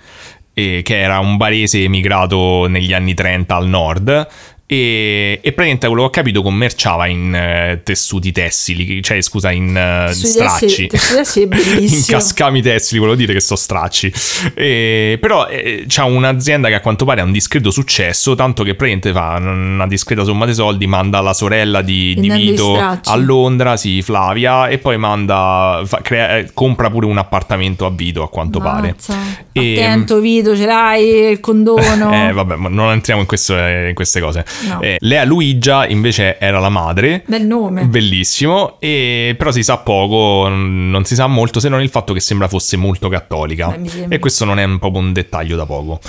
[0.54, 4.28] eh, che era un barese emigrato negli anni 30 al nord.
[4.72, 9.76] E, e praticamente quello che ho capito commerciava in eh, tessuti tessili, cioè scusa, in
[9.76, 10.86] eh, Tessuti stracci.
[10.88, 14.14] tessili- tessili in cascami tessili, volevo dire che so stracci.
[14.54, 18.76] E- però eh, c'ha un'azienda che a quanto pare ha un discreto successo, tanto che
[18.76, 23.76] praticamente fa una discreta somma di soldi, manda la sorella di, di Vito a Londra,
[23.76, 28.30] sì, Flavia, e poi manda, fa- crea- eh, compra pure un appartamento a Vito a
[28.30, 28.90] quanto pare.
[28.90, 29.18] Mazza.
[29.52, 32.18] E- Attento Vito, ce l'hai il condono.
[32.30, 34.46] Eh, vabbè, non entriamo in, questo- in queste cose.
[34.68, 34.82] No.
[34.82, 37.24] Eh, Lea Luigia invece era la madre.
[37.26, 37.86] Bel nome.
[37.86, 42.20] Bellissimo, e però si sa poco, non si sa molto se non il fatto che
[42.20, 43.68] sembra fosse molto cattolica.
[43.78, 46.00] Beh, e questo non è un- proprio un dettaglio da poco.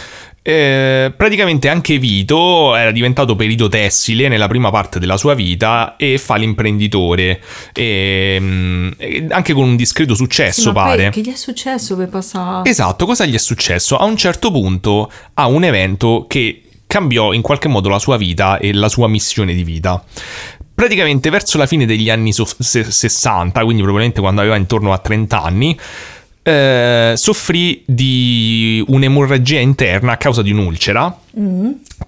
[0.43, 6.17] Eh, praticamente anche Vito era diventato perito tessile nella prima parte della sua vita e
[6.17, 7.41] fa l'imprenditore,
[7.75, 11.11] e, mm, e anche con un discreto Sì, successo poi pare.
[11.11, 12.69] Che gli è successo per passare?
[12.71, 13.99] Esatto, cosa gli è successo?
[13.99, 18.59] A un certo punto ha un evento che cambiò in qualche modo la sua vita
[18.59, 20.03] e la sua missione di vita.
[20.75, 24.99] Praticamente verso la fine degli anni so- se- 60, quindi probabilmente quando aveva intorno a
[24.99, 25.79] 30 anni,
[26.43, 31.17] eh, soffrì di un'emorragia interna a causa di un'ulcera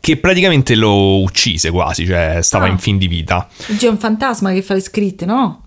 [0.01, 2.68] che praticamente lo uccise quasi, cioè stava Ah.
[2.70, 3.47] in fin di vita.
[3.76, 5.62] C'è un fantasma che fa le scritte, no?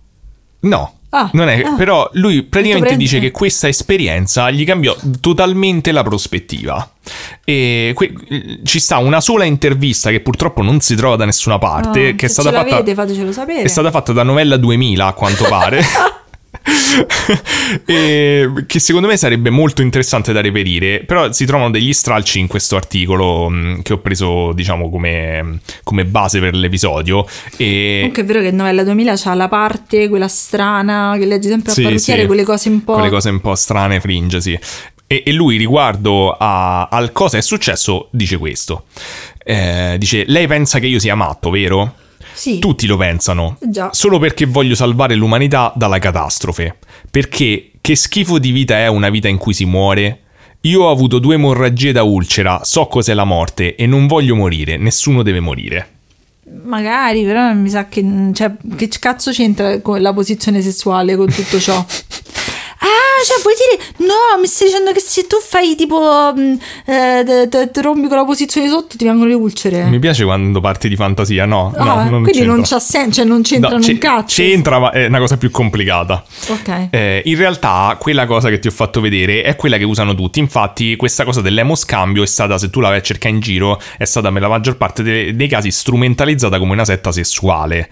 [0.62, 0.94] No.
[1.18, 1.76] Ah, non è, ah.
[1.76, 6.90] però lui praticamente dice che questa esperienza gli cambiò totalmente la prospettiva.
[7.46, 8.14] E que-
[8.64, 12.26] ci sta una sola intervista che purtroppo non si trova da nessuna parte, Ah, che
[12.26, 12.84] è stata, fatta,
[13.32, 13.62] sapere.
[13.62, 15.82] è stata fatta da Novella 2000 a quanto pare.
[17.86, 22.48] E che secondo me sarebbe molto interessante da reperire, però si trovano degli stralci in
[22.48, 27.26] questo articolo mh, che ho preso, diciamo, come, come base per l'episodio.
[27.58, 31.72] E Comunque è vero che Novella 2000 c'ha la parte, quella strana, che leggi sempre
[31.72, 32.28] a Sì, parrucchiere, sì.
[32.28, 32.94] quelle cose un po'...
[32.94, 34.58] quelle cose un po' strane, fringe, sì.
[35.08, 38.86] E, e lui riguardo a- al cosa è successo dice questo.
[39.44, 41.96] Eh, dice, lei pensa che io sia matto, vero?
[42.36, 42.60] Sì.
[42.60, 43.58] Tutti lo pensano.
[43.62, 43.90] Già.
[43.94, 46.78] Solo perché voglio salvare l'umanità dalla catastrofe.
[47.10, 50.20] Perché che schifo di vita è una vita in cui si muore?
[50.62, 54.78] Io ho avuto due emorragie da ulcera, so cos'è la morte e non voglio morire,
[54.78, 55.90] nessuno deve morire.
[56.64, 58.04] Magari, però mi sa che...
[58.34, 61.84] Cioè, che cazzo c'entra con la posizione sessuale con tutto ciò?
[63.26, 64.08] Cioè vuoi dire...
[64.08, 66.34] No, mi stai dicendo che se tu fai tipo...
[66.36, 69.84] mh, eh, te rompi con la posizione sotto ti vengono le ulcere?
[69.86, 71.74] Mi piace quando parti di fantasia, no?
[71.78, 72.78] no Ah, non quindi non c'entra.
[72.78, 74.42] c'ha senso, cioè non c'entra No, un cazzo.
[74.42, 76.24] C'entra, ma è una cosa più complicata.
[76.50, 76.88] Ok.
[76.92, 80.40] Eh, in realtà, quella cosa che ti ho fatto vedere è quella che usano tutti.
[80.40, 84.06] Infatti, questa cosa dell'emoscambio è stata, se tu la vai a cercare in giro, è
[84.06, 87.90] stata nella maggior parte de- dei casi strumentalizzata come una setta sessuale.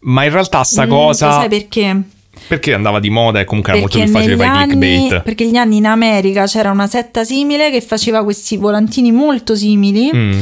[0.00, 1.32] Ma in realtà, sta Mm, cosa.
[1.32, 2.00] sai perché?
[2.48, 5.22] Perché andava di moda e comunque era molto più facile fare clickbait.
[5.22, 10.10] perché negli anni in America c'era una setta simile che faceva questi volantini molto simili.
[10.14, 10.38] Mm.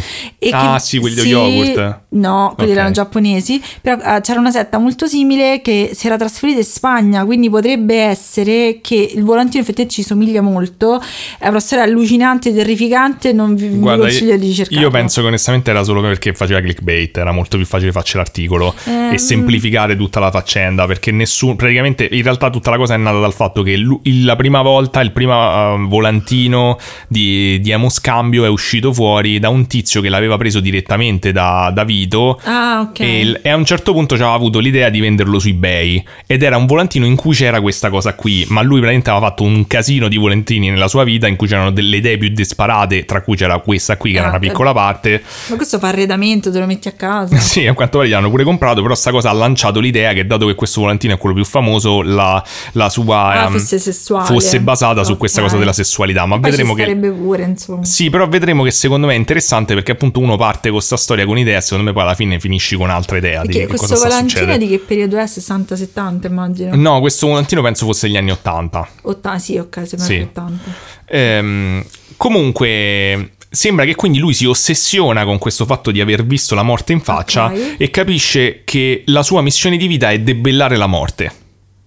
[0.50, 1.98] Ah, che- sì, quelli dello yogurt.
[2.10, 2.76] No, quelli Ok.
[2.78, 3.60] erano giapponesi.
[3.80, 7.24] Però eh, c'era una setta molto simile che si era trasferita in Spagna.
[7.24, 11.00] Quindi potrebbe essere che il volantino effettivamente ci somiglia molto.
[11.38, 13.32] È una storia allucinante, terrificante.
[13.32, 14.80] Non vi, vi Guarda, consiglio di cercarlo.
[14.80, 18.74] io penso che onestamente era solo perché faceva clickbait, era molto più facile farci l'articolo
[18.84, 19.12] Ehm.
[19.12, 23.18] e semplificare tutta la faccenda, perché nessuno, praticamente in realtà tutta la cosa è nata
[23.18, 23.76] dal fatto che
[24.22, 26.78] la prima volta il primo eh, volantino
[27.08, 31.84] di, di emoscambio è uscito fuori da un tizio che l'aveva preso direttamente da, da
[31.84, 33.00] Vito Ah, ok.
[33.00, 36.42] e, e a un certo punto ci aveva avuto l'idea di venderlo su eBay ed
[36.42, 39.66] era un volantino in cui c'era questa cosa qui, ma lui veramente aveva fatto un
[39.66, 43.36] casino di volantini nella sua vita in cui c'erano delle idee più disparate, tra cui
[43.36, 45.22] c'era questa qui che era Ah, una piccola parte.
[45.48, 47.36] Ma questo fa arredamento, te lo metti a casa.
[47.54, 50.26] Sì, a quanto pare gli hanno pure comprato, però sta cosa ha lanciato l'idea che
[50.26, 54.26] dato che questo volantino è quello più famoso, la, la sua Ah, ehm, fosse sessuale.
[54.26, 57.84] fosse basata su questa cosa della sessualità, ma Poi vedremo che pure, insomma.
[57.84, 61.24] sì, però vedremo che secondo me è interessante perché appunto uno parte con questa storia
[61.26, 63.66] con idea e secondo me poi alla fine finisci con altra idea di Perché che
[63.66, 64.64] questo cosa sta succedendo.
[64.64, 65.24] di che periodo è?
[65.24, 66.74] 60-70 immagino.
[66.76, 68.88] No, questo volantino penso fosse gli anni 80.
[69.02, 70.20] 80, sì, ok, sembra Sì.
[70.20, 70.70] 80.
[71.06, 71.84] Ehm,
[72.16, 76.92] comunque, sembra che quindi lui si ossessiona con questo fatto di aver visto la morte
[76.92, 77.74] in faccia Ok.
[77.78, 81.32] e capisce che la sua missione di vita è debellare la morte.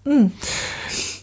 [0.08, 0.26] Mm.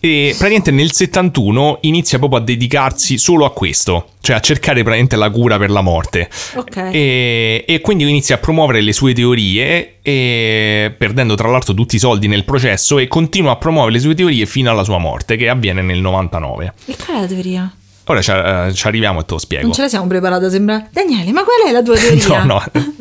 [0.05, 5.17] E praticamente nel 71 inizia proprio a dedicarsi solo a questo, cioè a cercare praticamente
[5.17, 6.29] la cura per la morte.
[6.57, 6.77] Ok.
[6.93, 11.99] E, e quindi inizia a promuovere le sue teorie, e, perdendo tra l'altro tutti i
[11.99, 15.49] soldi nel processo, e continua a promuovere le sue teorie fino alla sua morte, che
[15.49, 16.75] avviene nel 99.
[16.85, 17.75] E qual è la teoria?
[18.07, 19.65] Ora ci, eh, ci arriviamo e te lo spiego.
[19.65, 20.87] Non ce la siamo preparata, sembra.
[20.91, 22.23] Daniele, ma qual è la tua teoria?
[22.45, 22.63] No, no.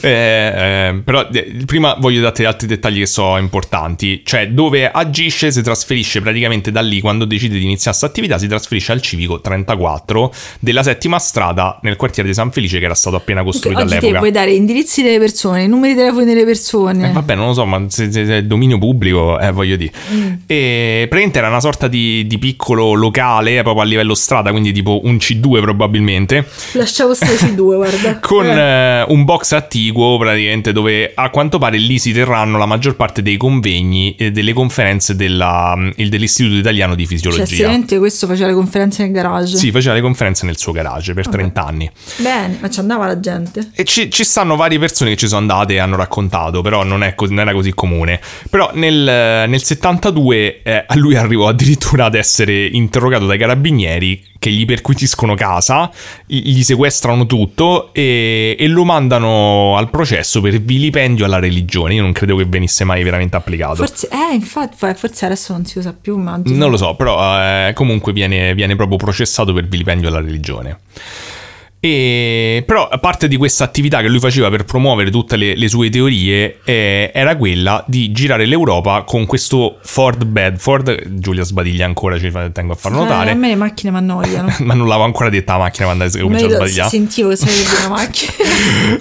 [0.00, 4.22] Eh, eh, però eh, prima voglio darti altri dettagli che sono importanti.
[4.24, 8.46] Cioè, dove agisce si trasferisce praticamente da lì, quando decide di iniziare questa attività, si
[8.46, 13.16] trasferisce al civico 34 della settima strada nel quartiere di San Felice che era stato
[13.16, 14.18] appena costruito te all'epoca.
[14.18, 17.10] puoi dare indirizzi delle persone, numeri di telefono delle persone.
[17.10, 19.92] Eh, vabbè, non lo so, ma se, se- se è dominio pubblico, eh, voglio dire.
[20.12, 20.32] Mm.
[20.46, 24.72] E praticamente era una sorta di, di piccolo locale, eh, proprio a livello strada, quindi
[24.72, 28.18] tipo un C2 probabilmente, Lasciavo stare sui due, guarda.
[28.20, 29.00] con Eh.
[29.00, 33.22] eh, un box attiguo praticamente dove a quanto pare lì si terranno la maggior parte
[33.22, 37.46] dei convegni e delle conferenze della- il- dell'Istituto Italiano di Cioè, Fisiologia.
[37.46, 39.56] seriamente questo faceva le conferenze nel garage.
[39.56, 41.90] sì, faceva le conferenze nel suo garage per 30 anni.
[42.18, 43.70] Bene, ma ci andava la gente.
[43.74, 47.02] E ci, ci stanno varie persone che ci sono andate e hanno raccontato, però non,
[47.02, 48.20] è cos- non era così comune.
[48.48, 54.50] Però nel, nel 72 eh, a lui arrivò addirittura ad essere interrogato dai carabinieri che
[54.50, 55.90] gli perquitiscono casa,
[56.24, 61.92] gli sequestrano tutto e, e lo mandano al processo per vilipendio alla religione.
[61.92, 63.74] Io non credo che venisse mai veramente applicato.
[63.74, 66.56] Forse, eh, infatti, forse adesso non si usa più, immagino.
[66.56, 70.78] Non lo so, però eh, comunque viene, viene proprio processato per vilipendio alla religione.
[71.82, 75.66] E, però a parte di questa attività che lui faceva per promuovere tutte le, le
[75.66, 82.18] sue teorie eh, era quella di girare l'Europa con questo Ford Bedford Giulia sbadiglia ancora
[82.18, 84.54] ci tengo a far Eh, notare a me le macchine mi annoiano.
[84.60, 87.70] ma non l'avevo ancora detta la macchina quando Ma cominciato a sbagliare sentivo che sarebbe
[87.78, 88.32] una macchina.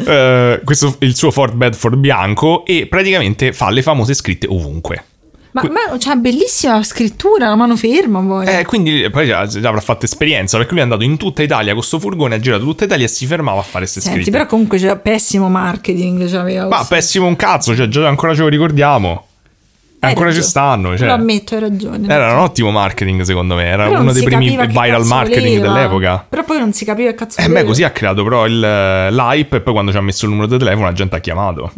[0.05, 5.03] Eh, questo, il suo Ford Bedford bianco e praticamente fa le famose scritte ovunque
[5.51, 8.45] ma, ma c'ha bellissima scrittura, la mano ferma poi.
[8.47, 11.73] Eh, quindi poi già, già avrà fatto esperienza perché lui è andato in tutta Italia
[11.73, 14.31] con sto furgone, ha girato tutta Italia e si fermava a fare queste Senti, scritte.
[14.31, 16.29] però comunque c'era pessimo marketing.
[16.29, 16.95] C'aveva Ma questo.
[16.95, 19.25] pessimo un cazzo, cioè già ancora ce lo ricordiamo.
[20.01, 20.49] Hai ancora ci ragione.
[20.49, 20.97] stanno.
[20.97, 21.07] Cioè.
[21.07, 22.07] Lo ammetto, hai ragione.
[22.07, 25.73] Era un ottimo marketing secondo me, era Però uno dei primi viral marketing voleva.
[25.73, 26.25] dell'epoca.
[26.29, 27.67] Però poi non si capiva che cazzo E me voleva.
[27.67, 30.57] così ha creato però il, l'hype e poi quando ci ha messo il numero di
[30.57, 31.71] telefono la gente ha chiamato.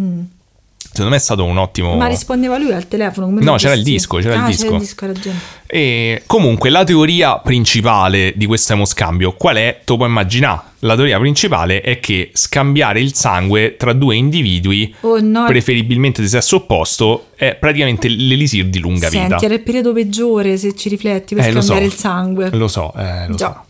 [0.93, 1.95] Secondo me è stato un ottimo...
[1.95, 3.29] Ma rispondeva lui al telefono?
[3.39, 4.63] No, c'era il disco, c'era il ah, disco.
[4.63, 5.39] c'era il disco, hai ragione.
[5.65, 9.79] E comunque la teoria principale di questo emoscambio qual è?
[9.85, 10.59] Tu puoi immaginare.
[10.79, 16.27] La teoria principale è che scambiare il sangue tra due individui, Oh no, preferibilmente di
[16.27, 19.45] sesso opposto, è praticamente l'elisir di lunga senti, vita.
[19.45, 21.85] era il periodo peggiore se ci rifletti per Eh, scambiare so.
[21.85, 22.49] il sangue.
[22.51, 23.63] Lo so, eh, lo Già.
[23.63, 23.69] so.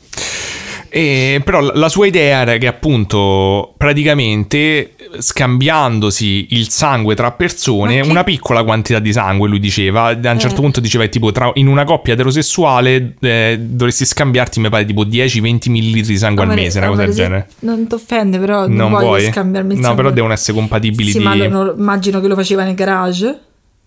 [0.93, 8.25] E, però la- sua idea era che appunto praticamente scambiandosi il sangue tra persone, una
[8.25, 10.61] piccola quantità di sangue, lui diceva, a un certo Eh.
[10.61, 15.69] punto diceva tipo tra- in una coppia eterosessuale eh, dovresti scambiarti mi pare tipo 10-20
[15.69, 17.47] ml di sangue al Amore- mese, una cosa del genere.
[17.59, 19.25] Non ti offende, però non, Non voglio vuoi?
[19.31, 20.01] scambiarmi il No, sangue.
[20.03, 21.23] però devono essere compatibili Sì, di...
[21.23, 23.39] ma lo- immagino che lo faceva nel garage.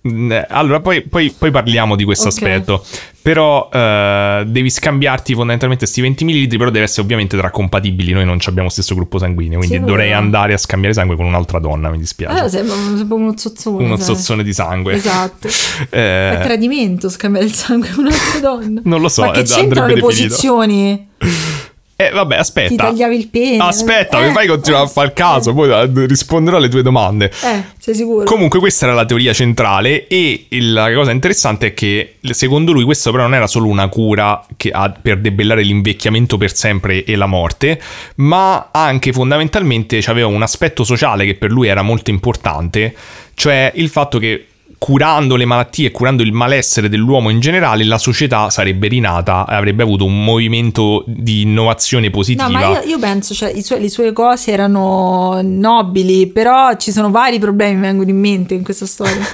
[0.07, 2.35] Mm, eh, Allora, poi, poi- poi parliamo di questo Ok.
[2.35, 2.85] aspetto.
[3.25, 8.13] Però eh, devi scambiarti fondamentalmente questi 20 ml, però deve essere ovviamente tra compatibili.
[8.13, 9.93] Noi non abbiamo lo stesso gruppo sanguigno, quindi Sicuro?
[9.93, 12.33] dovrei andare a scambiare sangue con un'altra donna, mi dispiace.
[12.35, 13.83] Allora sembra, sembra uno zozzone.
[13.83, 14.05] Uno sai.
[14.05, 14.93] zozzone di sangue.
[14.95, 15.49] Esatto.
[15.91, 18.81] Eh, È tradimento scambiare il sangue con un'altra donna.
[18.85, 20.29] Non lo so, Ma che eh, c'entrano andrebbe le definito.
[20.35, 21.09] posizioni?
[21.97, 22.69] eh, vabbè, aspetta.
[22.69, 23.59] Ti tagliavi il pene.
[23.59, 26.83] Aspetta, Eh, mi fai continuare a fare il eh, caso, poi eh, risponderò alle tue
[26.83, 27.27] domande.
[27.27, 28.25] Eh, sei sicuro?
[28.25, 33.13] Comunque questa era la teoria centrale e la cosa interessante è che secondo lui questo
[33.13, 37.27] però non era solo una cura che ha per debellare l'invecchiamento per sempre e la
[37.27, 37.81] morte,
[38.17, 42.95] ma anche fondamentalmente aveva un aspetto sociale che per lui era molto importante,
[43.35, 44.47] cioè il fatto che
[44.85, 49.55] curando le malattie e curando il malessere dell'uomo in generale, la società sarebbe rinata e
[49.55, 52.49] avrebbe avuto un movimento di innovazione positiva.
[52.49, 56.93] No, ma io, io penso, cioè, i suoi- le sue cose erano nobili, però ci
[56.93, 59.25] sono vari problemi che mi vengono in mente in questa storia.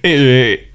[0.00, 0.67] E,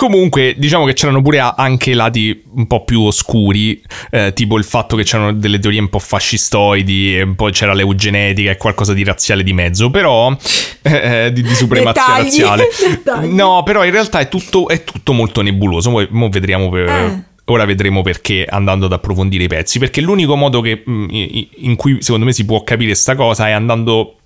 [0.00, 4.96] comunque, diciamo che c'erano pure anche lati un po' più oscuri, eh, tipo il fatto
[4.96, 9.04] che c'erano delle teorie un po' fascistoidi, e un po' c'era l'eugenetica e qualcosa di
[9.04, 10.34] razziale di mezzo, però
[10.80, 12.68] eh, eh, di, di supremazia Dettagli, razziale.
[12.88, 13.34] dettagli.
[13.34, 15.90] No, però in realtà è tutto, è tutto molto nebuloso.
[15.90, 17.24] Mo, mo vedremo per- Eh.
[17.50, 19.78] Ora vedremo perché andando ad approfondire i pezzi.
[19.80, 21.08] Perché l'unico modo che, mm,
[21.56, 24.18] in cui secondo me si può capire sta cosa è andando,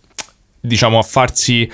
[0.61, 1.69] diciamo, a farsi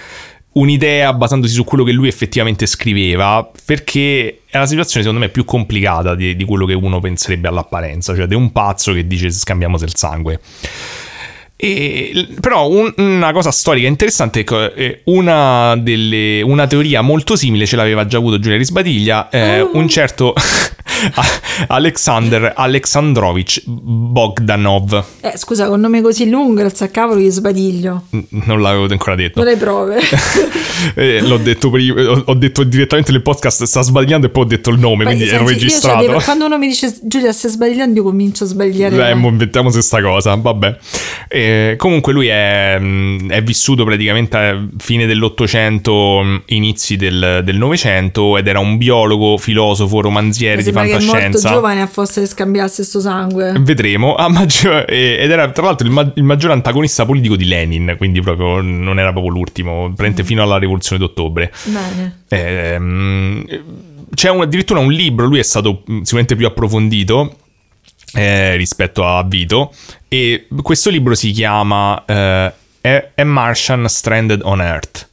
[0.53, 3.49] un'idea basandosi su quello che lui effettivamente scriveva.
[3.65, 8.15] Perché è una situazione, secondo me, più complicata di, di quello che uno penserebbe all'apparenza.
[8.15, 10.41] Cioè, di un pazzo che dice scambiamosi il sangue.
[11.63, 17.37] E, però un- una cosa storica interessante è che eh, una, delle, una teoria molto
[17.37, 19.29] simile ce l'aveva già avuto Giulia Risbadiglia.
[19.29, 19.71] eh, Oh.
[19.75, 20.33] Un certo
[21.69, 25.05] Alexander Alexandrovich Bogdanov.
[25.21, 28.05] Eh, scusa, con nome così lungo, grazie a cavolo, gli sbadiglio.
[28.29, 29.41] Non l'avevo ancora detto.
[29.41, 29.99] Non hai prove.
[30.95, 34.47] Eh, l'ho detto prima, ho ho detto direttamente nel podcast, sta sbagliando e poi ho
[34.47, 35.99] detto il nome, quindi Senti, ero io registrato.
[36.07, 39.11] c'avevo- quando uno mi dice Giulia stai sbagliando, io comincio a sbagliare.
[39.11, 40.79] Eh, mo inventiamo se sta cosa, vabbè.
[41.29, 47.57] Eh, comunque lui è, mh, è vissuto praticamente a fine dell'Ottocento, mh, inizi del del
[47.57, 51.49] Novecento ed era un biologo, filosofo, romanziere di sembra che è morto fantascienza.
[51.53, 53.55] giovane a forza di scambiarsi sto sangue.
[53.61, 54.15] Vedremo.
[54.15, 57.95] Ah, maggio- eh, ed era tra l'altro il, ma- il maggiore antagonista politico di Lenin,
[57.97, 59.85] quindi proprio non era proprio l'ultimo, Mm.
[59.87, 61.53] praticamente fino alla rivoluzione d'ottobre.
[61.65, 62.23] Bene.
[62.29, 63.45] Ehm,
[64.15, 67.37] c'è un- addirittura un libro, lui è stato mh, sicuramente più approfondito
[68.15, 69.73] eh, rispetto a Vito
[70.09, 72.53] e questo libro si chiama eh,
[73.15, 75.09] A Martian Stranded on Earth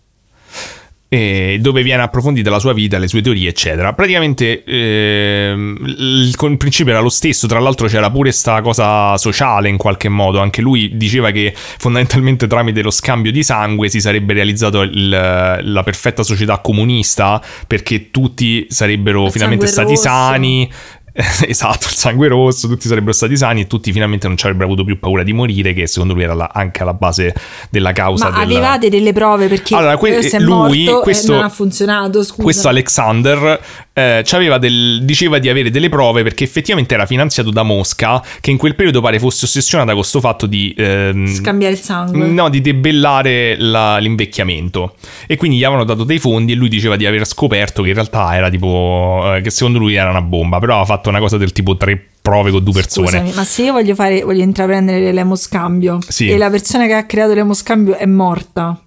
[1.09, 3.93] e dove viene approfondita la sua vita, le sue teorie, eccetera.
[3.93, 9.69] Praticamente ehm, il, il principio era lo stesso, tra l'altro c'era pure sta cosa sociale
[9.69, 14.33] in qualche modo, anche lui diceva che fondamentalmente tramite lo scambio di sangue si sarebbe
[14.33, 20.01] realizzato il- la perfetta società comunista perché tutti sarebbero Il finalmente stati rosso.
[20.03, 20.69] sani.
[21.47, 24.83] Esatto, il sangue rosso, tutti sarebbero stati sani e tutti finalmente non ci avrebbero avuto
[24.83, 27.33] più paura di morire, che secondo lui era la- anche alla base
[27.71, 28.55] della causa Ma del...
[28.55, 32.43] avevate delle prove perché Allora, que- lui, morto questo- non ha funzionato, scusa.
[32.43, 33.59] Questo Alexander
[33.97, 38.57] eh, del- diceva di avere delle prove perché effettivamente era finanziato da Mosca, che in
[38.57, 40.73] quel periodo pare fosse ossessionata con questo fatto di...
[40.77, 42.25] ehm, Scambiare il sangue.
[42.27, 44.95] No, di debellare la- l'invecchiamento.
[45.25, 47.95] E quindi gli avevano dato dei fondi e lui diceva di aver scoperto che in
[47.95, 49.33] realtà era tipo.
[49.35, 50.59] eh, che secondo lui era una bomba.
[50.59, 53.07] Però aveva fatto una cosa del tipo tre prove con due persone.
[53.07, 56.29] Scusami, ma se io voglio fare, voglio intraprendere l'emoscambio Sì.
[56.29, 58.79] e la persona che ha creato l'emoscambio è morta.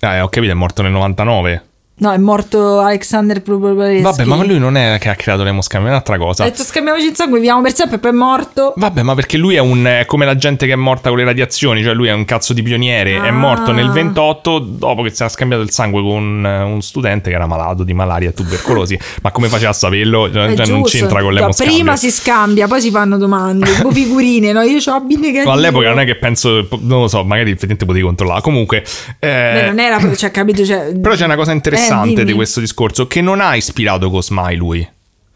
[0.00, 1.64] Eh, ho capito, è morto nel 99.
[2.02, 4.02] No, è morto Alexander Propoleschi.
[4.02, 6.42] Vabbè, ma lui non è che ha creato l'emoscambio, è un'altra cosa.
[6.42, 8.72] Ha detto scambiamoci il sangue, viviamo per sempre e poi è morto.
[8.76, 11.24] Vabbè, ma perché lui è un è come la gente che è morta con le
[11.24, 13.30] radiazioni, cioè lui è un cazzo di pioniere, è Ah.
[13.30, 17.36] morto nel 28 dopo che si era scambiato il sangue con eh, un studente che
[17.36, 18.98] era malato di malaria e tubercolosi.
[19.22, 20.28] ma come faceva a saperlo?
[20.32, 21.74] Cioè, È non c'entra con Cioè, l'emoscambio.
[21.76, 24.62] Prima si scambia, poi si fanno domande, tipo figurine, no?
[24.62, 25.50] Io ho B negativo.
[25.50, 28.40] Ma all'epoca non è che penso, non lo so, magari effettivamente potevi controllare.
[28.40, 28.82] Comunque,
[29.20, 30.64] eh, Beh, non era, cioè, capito?
[30.64, 32.24] Cioè, però c'è una cosa interessante Eh, dimmi.
[32.24, 34.88] di questo discorso che non ha ispirato Cosmai lui.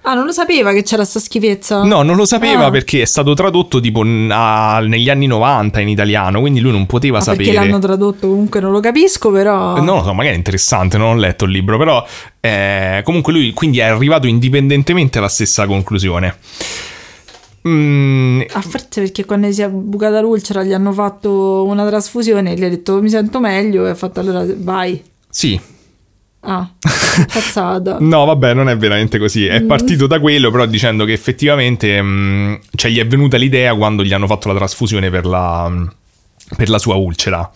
[0.09, 1.83] Ah, non lo sapeva che c'era sta schifezza?
[1.83, 2.71] No, non lo sapeva Ah.
[2.71, 7.17] perché è stato tradotto tipo a- negli anni 90 in italiano, quindi lui non poteva
[7.19, 7.45] Ma sapere.
[7.51, 9.77] perché l'hanno tradotto comunque non lo capisco, però.
[9.77, 12.07] Eh, Non lo so, magari è interessante, non ho letto il libro, però
[12.39, 16.37] eh, comunque lui quindi è arrivato indipendentemente alla stessa conclusione.
[17.67, 22.55] Mm, A forse perché quando si è bucata l'ulcera gli hanno fatto una trasfusione e
[22.55, 25.03] gli ha detto mi sento meglio e ha fatto allora vai.
[25.29, 25.59] sì,
[26.49, 26.71] Ah,
[27.27, 27.97] cazzata.
[28.01, 32.55] no vabbè non è veramente così, è partito da quello però dicendo che effettivamente mm,
[32.75, 35.87] cioè, gli è venuta l'idea quando gli hanno fatto la trasfusione per la, mm,
[36.57, 37.51] per la sua ulcera.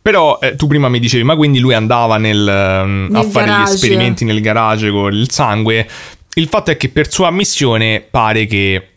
[0.00, 2.38] Però eh, tu prima mi dicevi, ma quindi lui andava nel,
[2.86, 3.70] mm, a fare garage.
[3.70, 5.86] gli esperimenti nel garage con il sangue.
[6.34, 8.88] Il fatto è che per sua ammissione pare che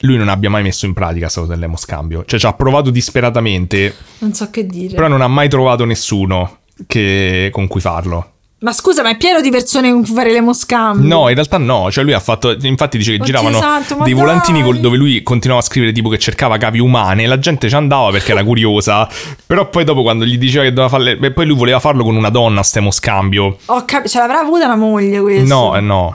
[0.00, 2.24] lui non abbia mai messo in pratica questa cosa dell'emoscambio.
[2.26, 4.94] Cioè ci ha provato disperatamente, Non so che dire.
[4.94, 8.32] però non ha mai trovato nessuno che- con cui farlo.
[8.62, 11.08] Ma scusa, ma è pieno di persone con cui fare l'emoscambio.
[11.08, 14.12] No, in realtà no, cioè lui ha fatto, infatti dice che Oddio giravano santo, dei
[14.12, 17.70] volantini col- dove lui continuava a scrivere tipo che cercava capi umane e la gente
[17.70, 19.08] ci andava perché era curiosa,
[19.46, 22.14] però poi dopo quando gli diceva che doveva farle, beh, poi lui voleva farlo con
[22.16, 23.56] una donna, stemo scambio.
[23.64, 25.54] Ho cap- ce l'avrà avuta una moglie questo.
[25.54, 26.14] No, eh, no.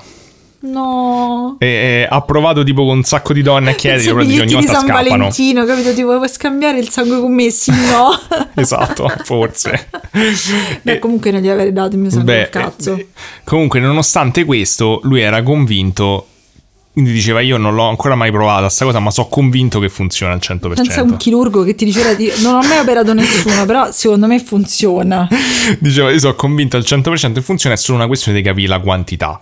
[0.65, 1.57] No.
[1.59, 4.53] E, e ha provato tipo con un sacco di donne a chiedere, però ogni di
[4.53, 5.09] volta San scappano.
[5.09, 5.93] Valentino, capito?
[5.93, 7.49] Tipo, vuoi scambiare il sangue con me?
[7.49, 8.19] Sì, no.
[8.55, 9.87] esatto, forse.
[10.81, 12.95] Beh, E- comunque non gli avrei dato il mio sangue Beh, cazzo.
[12.95, 13.07] eh,
[13.43, 16.27] comunque, nonostante questo, lui era convinto.
[16.93, 20.31] Quindi diceva: Io non l'ho ancora mai provata sta cosa, ma sono convinto che funziona
[20.31, 20.73] al 100%.
[20.75, 22.31] Pensa a un chirurgo che ti diceva di...
[22.37, 25.27] Non ho mai operato nessuno, però secondo me funziona.
[25.79, 28.79] Diceva: Io sono convinto al 100% che funziona, è solo una questione di capire la
[28.79, 29.41] quantità.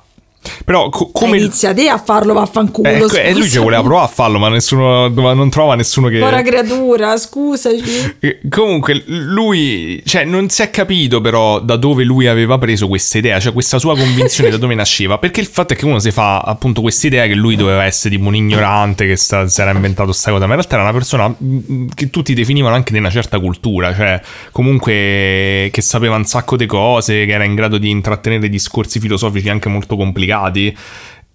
[0.66, 1.38] Però, co- come.
[1.38, 2.90] Inizia te a farlo, vaffanculo.
[2.90, 6.20] Ecco, e lui ci voleva provare a farlo, ma nessuno non trova nessuno che.
[6.20, 8.16] Povera creatura, scusaci.
[8.20, 13.18] Eh, Comunque, lui, cioè, non si è capito però da dove lui aveva preso questa
[13.18, 15.18] idea, cioè questa sua convinzione da dove nasceva.
[15.18, 18.16] Perché il fatto è che uno si fa appunto questa idea che lui doveva essere
[18.16, 20.94] tipo un ignorante che sta- si era inventato sta cosa, ma in realtà era una
[20.94, 24.22] persona mm, che tutti definivano anche di una certa cultura, cioè
[24.52, 29.50] comunque che sapeva un sacco di cose, che era in grado di intrattenere discorsi filosofici
[29.50, 30.32] anche molto complicati.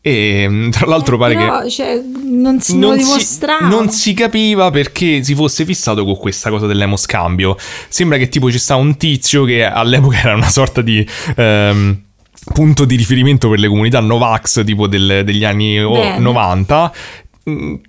[0.00, 4.70] E mm, tra l'altro pare che Però, cioè, non si non si, non si capiva
[4.70, 7.56] perché si fosse fissato con questa cosa dell'emoscambio.
[7.88, 11.06] Sembra che tipo ci sta un tizio che all'epoca era una sorta di...
[11.36, 12.02] ehm,
[12.52, 16.18] punto di riferimento per le comunità Novax tipo del- degli anni Bene.
[16.18, 17.27] 90 mh,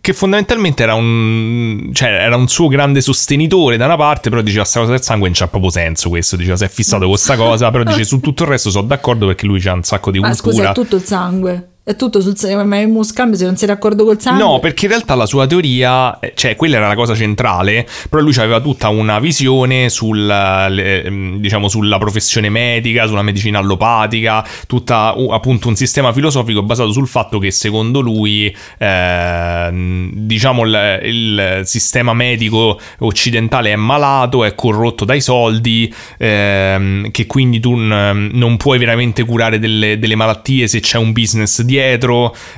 [0.02, 4.64] che fondamentalmente era un, cioè, era un suo grande sostenitore da una parte, però diceva
[4.66, 7.36] sta cosa del sangue non c'ha proprio senso questo, diceva si è fissato con questa
[7.36, 10.20] cosa, però dice su tutto il resto sono d'accordo perché lui c'ha un sacco di
[10.20, 10.52] Ma cultura.
[10.54, 11.69] scusa, è tutto il sangue.
[11.90, 12.36] È tutto sul.
[12.66, 14.44] Ma è scambio se non sei d'accordo col sangue.
[14.44, 18.22] No, perché in realtà la sua teoria, eh, cioè quella era la cosa centrale, però
[18.22, 25.16] lui aveva tutta una visione sul, ehm, diciamo, sulla professione medica, sulla medicina allopatica, tutta
[25.32, 32.14] appunto un sistema filosofico basato sul fatto che secondo lui, ehm, diciamo, il, il sistema
[32.14, 39.26] medico occidentale è malato, è corrotto dai soldi, ehm, che quindi tu non puoi veramente
[39.26, 41.78] curare delle, delle malattie se c'è un business dietro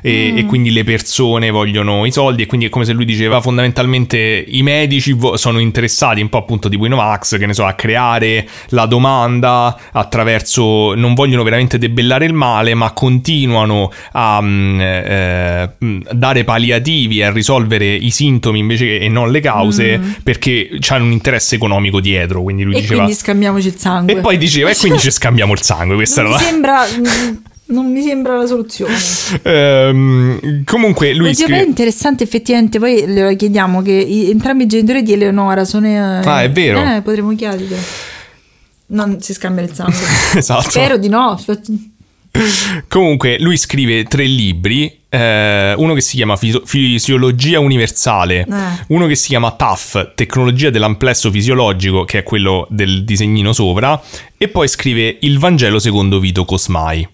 [0.02, 3.42] e, e quindi le persone vogliono i soldi e quindi è come se lui diceva
[3.42, 7.66] fondamentalmente i medici vo- sono interessati un po' appunto tipo i Novax che ne so
[7.66, 14.80] a creare la domanda attraverso non vogliono veramente debellare il male ma continuano a mm,
[14.82, 20.70] eh, mm, dare palliativi a risolvere i sintomi invece che e non le cause perché
[20.90, 24.14] hanno un interesse economico dietro quindi lui e diceva quindi scambiamoci il sangue.
[24.14, 26.86] e poi diceva e quindi ci scambiamo il sangue questa non era mi sembra.
[27.72, 28.94] Non mi sembra la soluzione.
[29.44, 34.68] Ehm, comunque lui però è scrive interessante effettivamente, poi le chiediamo che i- entrambi i
[34.68, 35.88] genitori di Eleonora sono...
[35.88, 36.80] eh, Ah, è vero?
[36.82, 37.82] Eh, potremmo chiederglielo.
[38.88, 39.96] Non si scambia il sangue.
[40.36, 41.40] esatto Spero di no.
[42.88, 45.00] Comunque, lui scrive tre libri.
[45.10, 48.86] eh, uno che si chiama Fisi- Fisiologia Universale, Eh.
[48.88, 54.02] uno che si chiama TAF, Tecnologia dell'amplesso fisiologico, che è quello del disegnino sopra,
[54.38, 57.06] e poi scrive Il Vangelo secondo Vito Cosmai.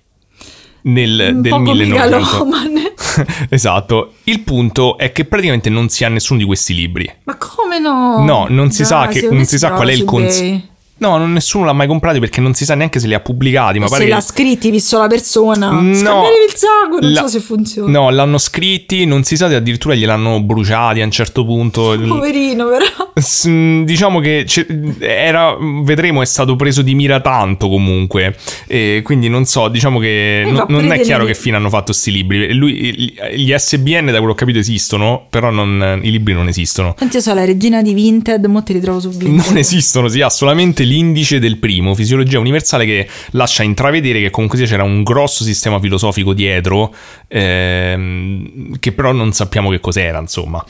[0.87, 2.45] Nel, Un del poco 1900.
[2.45, 2.93] megalomane.
[3.49, 4.13] esatto.
[4.23, 7.09] Il punto è che praticamente non si ha nessuno di questi libri.
[7.23, 8.23] Ma come no?
[8.23, 10.67] No, non si sa Dai, che- non si sa qual è il su cons- eBay.
[10.99, 13.77] No, non- nessuno l'ha mai comprato perché non si sa neanche se li ha pubblicati.
[13.79, 15.69] Ma Se pare che- l'ha scritti, visto la persona.
[15.69, 15.93] No.
[15.93, 17.91] Scambiare il sangue, non La- so se funziona.
[17.91, 21.95] No, l'hanno scritti, non si sa se addirittura gliel'hanno bruciati a un certo punto.
[22.07, 22.85] Poverino, però.
[23.15, 24.65] S- Diciamo che c'è-
[24.99, 28.35] era, vedremo, è stato preso di mira tanto comunque.
[28.67, 31.93] E quindi non so, diciamo che no- fa non è chiaro che fine hanno fatto
[31.93, 32.53] sti libri.
[32.53, 36.93] Lui- gli SBN, da quello che ho capito, esistono, però non- i libri non esistono.
[36.97, 39.45] Tanto io so la regina di Vinted, mo te li trovo su Vinted.
[39.45, 44.57] Non esistono, si ha solamente l'indice del primo, fisiologia universale, che lascia intravedere che comunque
[44.63, 46.93] c'era un grosso sistema filosofico dietro,
[47.27, 50.63] ehm, che però non sappiamo che cos'era, insomma.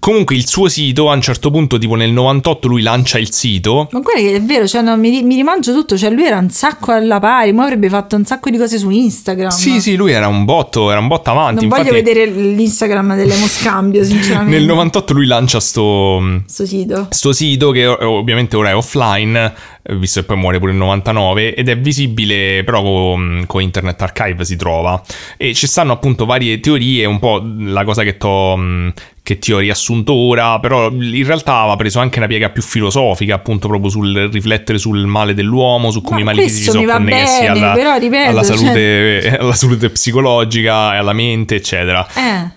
[0.00, 3.88] Comunque il suo sito, a un certo punto, tipo nel 98, lui lancia il sito.
[3.92, 6.50] Ma guarda che è vero, cioè, no, mi, mi rimangio tutto, cioè lui era un
[6.50, 9.50] sacco alla pari, ma avrebbe fatto un sacco di cose su Instagram.
[9.50, 11.60] Sì, sì, lui era un botto, era un botto avanti.
[11.66, 14.58] Non voglio Infatti, vedere l'Instagram dell'Emoscambio, sinceramente.
[14.58, 17.06] nel 98 lui lancia sto, Sto sito.
[17.10, 19.52] sto sito che ovviamente ora è offline,
[19.92, 24.44] visto che poi muore pure il 99, ed è visibile però con, con Internet Archive
[24.44, 25.00] si trova.
[25.36, 28.56] E ci stanno appunto varie teorie, un po' la cosa che t'ho...
[28.56, 28.92] mh,
[29.24, 33.34] che ti ho riassunto ora, però in realtà aveva preso anche una piega più filosofica,
[33.34, 37.40] appunto proprio sul riflettere sul male dell'uomo, su come Ma i mali fisici sono connessi
[37.40, 42.06] bene, alla, però, ripeto, alla cioè- salute, alla salute psicologica, alla mente, eccetera.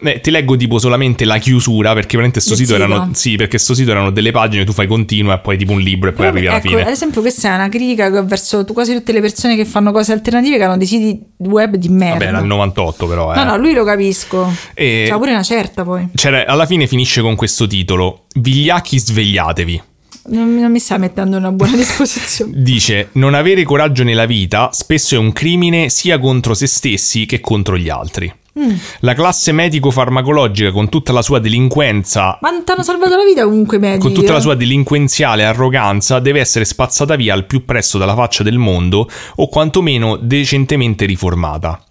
[0.01, 0.09] Eh.
[0.11, 2.84] Eh, ti leggo tipo solamente la chiusura perché veramente sto sito, sito.
[2.84, 5.80] erano sì perché sto sito erano delle pagine tu fai continua e poi tipo un
[5.80, 8.63] libro e poi Però, arrivi alla ecco, fine ad esempio, questa è una critica verso
[8.65, 12.26] quasi tutte le persone che fanno cose alternative che hanno dei siti web di merda.
[12.26, 13.36] vabbè il 98 però eh.
[13.38, 14.51] No, no, lui lo capisco.
[14.74, 16.07] E- C'ha pure una certa poi.
[16.15, 19.82] C'era- alla fine finisce con questo titolo Vigliacchi svegliatevi
[20.30, 22.51] Non, non mi sta mettendo una buona disposizione.
[22.55, 27.39] Dice, non avere coraggio nella vita spesso è un crimine sia contro se stessi che
[27.39, 28.32] contro gli altri.
[28.58, 28.76] Mm.
[29.01, 33.78] La classe medico-farmacologica con tutta la sua delinquenza Ma ti hanno salvato la vita comunque
[33.78, 33.99] medici.
[33.99, 34.34] con tutta eh?
[34.34, 39.08] la sua delinquenziale arroganza deve essere spazzata via al più presto dalla faccia del mondo
[39.36, 41.82] o quantomeno decentemente riformata.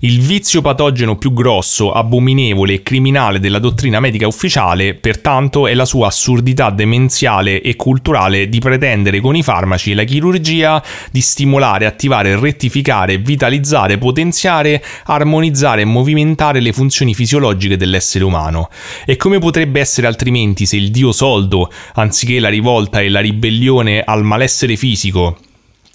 [0.00, 5.84] Il vizio patogeno più grosso, abominevole e criminale della dottrina medica ufficiale, pertanto, è la
[5.84, 11.86] sua assurdità demenziale e culturale di pretendere con i farmaci e la chirurgia di stimolare,
[11.86, 18.68] attivare, rettificare, vitalizzare, potenziare, armonizzare e movimentare le funzioni fisiologiche dell'essere umano.
[19.04, 24.02] E come potrebbe essere altrimenti se il dio soldo, anziché la rivolta e la ribellione
[24.02, 25.38] al malessere fisico,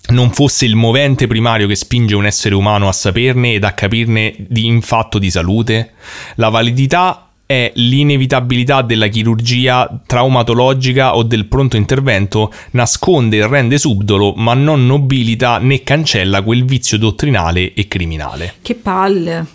[0.10, 4.34] non fosse il movente primario che spinge un essere umano a saperne ed a capirne
[4.38, 5.94] di in fatto di salute?
[6.36, 14.34] La validità è l'inevitabilità della chirurgia traumatologica o del pronto intervento nasconde e rende subdolo,
[14.36, 18.56] ma non nobilita né cancella quel vizio dottrinale e criminale.
[18.62, 19.46] Che palle.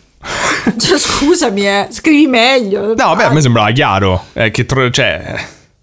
[0.77, 2.87] Cioè, scusami, eh, scrivi meglio.
[2.89, 4.25] No, vabbè, a me sembrava chiaro.
[4.33, 5.35] eh, che tro- cioè,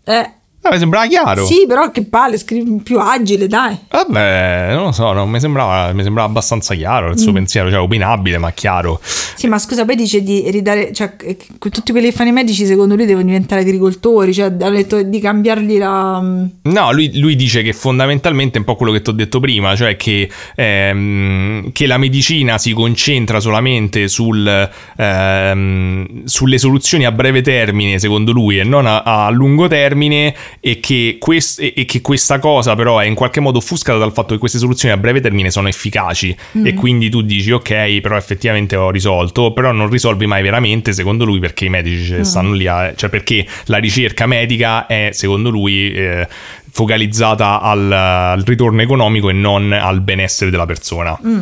[0.04, 0.32] Eh,
[0.64, 1.44] Ah, mi sembrava chiaro.
[1.44, 3.76] Sì, però che palle, scrivi più agile, dai.
[3.90, 7.80] Vabbè, non lo so, non mi, sembrava, mi sembrava abbastanza chiaro il suo pensiero, cioè
[7.80, 9.00] opinabile, ma chiaro.
[9.02, 12.68] Sì, ma scusa, poi dice di ridare, cioè, che tutti quelli che fanno i medici
[12.68, 16.20] secondo lui devono diventare agricoltori, cioè ha detto di cambiargli la...
[16.62, 19.76] No, lui, lui dice che fondamentalmente è un po' quello che ti ho detto prima,
[19.76, 27.42] cioè che, ehm, che la medicina si concentra solamente sul, ehm, sulle soluzioni a breve
[27.42, 32.40] termine, secondo lui, e non a, a lungo termine e che, quest- e che, questa
[32.40, 35.50] cosa però è in qualche modo offuscata dal fatto che queste soluzioni a breve termine
[35.52, 36.66] sono efficaci mm.
[36.66, 41.26] e quindi tu dici ok però effettivamente ho risolto però non risolvi mai veramente secondo
[41.26, 42.22] lui perché i medici mm.
[42.22, 46.28] stanno lì a, cioè perché la ricerca medica è secondo lui eh,
[46.72, 51.40] focalizzata al, al, ritorno economico e non al benessere della persona mm.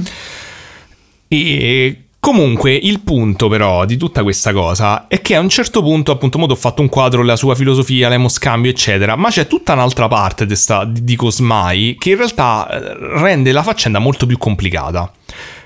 [1.27, 6.11] e Comunque, il punto però di tutta questa cosa è che a un certo punto,
[6.11, 10.45] appunto, ho fatto un quadro, la sua filosofia, l'emoscambio, eccetera, ma c'è tutta un'altra parte
[10.45, 15.11] di, sta, di Cosmai che in realtà eh, rende la faccenda molto più complicata.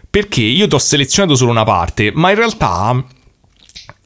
[0.07, 3.03] Perché io ti ho selezionato solo una parte, ma in realtà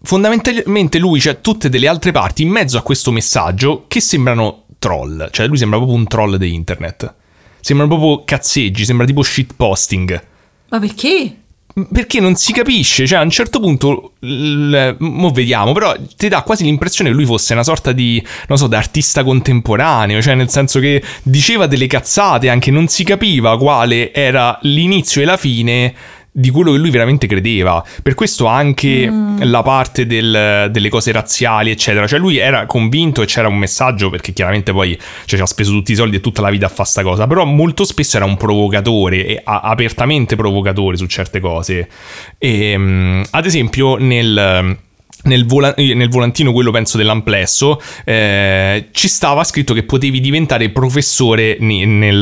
[0.03, 5.29] fondamentalmente lui c'è tutte delle altre parti in mezzo a questo messaggio che sembrano troll,
[5.31, 7.13] cioè lui sembra proprio un troll di internet.
[7.59, 10.23] Sembra proprio cazzeggi, sembra tipo shitposting.
[10.69, 11.41] Ma perché?
[11.91, 16.41] Perché non si capisce, cioè a un certo punto, l- mo vediamo, però ti dà
[16.41, 20.79] quasi l'impressione che lui fosse una sorta di, non so, d'artista contemporaneo, cioè nel senso
[20.79, 25.93] che diceva delle cazzate, anche non si capiva quale era l'inizio e la fine
[26.37, 27.83] di quello che lui veramente credeva.
[28.03, 29.37] Per questo anche mm.
[29.41, 32.05] la parte del, delle cose razziali, eccetera.
[32.05, 34.95] Cioè, lui era convinto e c'era un messaggio, perché chiaramente poi
[35.25, 37.25] cioè, ci ha speso tutti i soldi e tutta la vita a fare sta cosa.
[37.25, 41.89] Però molto spesso era un provocatore, e a, apertamente provocatore su certe cose.
[42.37, 44.77] E, um, ad esempio, nel
[45.23, 51.57] nel, vola- nel, volantino, quello penso dell'amplesso, eh, ci stava scritto che potevi diventare professore
[51.59, 52.19] ni- nel,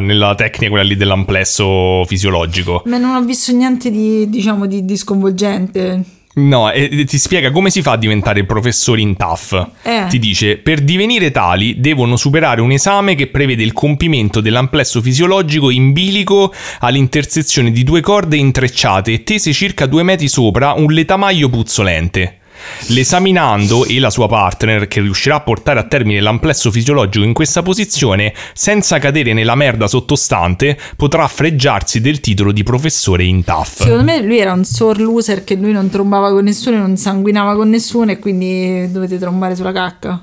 [0.00, 2.82] nella tecnica quella lì dell'amplesso fisiologico.
[2.86, 6.02] Ma non ho visto niente di, diciamo, di, di sconvolgente.
[6.38, 9.68] No, e ti spiega come si fa a diventare professori in TAF.
[9.80, 10.04] Eh.
[10.06, 15.70] Ti dice, per divenire tali devono superare un esame che prevede il compimento dell'amplesso fisiologico
[15.70, 21.48] in bilico all'intersezione di due corde intrecciate e tese circa due metri sopra un letamaio
[21.48, 22.40] puzzolente.
[22.88, 27.62] L'esaminando e la sua partner, che riuscirà a portare a termine l'amplesso fisiologico in questa
[27.62, 33.82] posizione, senza cadere nella merda sottostante, potrà freggiarsi del titolo di professore in TAF.
[33.82, 37.54] Secondo me lui era un sore loser che lui non trombava con nessuno, non sanguinava
[37.54, 40.22] con nessuno e quindi dovete trombare sulla cacca.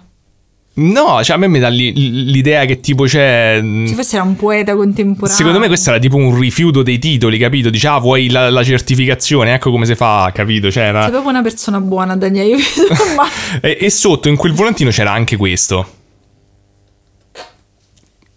[0.75, 3.59] No, cioè a me mi dà l'idea che tipo c'è.
[3.61, 5.35] Mm, Se fosse un poeta contemporaneo.
[5.37, 7.69] Secondo me questo era tipo un rifiuto dei titoli, capito?
[7.69, 9.53] Dice, ah, vuoi la, la certificazione?
[9.53, 10.71] Ecco come si fa, capito?
[10.71, 11.01] Cioè, era...
[11.01, 12.57] Sei proprio una persona buona, Daniele.
[13.61, 16.01] e, e sotto in quel volantino c'era anche questo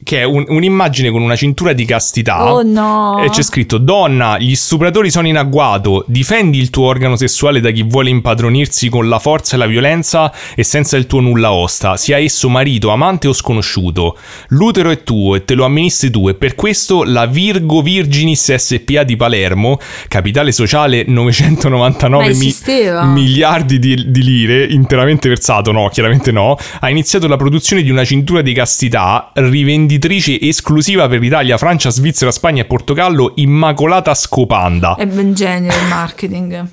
[0.06, 2.52] che è un, un'immagine con una cintura di castità.
[2.52, 3.20] Oh no!
[3.24, 6.04] E c'è scritto: Donna, gli stupratori sono in agguato.
[6.06, 10.32] Difendi il tuo organo sessuale da chi vuole impadronirsi con la forza e la violenza
[10.54, 14.16] e senza il tuo nulla osta, sia esso marito, amante o sconosciuto.
[14.50, 16.28] L'utero è tuo e te lo amministri tu.
[16.28, 22.54] E per questo la Virgo Virginis SPA di Palermo, capitale sociale 999 mi-
[23.12, 28.04] miliardi di, di lire, interamente versato, no, chiaramente no, ha iniziato la produzione di una
[28.04, 34.94] cintura di castità rivendicata venditrice esclusiva per Italia, Francia, Svizzera, Spagna e Portogallo, Immacolata Scopanda.
[34.96, 36.66] È ben genio il marketing.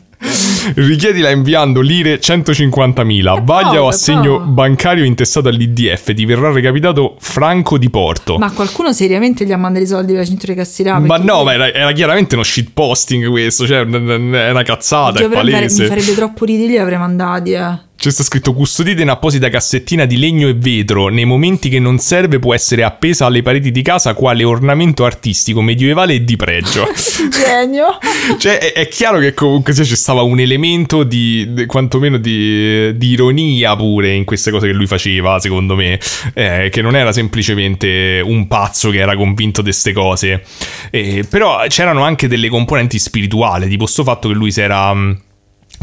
[0.75, 3.43] Richiedila inviando lire 150.000.
[3.43, 6.13] Vaglia o assegno bancario intestato all'IDF.
[6.13, 8.37] Ti verrà recapitato Franco di Porto.
[8.37, 10.99] Ma qualcuno seriamente gli ha mandato i soldi per la cintura di Castirà?
[10.99, 13.67] Ma no, ma era, era, chiaramente uno shitposting questo.
[13.67, 15.23] Cioè, è una cazzata.
[15.23, 15.83] Oddio, è palese.
[15.83, 17.91] Mi farebbe troppo ridere, li avrei mandati, eh.
[18.03, 21.07] C'è sta scritto custodite in apposita cassettina di legno e vetro.
[21.07, 25.61] Nei momenti che non serve può essere appesa alle pareti di casa quale ornamento artistico
[25.61, 26.85] medievale e di pregio.
[27.31, 27.97] Genio.
[28.39, 33.07] cioè è, è, chiaro che comunque ci stava un elemento di, di quantomeno di, di,
[33.07, 35.97] ironia pure in queste cose che lui faceva, secondo me.
[36.33, 40.43] Eh, che non era semplicemente un pazzo che era convinto di queste cose.
[40.91, 44.93] Eh, però c'erano anche delle componenti spirituali, tipo sto fatto che lui si era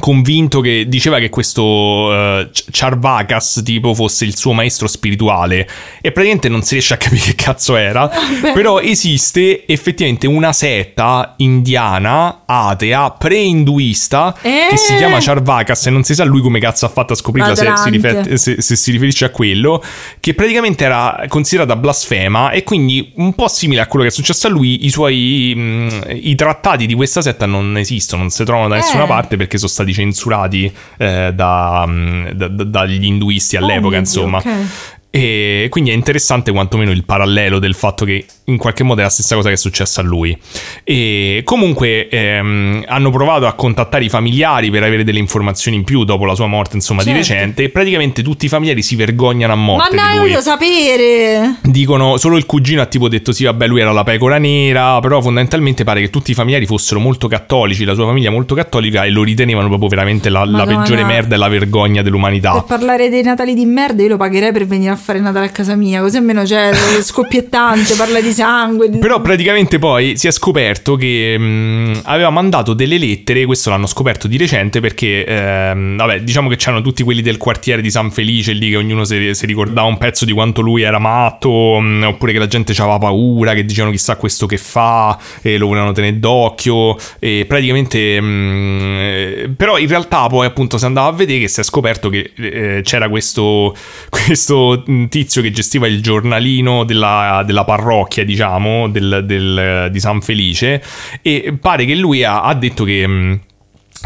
[0.00, 5.68] convinto che diceva che questo uh, Charvakas tipo fosse il suo maestro spirituale
[6.00, 8.10] e praticamente non si riesce a capire che cazzo era
[8.42, 8.52] Beh.
[8.52, 14.66] però esiste effettivamente una setta indiana atea pre-induista eh.
[14.70, 17.54] che si chiama Charvakas e non si sa lui come cazzo ha fatto a scoprirla
[17.54, 19.82] se si, rifer- se, se si, riferisce a quello
[20.18, 24.46] che praticamente era considerata blasfema e quindi un po' simile a quello che è successo
[24.46, 25.90] a lui i suoi mh, mm,
[26.22, 29.08] i trattati di questa setta non esistono non si trovano da nessuna eh.
[29.08, 31.88] parte perché sono stati censurati eh, da,
[32.34, 34.38] da, dagli induisti all'ebbia, oh, insomma.
[34.38, 34.66] Okay.
[35.12, 39.10] E quindi è interessante quantomeno il parallelo del fatto che in qualche modo è la
[39.10, 40.36] stessa cosa che è successa a lui.
[40.84, 46.04] E comunque ehm, hanno provato a contattare i familiari per avere delle informazioni in più
[46.04, 47.12] dopo la sua morte, insomma, Certo.
[47.18, 47.62] di recente.
[47.64, 50.18] E praticamente tutti i familiari si vergognano a Ma morte io lui.
[50.28, 51.56] voglio sapere.
[51.62, 55.20] Dicono solo il cugino ha tipo detto sì, vabbè, lui era la pecora nera, però
[55.20, 59.10] fondamentalmente pare che tutti i familiari fossero molto cattolici, la sua famiglia molto cattolica e
[59.10, 62.52] lo ritenevano proprio veramente la, la peggiore merda e la vergogna dell'umanità.
[62.52, 65.50] Per parlare dei Natali di merda, io lo pagherei per venire a fare Natale a
[65.50, 66.70] casa mia, così almeno c'è
[67.00, 68.88] scoppiettante, parla di sangue.
[68.88, 73.86] di- Però praticamente poi si è scoperto che mh, aveva mandato delle lettere, questo l'hanno
[73.86, 78.10] scoperto di recente perché, ehm, vabbè, diciamo che c'erano tutti quelli del quartiere di San
[78.10, 82.04] Felice lì che ognuno si, si ricordava un pezzo di quanto lui era matto, mh,
[82.06, 85.92] oppure che la gente aveva paura, che dicevano chissà questo che fa, e lo volevano
[85.92, 88.20] tenere d'occhio, e praticamente...
[88.20, 92.08] mh, eh, però in realtà poi appunto si andava a vedere che si è scoperto
[92.08, 93.74] che eh, c'era questo,
[94.08, 100.20] questo mh, tizio che gestiva il giornalino della, della parrocchia, diciamo, del- del- di San
[100.20, 100.82] Felice,
[101.22, 103.06] e pare che lui ha, ha detto che...
[103.06, 103.40] mh,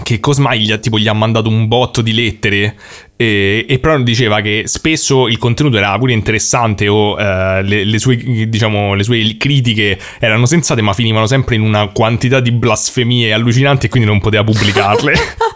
[0.02, 2.74] che Cosmai gli ha, tipo, gli ha mandato un botto di lettere
[3.16, 7.98] e, e però diceva che spesso il contenuto era pure interessante o eh, le, le
[8.00, 8.16] sue,
[8.48, 13.86] diciamo, le sue critiche erano sensate ma finivano sempre in una quantità di blasfemie allucinanti
[13.86, 15.14] e quindi non poteva pubblicarle.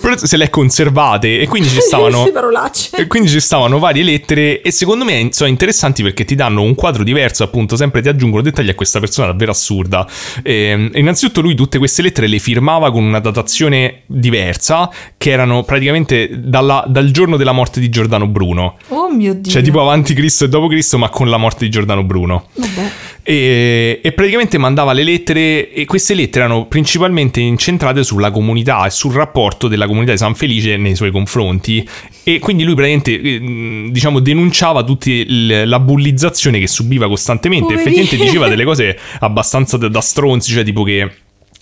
[0.00, 2.24] però se le è conservate e quindi ci stavano...
[2.96, 6.74] E quindi ci stavano varie lettere e secondo me sono interessanti perché ti danno un
[6.74, 10.06] quadro diverso, appunto, sempre ti aggiungono dettagli a questa persona davvero assurda.
[10.42, 16.28] E, innanzitutto lui tutte queste lettere le firmava con una datazione diversa, che erano praticamente
[16.32, 18.76] dalla- dal giorno della morte di Giordano Bruno.
[18.88, 19.50] Oh mio Dio.
[19.50, 22.48] Cioè tipo avanti Cristo e dopo Cristo, ma con la morte di Giordano Bruno.
[22.54, 22.90] Vabbè.
[23.30, 28.90] E, e praticamente mandava le lettere e queste lettere erano principalmente incentrate sulla comunità e
[28.90, 31.86] sul rapporto della comunità di San Felice nei suoi confronti
[32.22, 37.90] e quindi lui praticamente eh, diciamo denunciava tutta la bullizzazione che subiva costantemente Poverino.
[37.90, 41.10] effettivamente diceva delle cose abbastanza da, da stronzi cioè tipo che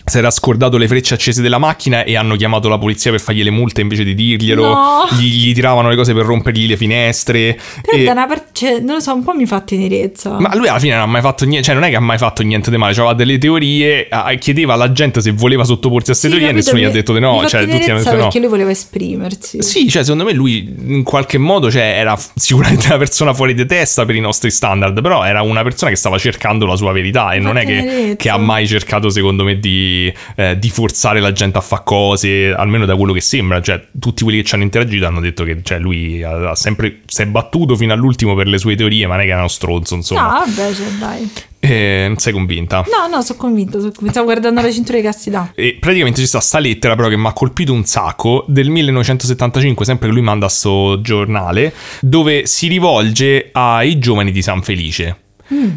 [0.09, 3.43] si era scordato le frecce accese della macchina e hanno chiamato la polizia per fargli
[3.43, 4.63] le multe invece di dirglielo.
[4.65, 5.07] No.
[5.19, 7.59] Gli, gli tiravano le cose per rompergli le finestre.
[7.81, 10.39] Però e- da una parte, cioè, non lo so, un po' mi fa tenerezza.
[10.39, 12.17] ma lui alla fine non ha mai fatto niente, cioè non è che ha mai
[12.17, 14.07] fatto niente di male, aveva delle teorie,
[14.39, 16.93] chiedeva alla gente se voleva sottoporsi a queste Sì, teorie e nessuno gli ha mi-
[16.93, 18.21] detto di mi no, fa cioè tutti hanno detto no.
[18.23, 19.61] perché lui voleva esprimersi.
[19.61, 23.65] Sì, cioè secondo me lui in qualche modo cioè, era sicuramente una persona fuori di
[23.65, 27.31] testa per i nostri standard, però era una persona che stava cercando la sua verità
[27.33, 29.95] e non è che, che ha mai cercato secondo me di,
[30.35, 34.23] eh, di forzare la gente a fare cose, almeno da quello che sembra, cioè tutti
[34.23, 37.75] quelli che ci hanno interagito hanno detto che cioè, lui ha, sempre, si è battuto
[37.75, 40.43] fino all'ultimo per le sue teorie, ma non è che era uno stronzo No, insomma.
[40.45, 41.31] vabbè, cioè, dai.
[41.59, 42.85] Eh, non sei convinta?
[42.87, 44.11] No, no, sono convinta, sono convinta.
[44.11, 45.51] Stavo guardando la cintura di castità.
[45.55, 49.83] E praticamente ci sta sta lettera però che mi ha colpito un sacco del 1975,
[49.85, 55.17] sempre che lui manda sto giornale, dove si rivolge ai giovani di San Felice.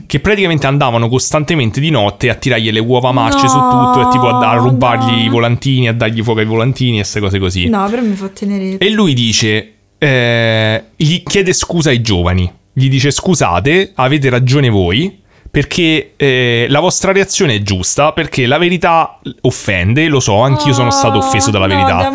[0.06, 4.12] Che praticamente andavano costantemente di notte a tirargli le uova marce No, su tutto e
[4.12, 5.24] tipo a, a rubargli no.
[5.24, 7.68] i volantini, a dargli fuoco ai volantini e queste cose così.
[7.68, 8.84] No, però mi fa tenerezza.
[8.84, 12.51] E lui dice, eh, gli chiede scusa ai giovani.
[12.72, 15.19] Gli dice scusate, avete ragione voi,
[15.51, 20.90] perché eh, la vostra reazione è giusta, perché la verità offende, lo so, anch'io sono
[20.93, 22.12] stato offeso dalla no, verità.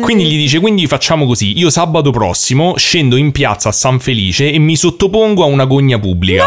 [0.00, 4.50] Quindi gli dice, quindi facciamo così, io sabato prossimo scendo in piazza a San Felice
[4.50, 6.46] e mi sottopongo a una gogna pubblica.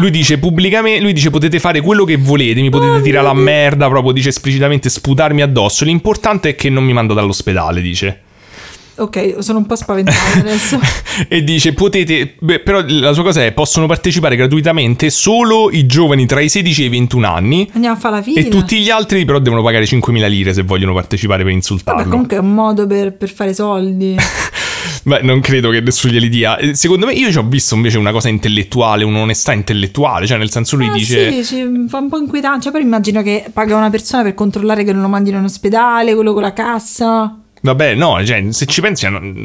[0.00, 3.88] Lui dice pubblicamente, lui dice potete fare quello che volete, mi potete tirare la merda,
[3.88, 8.22] proprio dice esplicitamente sputarmi addosso, l'importante è che non mi mandate all'ospedale, dice.
[8.98, 10.78] Ok, sono un po' spaventata adesso.
[11.28, 16.26] e dice potete beh, però la sua cosa è possono partecipare gratuitamente solo i giovani
[16.26, 18.40] tra i 16 e i 21 anni Andiamo a fare la fila.
[18.40, 22.10] e tutti gli altri però devono pagare 5.000 lire se vogliono partecipare per insultarlo Vabbè,
[22.10, 24.16] comunque è un modo per, per fare soldi.
[25.04, 28.10] Beh, non credo che nessuno glieli dia secondo me io ci ho visto invece una
[28.10, 32.18] cosa intellettuale un'onestà intellettuale cioè nel senso lui Ah, dice Sì, sì, fa un po'
[32.18, 32.62] inquietante.
[32.64, 36.14] Cioè, però immagino che paga una persona per controllare che non lo mandino in ospedale,
[36.14, 37.38] quello con la cassa.
[37.60, 39.02] Vabbè, no, cioè, se ci pensi,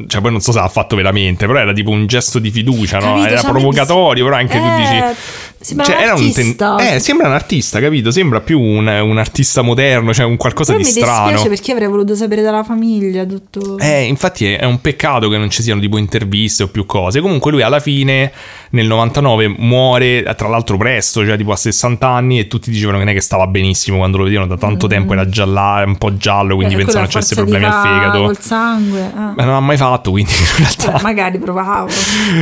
[0.07, 2.99] cioè, poi non so se l'ha fatto veramente, però era tipo un gesto di fiducia,
[2.99, 3.05] no?
[3.15, 3.27] Capito?
[3.27, 5.21] Era Cioè, provocatorio, però anche tu Eh, dici.
[5.59, 6.77] Sembra cioè, un artista.
[6.95, 8.11] eh, sembra un artista, capito?
[8.11, 11.23] Sembra più un, un artista moderno, cioè un qualcosa Però di mi strano.
[11.29, 13.77] dispiace perché avrei voluto sapere dalla famiglia tutto.
[13.79, 17.19] Eh, infatti è, è un peccato che non ci siano tipo interviste o più cose.
[17.21, 18.31] Comunque lui alla fine
[18.71, 23.03] nel 99 muore, tra l'altro presto, cioè tipo a 60 anni e tutti dicevano che
[23.03, 25.97] non è che stava benissimo quando lo vedevano da tanto tempo era già là, un
[25.97, 26.79] po' giallo, quindi Mm.
[26.79, 27.81] Eh, pensavano quello a c'avesse forza di problemi al
[28.11, 28.23] fegato.
[28.23, 28.99] Col sangue.
[28.99, 29.33] eh.
[29.35, 31.87] Ma non ha mai fatto, quindi in realtà Beh, magari provavo.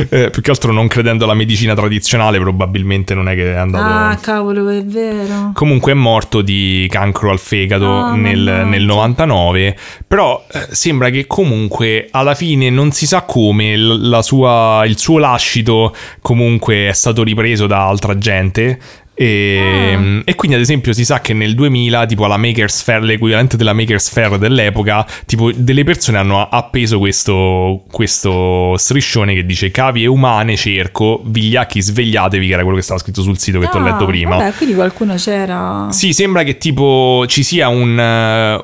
[0.08, 3.56] eh, più che altro non credendo alla medicina tradizionale probabilmente probabilmente non è che è
[3.56, 3.84] andato...
[3.84, 5.50] Ah, cavolo, è vero.
[5.54, 9.76] Comunque è morto di cancro al fegato Ah, nel, nel 99,
[10.06, 13.76] però eh, sembra che comunque alla fine non si sa come
[14.22, 18.78] sua- il suo lascito comunque è stato ripreso da altra gente.
[19.14, 20.22] E, Ah.
[20.24, 23.74] e quindi ad esempio si sa che nel 2000 tipo alla Maker's Fair l'equivalente della
[23.74, 30.56] Maker's Fair dell'epoca tipo delle persone hanno appeso questo, questo striscione che dice cavie umane
[30.56, 33.84] cerco vigliacchi svegliatevi che era quello che stava scritto sul sito che ti ho Ah,
[33.92, 35.88] letto prima Vabbè, quindi qualcuno c'era.
[35.90, 37.90] sì, sembra che tipo ci sia un,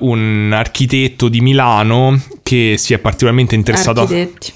[0.01, 4.01] un architetto di Milano che si è particolarmente interessato.
[4.01, 4.53] a- Architetti.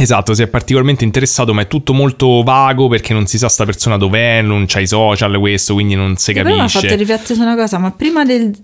[0.00, 3.64] Esatto, si è particolarmente interessato, ma è tutto molto vago perché non si sa sta
[3.64, 6.80] persona dov'è, non c'ha i social, questo, quindi non si Però mi ha capisce.
[6.80, 8.54] fatto riflettere su una cosa, ma prima del...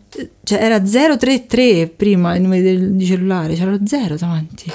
[0.45, 4.71] cioè era 033 prima il numero del, di cellulare, c'era lo 0 davanti.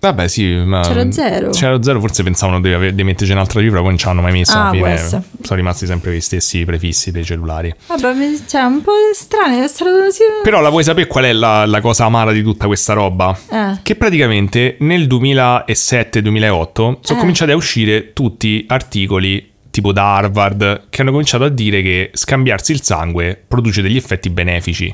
[0.00, 0.80] Vabbè, sì, ma.
[0.82, 1.50] C'era zero.
[1.50, 4.56] C'era zero, forse pensavano di, di metterci un'altra cifra, poi non ci hanno mai messo.
[4.56, 5.24] Ah, alla fine sono
[5.56, 7.74] rimasti sempre gli stessi prefissi dei cellulari.
[7.86, 8.14] Vabbè,
[8.46, 10.22] cioè un po' strano, è stato così...
[10.42, 13.36] Però la vuoi sapere qual è la, la cosa amara di tutta questa roba?
[13.50, 13.78] Eh.
[13.82, 17.16] Che praticamente nel 2007-2008 sono Eh.
[17.16, 22.72] cominciati a uscire tutti articoli tipo da Harvard che hanno cominciato a dire che scambiarsi
[22.72, 24.92] il sangue produce degli effetti benefici.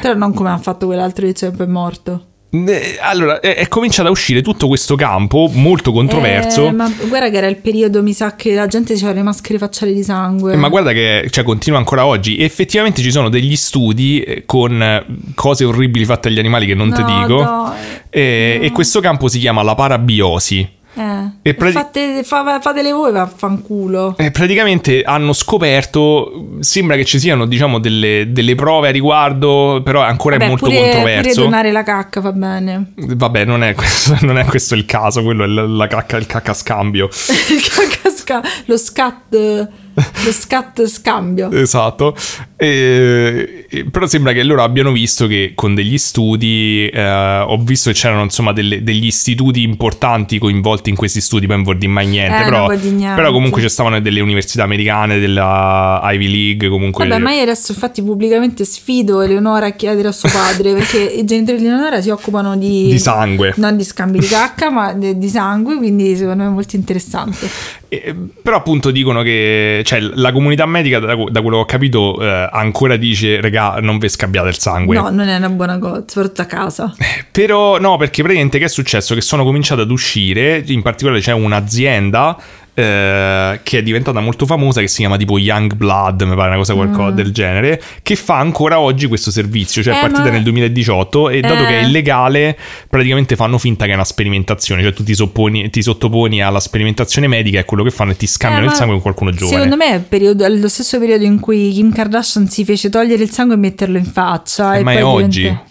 [0.00, 2.24] Però non come ha fatto quell'altro che è morto.
[2.52, 6.66] Eh, Allora, è, è cominciato a uscire tutto questo campo molto controverso.
[6.66, 9.58] Eh, ma guarda che era il periodo, mi sa che la gente faceva le maschere
[9.58, 10.54] facciali di sangue.
[10.54, 12.38] Eh, Ma guarda che cioè, continua ancora oggi.
[12.42, 15.06] Effettivamente ci sono degli studi eh, con eh,
[15.36, 17.42] cose orribili fatte agli animali che non No, dico.
[17.42, 17.76] dai.
[18.10, 20.78] E, e questo campo si chiama la parabiosi.
[20.92, 21.30] Eh.
[21.42, 24.16] E prati- Fate, fa- fatele voi, vaffanculo.
[24.18, 30.00] Eh, praticamente hanno scoperto, sembra che ci siano diciamo delle, delle prove a riguardo, però
[30.00, 31.42] ancora Vabbè, è molto pure, pure controverso.
[31.42, 32.92] donare la cacca va bene.
[32.96, 36.26] Vabbè, non è, questo, non è questo il caso, quello è la, la cacca, il
[36.26, 37.08] cacca scambio.
[37.50, 39.68] Il cacca sca- lo scat
[40.24, 41.50] lo scat scambio.
[41.52, 42.16] Esatto,
[42.56, 47.90] E- e- però sembra che loro abbiano visto che con degli studi, eh, ho visto
[47.90, 51.90] che c'erano insomma delle- degli istituti importanti coinvolti in questi studi, poi non vuol dire
[51.90, 52.66] mai niente, Eh, però,
[53.14, 57.06] però comunque ci stavano delle università americane, della Ivy League, comunque...
[57.06, 61.24] Vabbè, ma io adesso infatti pubblicamente sfido Eleonora a chiedere a suo padre perché i
[61.24, 63.54] genitori di Eleonora si occupano di, Di sangue.
[63.56, 67.48] non di scambi di cacca, ma di sangue, quindi secondo me è molto interessante.
[67.88, 72.16] Eh, però appunto dicono che cioè, la comunità medica, da, da quello che ho capito,
[72.22, 74.94] eh, ancora dice, regà, non vi scambiate il sangue.
[74.94, 76.94] No, non è una buona cosa, soprattutto a casa.
[77.32, 79.16] Però no, perché praticamente che è successo?
[79.16, 82.38] Che sono cominciate ad uscire, in particolare c'è un'azienda
[82.74, 86.56] eh, che è diventata molto famosa che si chiama tipo Young Blood, mi pare una
[86.56, 89.98] cosa qualcosa del genere, che fa ancora oggi questo servizio, cioè è Mm.
[89.98, 91.66] Eh, partita ma- nel 2018 e dato Eh.
[91.66, 92.56] che è illegale
[92.88, 97.26] praticamente fanno finta che è una sperimentazione, cioè tu ti, sopponi- ti sottoponi alla sperimentazione
[97.26, 99.62] medica e quello che fanno è ti scambiano Eh, il sangue con qualcuno giovane.
[99.62, 103.30] Secondo me è periodo- lo stesso periodo in cui Kim Kardashian si fece togliere il
[103.30, 104.76] sangue e metterlo in faccia.
[104.76, 105.40] Eh, e ma è oggi.
[105.42, 105.64] diventa-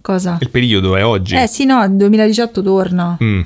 [0.00, 0.38] Cosa?
[0.40, 1.34] Il periodo è oggi.
[1.34, 3.18] Eh sì, no, il 2018 torna.
[3.20, 3.40] Mm.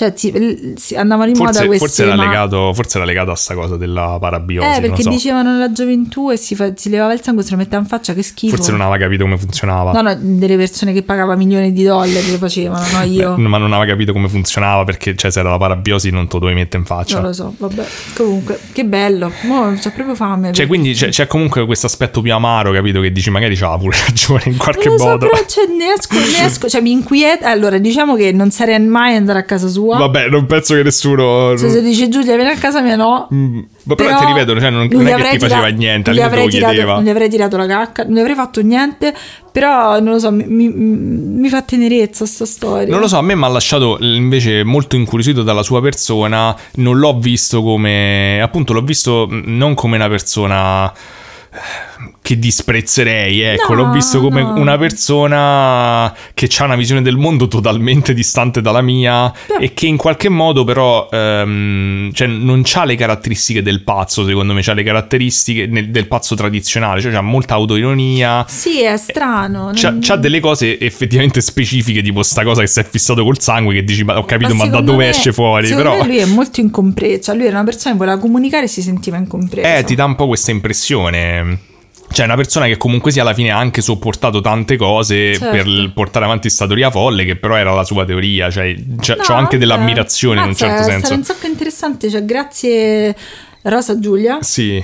[0.00, 1.84] Cioè, si, si- andavano in moda Forse, questi...
[1.84, 4.66] forse, era ma- legato, forse era legato a sta cosa della parabiosi.
[4.66, 5.10] Eh, non perché so.
[5.10, 7.86] dicevano nella gioventù e si, fa- si levava il sangue e se lo metteva in
[7.86, 8.56] faccia, che schifo.
[8.56, 9.92] Forse non aveva capito come funzionava.
[9.92, 13.34] No, no, delle persone che pagava milioni di dollari lo facevano, no io.
[13.34, 16.32] Beh, ma non aveva capito come funzionava perché cioè, se era la parabiosi non te
[16.32, 17.16] lo dovevi mettere in faccia.
[17.18, 17.86] Non lo so, vabbè.
[18.16, 19.30] Comunque, che bello.
[19.42, 20.52] Mo c'ho proprio fame.
[20.52, 23.02] Cioè, quindi c'è, c'è comunque questo aspetto più amaro, capito?
[23.02, 25.28] Che dici magari c'ha pure ragione in qualche lo so, modo.
[25.28, 27.50] però cioè, ne esco, ne esco, cioè mi inquieta.
[27.50, 29.89] Allora, diciamo che non sarei mai andare a casa sua.
[29.98, 31.56] Vabbè, non penso che nessuno.
[31.56, 33.28] Se, se dice Giulia, vieni a casa mia, no.
[33.32, 36.18] Mm, Ma però, ti ripeto, cioè, non, non è che ti faceva tira- niente, non
[36.46, 36.74] gli tirato-.
[36.94, 39.14] Non gli avrei tirato la cacca, non gli avrei fatto niente.
[39.52, 42.88] Però non lo so, mi, mi- mi fa tenerezza sta storia.
[42.88, 46.54] Non lo so, a me mi ha lasciato invece molto incuriosito dalla sua persona.
[46.76, 48.40] Non l'ho visto come.
[48.40, 54.20] Appunto, l'ho visto mm, non come una persona eh, che disprezzerei, ecco, No, l'ho visto
[54.20, 54.52] come no.
[54.54, 59.64] una persona che ha una visione del mondo totalmente distante dalla mia Beh.
[59.64, 64.52] e che in qualche modo però ehm, cioè, non ha le caratteristiche del pazzo, secondo
[64.52, 68.44] me, ha le caratteristiche nel- del pazzo tradizionale, cioè ha molta autoironia.
[68.46, 69.70] Sì, è strano.
[69.74, 73.40] C'ha, non- c'ha delle cose effettivamente specifiche, tipo sta cosa che si è fissato col
[73.40, 75.68] sangue, che dici, ma ho capito, ma, da secondo dove me- esce fuori?
[75.74, 77.22] Però, lui è molto incompreso.
[77.22, 79.66] Cioè, lui era una persona che voleva comunicare e si sentiva incompreso.
[79.66, 81.68] eh, ti dà un po' questa impressione.
[82.12, 85.50] Cioè, una persona che comunque sia alla fine ha anche sopportato tante cose Certo.
[85.50, 88.50] per portare avanti sta teoria folle, che però era la sua teoria.
[88.50, 91.06] Cioè, c'ho, No, c'ho anche dell'ammirazione in un certo È senso.
[91.06, 92.10] stato un sacco interessante.
[92.10, 93.14] Cioè, grazie
[93.62, 94.82] Rosa Giulia Sì,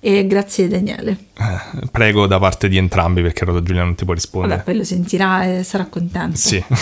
[0.00, 1.16] e grazie Daniele.
[1.36, 4.52] Eh, prego da parte di entrambi perché Rosa Giulia non ti può rispondere.
[4.56, 6.36] Vabbè, poi lo sentirà e sarà contento.
[6.36, 6.62] Sì.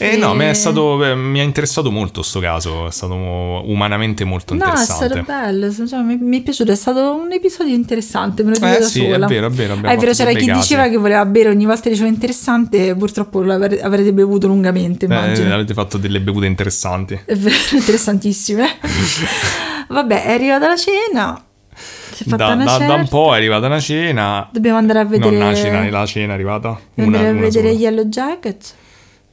[0.00, 4.22] Eh no, mi, è stato, eh, mi ha interessato molto sto caso, è stato umanamente
[4.24, 5.06] molto No, è interessante.
[5.06, 8.66] stato bello, cioè, mi, mi è piaciuto, è stato un episodio interessante, me lo dico
[8.66, 9.26] Eh da sì, è sola.
[9.26, 11.82] vero, è vero, Ah, è vero, c'era chi bei diceva che voleva bere ogni volta
[11.82, 15.52] che diceva interessante, purtroppo lo avre- avrete bevuto lungamente, Eh, immagino.
[15.52, 17.20] avete fatto delle bevute interessanti.
[17.24, 18.66] È vero, interessantissime.
[19.88, 21.42] Vabbè, è arrivata la cena.
[22.18, 24.48] È Da, da- da un po' è arrivata una cena.
[24.52, 25.30] Dobbiamo andare a vedere.
[25.36, 26.78] Non una cena, la cena è arrivata.
[26.94, 27.70] Dobbiamo Una, andare a vedere.
[27.70, 28.74] Yellow Jacket.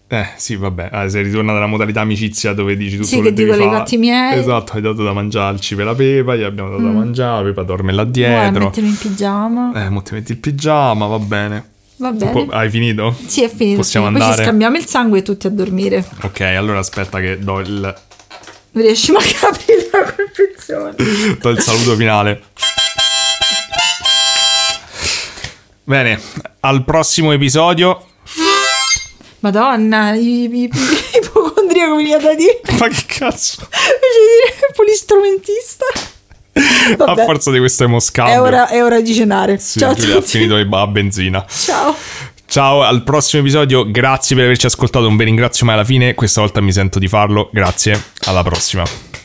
[0.07, 3.44] Eh sì, vabbè, ah, sei ritorna dalla modalità amicizia dove dici tutto Sì, quello che
[3.44, 3.69] dico fare.
[3.77, 4.38] fatti miei.
[4.38, 6.95] Esatto, hai dato da mangiarci per la Pepa, gli abbiamo dato da Mm.
[6.95, 8.65] mangiare, la Pepa dorme là dietro.
[8.65, 9.72] mettiamo in pigiama.
[9.86, 11.69] Eh, mo ti metti il pigiama, va bene.
[11.98, 12.32] Va bene.
[12.32, 13.15] Po- hai finito?
[13.26, 13.77] Sì, è finito.
[13.77, 14.11] Possiamo sì.
[14.11, 14.44] Poi ci andare?
[14.48, 16.06] scambiamo il sangue e tutti a dormire.
[16.22, 17.69] Ok, allora aspetta che do il,
[18.72, 20.95] Non riesci mai a capire la confezione.
[21.41, 22.44] do il saluto finale.
[25.84, 26.19] Bene,
[26.61, 28.06] al prossimo episodio.
[29.45, 30.69] Madonna, i, i, i
[31.22, 32.61] ipocondriaco viene da dire.
[32.80, 33.61] Ma che cazzo?
[33.61, 35.85] Invece di dire polistrumentista.
[37.03, 38.34] A Vabbè, forza di questo emoscambio.
[38.34, 39.59] è ora, è ora di cenare.
[39.59, 40.31] Sì, Ciao a Giulia ha tutti.
[40.31, 41.45] finito di a benzina.
[41.47, 41.95] Ciao.
[42.47, 43.89] Ciao, al prossimo episodio.
[43.91, 45.05] Grazie per averci ascoltato.
[45.05, 46.13] Non vi ringrazio mai alla fine.
[46.15, 47.49] Questa volta mi sento di farlo.
[47.51, 48.01] Grazie.
[48.26, 49.24] Alla prossima.